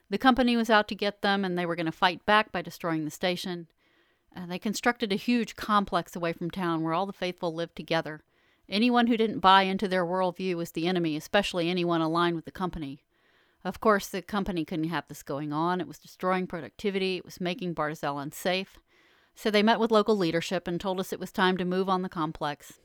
The 0.09 0.17
company 0.17 0.57
was 0.57 0.69
out 0.69 0.89
to 0.89 0.93
get 0.93 1.21
them, 1.21 1.45
and 1.45 1.57
they 1.57 1.65
were 1.65 1.77
going 1.77 1.85
to 1.85 1.93
fight 1.93 2.25
back 2.25 2.51
by 2.51 2.61
destroying 2.61 3.05
the 3.05 3.11
station. 3.11 3.67
Uh, 4.35 4.45
they 4.45 4.59
constructed 4.59 5.13
a 5.13 5.15
huge 5.15 5.55
complex 5.55 6.17
away 6.17 6.33
from 6.33 6.51
town 6.51 6.83
where 6.83 6.91
all 6.91 7.05
the 7.05 7.13
faithful 7.13 7.55
lived 7.55 7.77
together. 7.77 8.25
Anyone 8.67 9.07
who 9.07 9.15
didn't 9.15 9.39
buy 9.39 9.61
into 9.61 9.87
their 9.87 10.05
worldview 10.05 10.55
was 10.55 10.71
the 10.71 10.85
enemy, 10.85 11.15
especially 11.15 11.69
anyone 11.69 12.01
aligned 12.01 12.35
with 12.35 12.43
the 12.43 12.51
company. 12.51 12.99
Of 13.63 13.79
course, 13.79 14.09
the 14.09 14.21
company 14.21 14.65
couldn't 14.65 14.89
have 14.89 15.07
this 15.07 15.23
going 15.23 15.53
on. 15.53 15.79
It 15.79 15.87
was 15.87 15.97
destroying 15.97 16.45
productivity, 16.45 17.15
it 17.15 17.23
was 17.23 17.39
making 17.39 17.75
Bartizel 17.75 18.21
unsafe. 18.21 18.79
So 19.33 19.49
they 19.49 19.63
met 19.63 19.79
with 19.79 19.91
local 19.91 20.17
leadership 20.17 20.67
and 20.67 20.77
told 20.77 20.99
us 20.99 21.13
it 21.13 21.21
was 21.21 21.31
time 21.31 21.55
to 21.55 21.63
move 21.63 21.87
on 21.87 22.01
the 22.01 22.09
complex. 22.09 22.80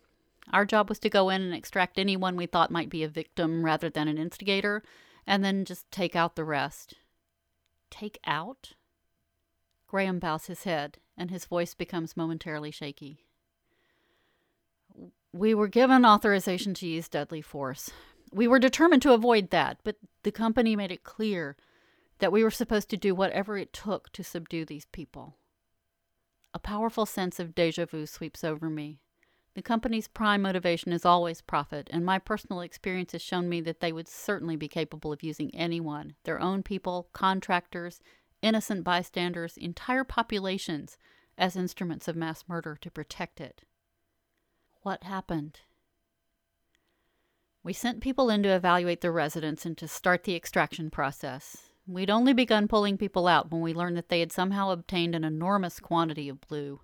Our 0.52 0.64
job 0.64 0.88
was 0.88 0.98
to 1.00 1.10
go 1.10 1.28
in 1.28 1.42
and 1.42 1.54
extract 1.54 1.98
anyone 1.98 2.36
we 2.36 2.46
thought 2.46 2.70
might 2.70 2.88
be 2.88 3.02
a 3.02 3.08
victim 3.08 3.64
rather 3.64 3.90
than 3.90 4.08
an 4.08 4.18
instigator, 4.18 4.82
and 5.26 5.44
then 5.44 5.64
just 5.64 5.90
take 5.90 6.14
out 6.14 6.36
the 6.36 6.44
rest. 6.44 6.94
Take 7.90 8.18
out? 8.26 8.72
Graham 9.86 10.18
bows 10.18 10.46
his 10.46 10.64
head, 10.64 10.98
and 11.16 11.30
his 11.30 11.44
voice 11.44 11.74
becomes 11.74 12.16
momentarily 12.16 12.70
shaky. 12.70 13.24
We 15.32 15.54
were 15.54 15.68
given 15.68 16.04
authorization 16.04 16.74
to 16.74 16.86
use 16.86 17.08
deadly 17.08 17.42
force. 17.42 17.90
We 18.32 18.48
were 18.48 18.58
determined 18.58 19.02
to 19.02 19.12
avoid 19.12 19.50
that, 19.50 19.78
but 19.84 19.96
the 20.22 20.32
company 20.32 20.76
made 20.76 20.90
it 20.90 21.04
clear 21.04 21.56
that 22.18 22.32
we 22.32 22.42
were 22.42 22.50
supposed 22.50 22.88
to 22.90 22.96
do 22.96 23.14
whatever 23.14 23.58
it 23.58 23.72
took 23.72 24.10
to 24.12 24.24
subdue 24.24 24.64
these 24.64 24.86
people. 24.86 25.36
A 26.54 26.58
powerful 26.58 27.04
sense 27.04 27.38
of 27.38 27.54
deja 27.54 27.84
vu 27.84 28.06
sweeps 28.06 28.42
over 28.42 28.70
me. 28.70 29.00
The 29.56 29.62
company's 29.62 30.06
prime 30.06 30.42
motivation 30.42 30.92
is 30.92 31.06
always 31.06 31.40
profit, 31.40 31.88
and 31.90 32.04
my 32.04 32.18
personal 32.18 32.60
experience 32.60 33.12
has 33.12 33.22
shown 33.22 33.48
me 33.48 33.62
that 33.62 33.80
they 33.80 33.90
would 33.90 34.06
certainly 34.06 34.54
be 34.54 34.68
capable 34.68 35.14
of 35.14 35.22
using 35.22 35.50
anyone, 35.54 36.14
their 36.24 36.38
own 36.38 36.62
people, 36.62 37.08
contractors, 37.14 38.02
innocent 38.42 38.84
bystanders, 38.84 39.56
entire 39.56 40.04
populations, 40.04 40.98
as 41.38 41.56
instruments 41.56 42.06
of 42.06 42.16
mass 42.16 42.44
murder 42.46 42.76
to 42.82 42.90
protect 42.90 43.40
it. 43.40 43.62
What 44.82 45.04
happened? 45.04 45.60
We 47.62 47.72
sent 47.72 48.02
people 48.02 48.28
in 48.28 48.42
to 48.42 48.50
evaluate 48.50 49.00
the 49.00 49.10
residents 49.10 49.64
and 49.64 49.78
to 49.78 49.88
start 49.88 50.24
the 50.24 50.36
extraction 50.36 50.90
process. 50.90 51.70
We'd 51.86 52.10
only 52.10 52.34
begun 52.34 52.68
pulling 52.68 52.98
people 52.98 53.26
out 53.26 53.50
when 53.50 53.62
we 53.62 53.72
learned 53.72 53.96
that 53.96 54.10
they 54.10 54.20
had 54.20 54.32
somehow 54.32 54.68
obtained 54.68 55.14
an 55.14 55.24
enormous 55.24 55.80
quantity 55.80 56.28
of 56.28 56.42
blue. 56.42 56.80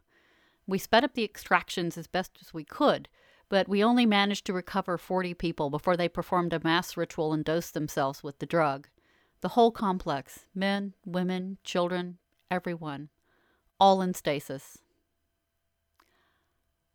We 0.73 0.79
sped 0.79 1.05
up 1.05 1.13
the 1.13 1.23
extractions 1.23 1.99
as 1.99 2.07
best 2.07 2.39
as 2.41 2.55
we 2.55 2.65
could, 2.65 3.11
but 3.51 3.69
we 3.69 3.85
only 3.85 4.07
managed 4.07 4.47
to 4.47 4.55
recover 4.55 4.97
40 4.97 5.35
people 5.35 5.69
before 5.69 5.99
they 5.99 6.09
performed 6.09 6.55
a 6.55 6.65
mass 6.65 6.97
ritual 6.97 7.35
and 7.35 7.45
dosed 7.45 7.75
themselves 7.75 8.23
with 8.23 8.39
the 8.39 8.47
drug. 8.47 8.89
The 9.43 9.49
whole 9.49 9.71
complex 9.71 10.47
men, 10.55 10.95
women, 11.05 11.59
children, 11.63 12.17
everyone 12.51 13.11
all 13.79 14.01
in 14.01 14.15
stasis. 14.15 14.79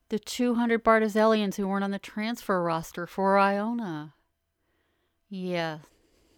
The 0.10 0.18
200 0.18 0.84
Bartizelians 0.84 1.58
who 1.58 1.68
weren't 1.68 1.84
on 1.84 1.92
the 1.92 2.00
transfer 2.00 2.64
roster 2.64 3.06
for 3.06 3.38
Iona. 3.38 4.16
Yeah, 5.30 5.82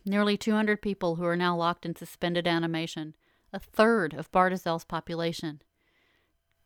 nearly 0.03 0.35
200 0.35 0.81
people 0.81 1.15
who 1.15 1.23
are 1.23 1.37
now 1.37 1.55
locked 1.55 1.85
in 1.85 1.95
suspended 1.95 2.49
animation, 2.49 3.15
a 3.53 3.59
third 3.59 4.13
of 4.13 4.29
Bartizel's 4.29 4.83
population. 4.83 5.61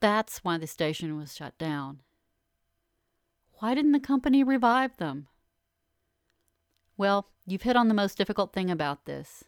That's 0.04 0.40
why 0.40 0.58
the 0.58 0.68
station 0.68 1.16
was 1.16 1.34
shut 1.34 1.58
down. 1.58 2.00
Why 3.60 3.74
didn't 3.74 3.94
the 3.94 4.02
company 4.02 4.44
revive 4.44 4.98
them? 4.98 5.30
Well, 6.98 7.30
you've 7.46 7.62
hit 7.62 7.78
on 7.78 7.88
the 7.88 7.94
most 7.94 8.18
difficult 8.18 8.52
thing 8.52 8.70
about 8.70 9.06
this. 9.06 9.46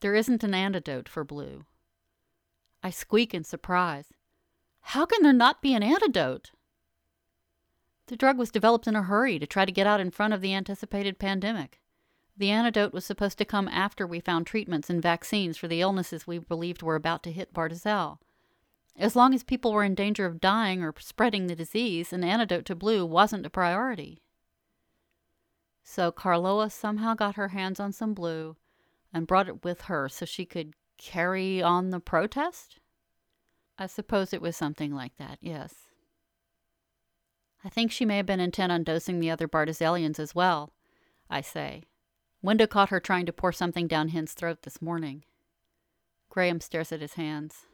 There 0.00 0.14
isn't 0.14 0.44
an 0.44 0.52
antidote 0.52 1.08
for 1.08 1.24
blue. 1.24 1.64
I 2.82 2.90
squeak 2.90 3.32
in 3.32 3.42
surprise. 3.42 4.12
How 4.82 5.06
can 5.06 5.22
there 5.22 5.32
not 5.32 5.62
be 5.62 5.72
an 5.72 5.82
antidote? 5.82 6.50
The 8.08 8.16
drug 8.16 8.36
was 8.36 8.50
developed 8.50 8.86
in 8.86 8.96
a 8.96 9.02
hurry 9.02 9.38
to 9.38 9.46
try 9.46 9.64
to 9.64 9.72
get 9.72 9.86
out 9.86 10.00
in 10.00 10.10
front 10.10 10.34
of 10.34 10.42
the 10.42 10.52
anticipated 10.52 11.18
pandemic. 11.18 11.80
The 12.36 12.50
antidote 12.50 12.92
was 12.92 13.06
supposed 13.06 13.38
to 13.38 13.46
come 13.46 13.66
after 13.68 14.06
we 14.06 14.20
found 14.20 14.46
treatments 14.46 14.90
and 14.90 15.00
vaccines 15.00 15.56
for 15.56 15.68
the 15.68 15.80
illnesses 15.80 16.26
we 16.26 16.38
believed 16.38 16.82
were 16.82 16.96
about 16.96 17.22
to 17.22 17.32
hit 17.32 17.54
Bartizel. 17.54 18.18
As 18.98 19.14
long 19.14 19.34
as 19.34 19.44
people 19.44 19.72
were 19.72 19.84
in 19.84 19.94
danger 19.94 20.24
of 20.24 20.40
dying 20.40 20.82
or 20.82 20.94
spreading 20.98 21.46
the 21.46 21.54
disease, 21.54 22.12
an 22.12 22.24
antidote 22.24 22.64
to 22.66 22.74
blue 22.74 23.04
wasn't 23.04 23.44
a 23.44 23.50
priority. 23.50 24.22
So 25.82 26.10
Carloa 26.10 26.70
somehow 26.70 27.14
got 27.14 27.36
her 27.36 27.48
hands 27.48 27.78
on 27.78 27.92
some 27.92 28.14
blue 28.14 28.56
and 29.12 29.26
brought 29.26 29.48
it 29.48 29.62
with 29.62 29.82
her 29.82 30.08
so 30.08 30.24
she 30.24 30.44
could 30.44 30.74
carry 30.98 31.62
on 31.62 31.90
the 31.90 32.00
protest? 32.00 32.80
I 33.78 33.86
suppose 33.86 34.32
it 34.32 34.40
was 34.40 34.56
something 34.56 34.94
like 34.94 35.16
that, 35.18 35.38
yes. 35.40 35.74
I 37.62 37.68
think 37.68 37.92
she 37.92 38.04
may 38.04 38.16
have 38.16 38.26
been 38.26 38.40
intent 38.40 38.72
on 38.72 38.84
dosing 38.84 39.20
the 39.20 39.30
other 39.30 39.46
Bartizelians 39.46 40.18
as 40.18 40.34
well, 40.34 40.72
I 41.28 41.42
say. 41.42 41.82
Wenda 42.42 42.68
caught 42.68 42.90
her 42.90 43.00
trying 43.00 43.26
to 43.26 43.32
pour 43.32 43.52
something 43.52 43.86
down 43.86 44.08
Hen's 44.08 44.32
throat 44.32 44.62
this 44.62 44.80
morning. 44.80 45.24
Graham 46.30 46.60
stares 46.60 46.92
at 46.92 47.00
his 47.00 47.14
hands. 47.14 47.66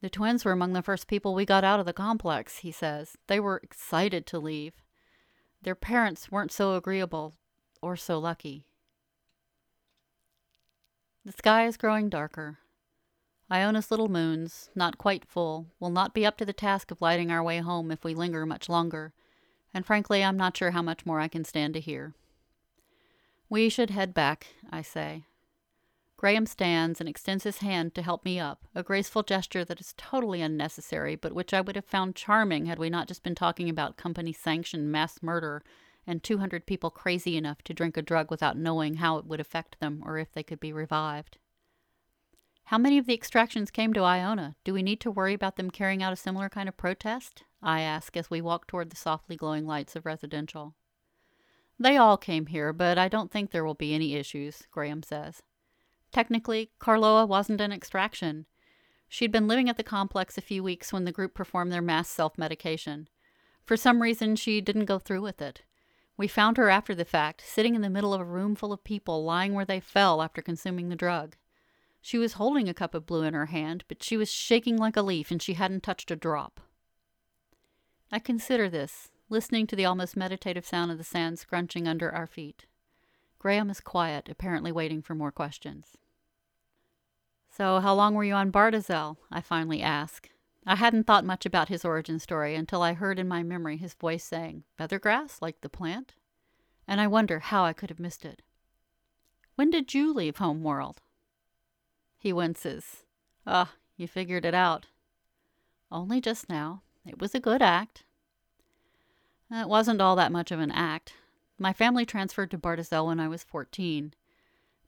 The 0.00 0.10
twins 0.10 0.44
were 0.44 0.52
among 0.52 0.72
the 0.72 0.82
first 0.82 1.06
people 1.06 1.34
we 1.34 1.44
got 1.44 1.64
out 1.64 1.80
of 1.80 1.86
the 1.86 1.92
complex, 1.92 2.58
he 2.58 2.72
says. 2.72 3.16
They 3.26 3.38
were 3.38 3.60
excited 3.62 4.26
to 4.26 4.38
leave. 4.38 4.72
Their 5.62 5.74
parents 5.74 6.30
weren't 6.30 6.52
so 6.52 6.74
agreeable 6.74 7.34
or 7.82 7.96
so 7.96 8.18
lucky. 8.18 8.64
The 11.24 11.32
sky 11.32 11.66
is 11.66 11.76
growing 11.76 12.08
darker. 12.08 12.58
Iona's 13.50 13.90
little 13.90 14.08
moons, 14.08 14.70
not 14.74 14.96
quite 14.96 15.26
full, 15.26 15.66
will 15.78 15.90
not 15.90 16.14
be 16.14 16.24
up 16.24 16.38
to 16.38 16.46
the 16.46 16.52
task 16.52 16.90
of 16.90 17.02
lighting 17.02 17.30
our 17.30 17.42
way 17.42 17.58
home 17.58 17.90
if 17.90 18.04
we 18.04 18.14
linger 18.14 18.46
much 18.46 18.68
longer, 18.68 19.12
and 19.74 19.84
frankly, 19.84 20.24
I'm 20.24 20.36
not 20.36 20.56
sure 20.56 20.70
how 20.70 20.82
much 20.82 21.04
more 21.04 21.20
I 21.20 21.28
can 21.28 21.44
stand 21.44 21.74
to 21.74 21.80
hear. 21.80 22.14
We 23.50 23.68
should 23.68 23.90
head 23.90 24.14
back, 24.14 24.46
I 24.70 24.82
say. 24.82 25.24
Graham 26.20 26.44
stands 26.44 27.00
and 27.00 27.08
extends 27.08 27.44
his 27.44 27.60
hand 27.60 27.94
to 27.94 28.02
help 28.02 28.26
me 28.26 28.38
up, 28.38 28.66
a 28.74 28.82
graceful 28.82 29.22
gesture 29.22 29.64
that 29.64 29.80
is 29.80 29.94
totally 29.96 30.42
unnecessary, 30.42 31.16
but 31.16 31.32
which 31.32 31.54
I 31.54 31.62
would 31.62 31.76
have 31.76 31.86
found 31.86 32.14
charming 32.14 32.66
had 32.66 32.78
we 32.78 32.90
not 32.90 33.08
just 33.08 33.22
been 33.22 33.34
talking 33.34 33.70
about 33.70 33.96
company 33.96 34.34
sanctioned 34.34 34.92
mass 34.92 35.22
murder 35.22 35.62
and 36.06 36.22
200 36.22 36.66
people 36.66 36.90
crazy 36.90 37.38
enough 37.38 37.62
to 37.62 37.72
drink 37.72 37.96
a 37.96 38.02
drug 38.02 38.30
without 38.30 38.58
knowing 38.58 38.96
how 38.96 39.16
it 39.16 39.24
would 39.24 39.40
affect 39.40 39.80
them 39.80 40.02
or 40.04 40.18
if 40.18 40.30
they 40.30 40.42
could 40.42 40.60
be 40.60 40.74
revived. 40.74 41.38
How 42.64 42.76
many 42.76 42.98
of 42.98 43.06
the 43.06 43.14
extractions 43.14 43.70
came 43.70 43.94
to 43.94 44.02
Iona? 44.02 44.56
Do 44.62 44.74
we 44.74 44.82
need 44.82 45.00
to 45.00 45.10
worry 45.10 45.32
about 45.32 45.56
them 45.56 45.70
carrying 45.70 46.02
out 46.02 46.12
a 46.12 46.16
similar 46.16 46.50
kind 46.50 46.68
of 46.68 46.76
protest? 46.76 47.44
I 47.62 47.80
ask 47.80 48.14
as 48.14 48.28
we 48.28 48.42
walk 48.42 48.66
toward 48.66 48.90
the 48.90 48.96
softly 48.96 49.36
glowing 49.36 49.66
lights 49.66 49.96
of 49.96 50.04
residential. 50.04 50.74
They 51.78 51.96
all 51.96 52.18
came 52.18 52.44
here, 52.44 52.74
but 52.74 52.98
I 52.98 53.08
don't 53.08 53.30
think 53.30 53.52
there 53.52 53.64
will 53.64 53.72
be 53.72 53.94
any 53.94 54.16
issues, 54.16 54.64
Graham 54.70 55.02
says. 55.02 55.42
Technically, 56.12 56.70
Carloa 56.78 57.26
wasn't 57.26 57.60
an 57.60 57.72
extraction. 57.72 58.46
She'd 59.08 59.32
been 59.32 59.48
living 59.48 59.68
at 59.68 59.76
the 59.76 59.82
complex 59.82 60.36
a 60.38 60.42
few 60.42 60.62
weeks 60.62 60.92
when 60.92 61.04
the 61.04 61.12
group 61.12 61.34
performed 61.34 61.72
their 61.72 61.82
mass 61.82 62.08
self 62.08 62.38
medication. 62.38 63.08
For 63.64 63.76
some 63.76 64.02
reason, 64.02 64.36
she 64.36 64.60
didn't 64.60 64.86
go 64.86 64.98
through 64.98 65.22
with 65.22 65.40
it. 65.40 65.62
We 66.16 66.28
found 66.28 66.56
her 66.56 66.68
after 66.68 66.94
the 66.94 67.04
fact, 67.04 67.42
sitting 67.46 67.74
in 67.74 67.80
the 67.80 67.90
middle 67.90 68.12
of 68.12 68.20
a 68.20 68.24
room 68.24 68.54
full 68.54 68.72
of 68.72 68.84
people 68.84 69.24
lying 69.24 69.54
where 69.54 69.64
they 69.64 69.80
fell 69.80 70.20
after 70.20 70.42
consuming 70.42 70.88
the 70.88 70.96
drug. 70.96 71.36
She 72.02 72.18
was 72.18 72.34
holding 72.34 72.68
a 72.68 72.74
cup 72.74 72.94
of 72.94 73.06
blue 73.06 73.22
in 73.22 73.34
her 73.34 73.46
hand, 73.46 73.84
but 73.88 74.02
she 74.02 74.16
was 74.16 74.30
shaking 74.30 74.76
like 74.76 74.96
a 74.96 75.02
leaf 75.02 75.30
and 75.30 75.40
she 75.40 75.54
hadn't 75.54 75.82
touched 75.82 76.10
a 76.10 76.16
drop. 76.16 76.60
I 78.12 78.18
consider 78.18 78.68
this, 78.68 79.10
listening 79.28 79.66
to 79.68 79.76
the 79.76 79.84
almost 79.84 80.16
meditative 80.16 80.66
sound 80.66 80.90
of 80.90 80.98
the 80.98 81.04
sand 81.04 81.38
scrunching 81.38 81.86
under 81.86 82.10
our 82.12 82.26
feet. 82.26 82.66
Graham 83.40 83.70
is 83.70 83.80
quiet, 83.80 84.28
apparently 84.28 84.70
waiting 84.70 85.00
for 85.00 85.14
more 85.14 85.32
questions. 85.32 85.96
So, 87.50 87.80
how 87.80 87.94
long 87.94 88.14
were 88.14 88.22
you 88.22 88.34
on 88.34 88.52
Bartizel? 88.52 89.16
I 89.32 89.40
finally 89.40 89.80
ask. 89.80 90.28
I 90.66 90.76
hadn't 90.76 91.04
thought 91.04 91.24
much 91.24 91.46
about 91.46 91.70
his 91.70 91.82
origin 91.82 92.18
story 92.18 92.54
until 92.54 92.82
I 92.82 92.92
heard 92.92 93.18
in 93.18 93.26
my 93.26 93.42
memory 93.42 93.78
his 93.78 93.94
voice 93.94 94.22
saying, 94.22 94.64
Feathergrass, 94.78 95.40
like 95.40 95.62
the 95.62 95.70
plant? 95.70 96.14
And 96.86 97.00
I 97.00 97.06
wonder 97.06 97.38
how 97.38 97.64
I 97.64 97.72
could 97.72 97.88
have 97.88 97.98
missed 97.98 98.26
it. 98.26 98.42
When 99.54 99.70
did 99.70 99.94
you 99.94 100.12
leave 100.12 100.36
Homeworld? 100.36 101.00
He 102.18 102.34
winces. 102.34 103.04
Ah, 103.46 103.72
you 103.96 104.06
figured 104.06 104.44
it 104.44 104.54
out. 104.54 104.86
Only 105.90 106.20
just 106.20 106.50
now. 106.50 106.82
It 107.06 107.18
was 107.18 107.34
a 107.34 107.40
good 107.40 107.62
act. 107.62 108.04
It 109.50 109.68
wasn't 109.68 110.02
all 110.02 110.14
that 110.16 110.30
much 110.30 110.52
of 110.52 110.60
an 110.60 110.70
act. 110.70 111.14
My 111.62 111.74
family 111.74 112.06
transferred 112.06 112.50
to 112.52 112.58
Bartizel 112.58 113.08
when 113.08 113.20
I 113.20 113.28
was 113.28 113.44
14. 113.44 114.14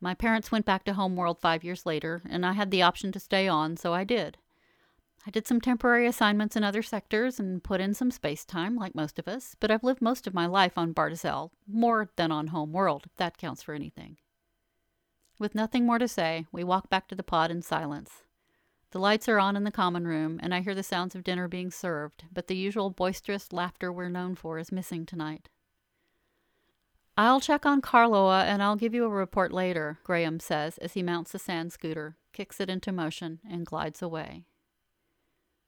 My 0.01 0.15
parents 0.15 0.51
went 0.51 0.65
back 0.65 0.85
to 0.85 0.95
Homeworld 0.95 1.39
five 1.39 1.63
years 1.63 1.85
later, 1.85 2.23
and 2.27 2.47
I 2.47 2.53
had 2.53 2.71
the 2.71 2.81
option 2.81 3.13
to 3.13 3.21
stay 3.21 3.47
on, 3.47 3.77
so 3.77 3.93
I 3.93 4.05
did. 4.05 4.39
I 5.27 5.31
did 5.31 5.47
some 5.47 5.61
temporary 5.61 6.07
assignments 6.07 6.57
in 6.57 6.65
other 6.65 6.83
sectors 6.83 7.39
and 7.39 7.63
put 7.63 7.83
in 7.83 7.93
some 7.93 8.11
space 8.11 8.47
time, 8.47 8.75
like 8.75 8.95
most 8.95 9.19
of 9.19 9.29
us, 9.29 9.55
but 9.61 9.71
I've 9.71 9.85
lived 9.85 10.01
most 10.01 10.27
of 10.27 10.33
my 10.33 10.47
life 10.47 10.79
on 10.79 10.95
Bartizel, 10.95 11.51
more 11.69 12.09
than 12.17 12.33
on 12.33 12.47
Homeworld, 12.47 13.05
if 13.05 13.17
that 13.17 13.37
counts 13.37 13.63
for 13.63 13.75
anything. 13.75 14.17
With 15.39 15.55
nothing 15.55 15.85
more 15.85 15.99
to 15.99 16.09
say, 16.09 16.47
we 16.53 16.65
walk 16.65 16.89
back 16.89 17.07
to 17.09 17.15
the 17.15 17.23
pod 17.23 17.51
in 17.51 17.61
silence. 17.61 18.23
The 18.93 18.99
lights 18.99 19.29
are 19.29 19.39
on 19.39 19.57
in 19.57 19.65
the 19.65 19.71
common 19.71 20.07
room, 20.07 20.41
and 20.43 20.55
I 20.55 20.63
hear 20.63 20.75
the 20.75 20.83
sounds 20.83 21.15
of 21.15 21.23
dinner 21.23 21.49
being 21.49 21.71
served, 21.71 22.25
but 22.33 22.47
the 22.47 22.57
usual 22.57 22.89
boisterous 22.89 23.53
laughter 23.53 23.93
we're 23.93 24.09
known 24.09 24.37
for 24.37 24.59
is 24.59 24.73
missing 24.73 25.05
tonight. 25.05 25.51
I'll 27.17 27.41
check 27.41 27.67
on 27.67 27.83
Carloa 27.83 28.45
and 28.45 28.63
I'll 28.63 28.77
give 28.77 28.95
you 28.95 29.05
a 29.05 29.09
report 29.11 29.53
later, 29.53 29.99
Graham 30.03 30.41
says 30.41 30.79
as 30.79 30.95
he 30.95 31.03
mounts 31.03 31.33
the 31.33 31.39
sand 31.39 31.71
scooter, 31.71 32.17
kicks 32.33 32.59
it 32.59 32.71
into 32.71 32.91
motion, 32.91 33.41
and 33.49 33.67
glides 33.67 34.01
away. 34.01 34.47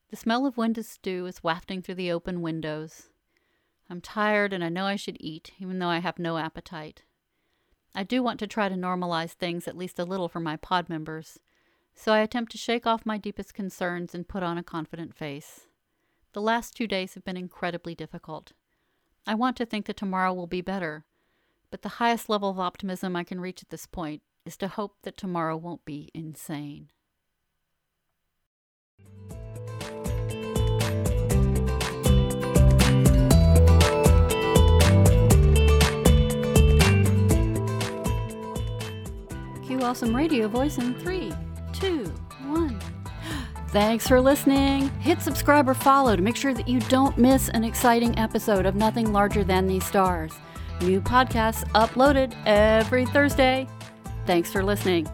The 0.09 0.17
smell 0.17 0.47
of 0.47 0.57
winded 0.57 0.87
stew 0.87 1.27
is 1.27 1.45
wafting 1.45 1.83
through 1.83 1.97
the 1.97 2.11
open 2.11 2.41
windows. 2.41 3.09
I'm 3.91 4.01
tired 4.01 4.55
and 4.55 4.65
I 4.65 4.71
know 4.71 4.87
I 4.87 4.97
should 4.97 5.19
eat, 5.21 5.53
even 5.59 5.81
though 5.81 5.89
I 5.89 5.99
have 5.99 6.19
no 6.19 6.39
appetite. 6.39 7.03
I 7.95 8.05
do 8.05 8.23
want 8.23 8.41
to 8.41 8.47
try 8.47 8.71
to 8.71 8.75
normalize 8.75 9.33
things 9.33 9.69
at 9.69 9.77
least 9.77 9.99
a 9.99 10.05
little 10.05 10.31
for 10.31 10.41
my 10.41 10.57
pod 10.57 10.89
members, 10.89 11.39
so 11.95 12.13
I 12.13 12.21
attempt 12.21 12.53
to 12.53 12.59
shake 12.59 12.87
off 12.87 13.05
my 13.05 13.19
deepest 13.19 13.53
concerns 13.53 14.15
and 14.15 14.27
put 14.27 14.43
on 14.43 14.57
a 14.57 14.63
confident 14.63 15.15
face. 15.15 15.67
The 16.33 16.41
last 16.41 16.75
two 16.75 16.87
days 16.87 17.13
have 17.15 17.25
been 17.25 17.37
incredibly 17.37 17.95
difficult. 17.95 18.53
I 19.27 19.35
want 19.35 19.59
to 19.59 19.67
think 19.67 19.85
that 19.87 19.99
tomorrow 19.99 20.33
will 20.33 20.47
be 20.47 20.63
better 20.63 21.05
but 21.75 21.83
the 21.83 21.99
highest 21.99 22.29
level 22.29 22.51
of 22.51 22.61
optimism 22.61 23.17
I 23.17 23.25
can 23.25 23.41
reach 23.41 23.61
at 23.61 23.71
this 23.71 23.85
point 23.85 24.23
is 24.47 24.57
to 24.59 24.69
hope 24.69 24.95
that 25.03 25.17
tomorrow 25.17 25.57
won't 25.57 25.85
be 25.85 26.09
insane. 26.15 26.91
Q 39.67 39.81
Awesome 39.83 40.15
Radio 40.15 40.47
voice 40.47 40.79
in 40.79 40.95
three, 41.01 41.33
two, 41.73 42.05
one. 42.47 42.79
Thanks 43.71 44.07
for 44.07 44.21
listening. 44.21 44.91
Hit 45.01 45.21
subscribe 45.21 45.69
or 45.69 45.75
follow 45.75 46.15
to 46.15 46.23
make 46.23 46.37
sure 46.37 46.55
that 46.55 46.69
you 46.69 46.79
don't 46.83 47.19
miss 47.19 47.49
an 47.49 47.65
exciting 47.65 48.17
episode 48.17 48.65
of 48.65 48.77
Nothing 48.77 49.13
Larger 49.13 49.43
Than 49.43 49.67
These 49.67 49.85
Stars. 49.85 50.35
New 50.81 51.01
podcasts 51.01 51.65
uploaded 51.73 52.35
every 52.47 53.07
Thursday. 53.07 53.67
Thanks 54.27 54.53
for 54.53 54.63
listening. 54.63 55.09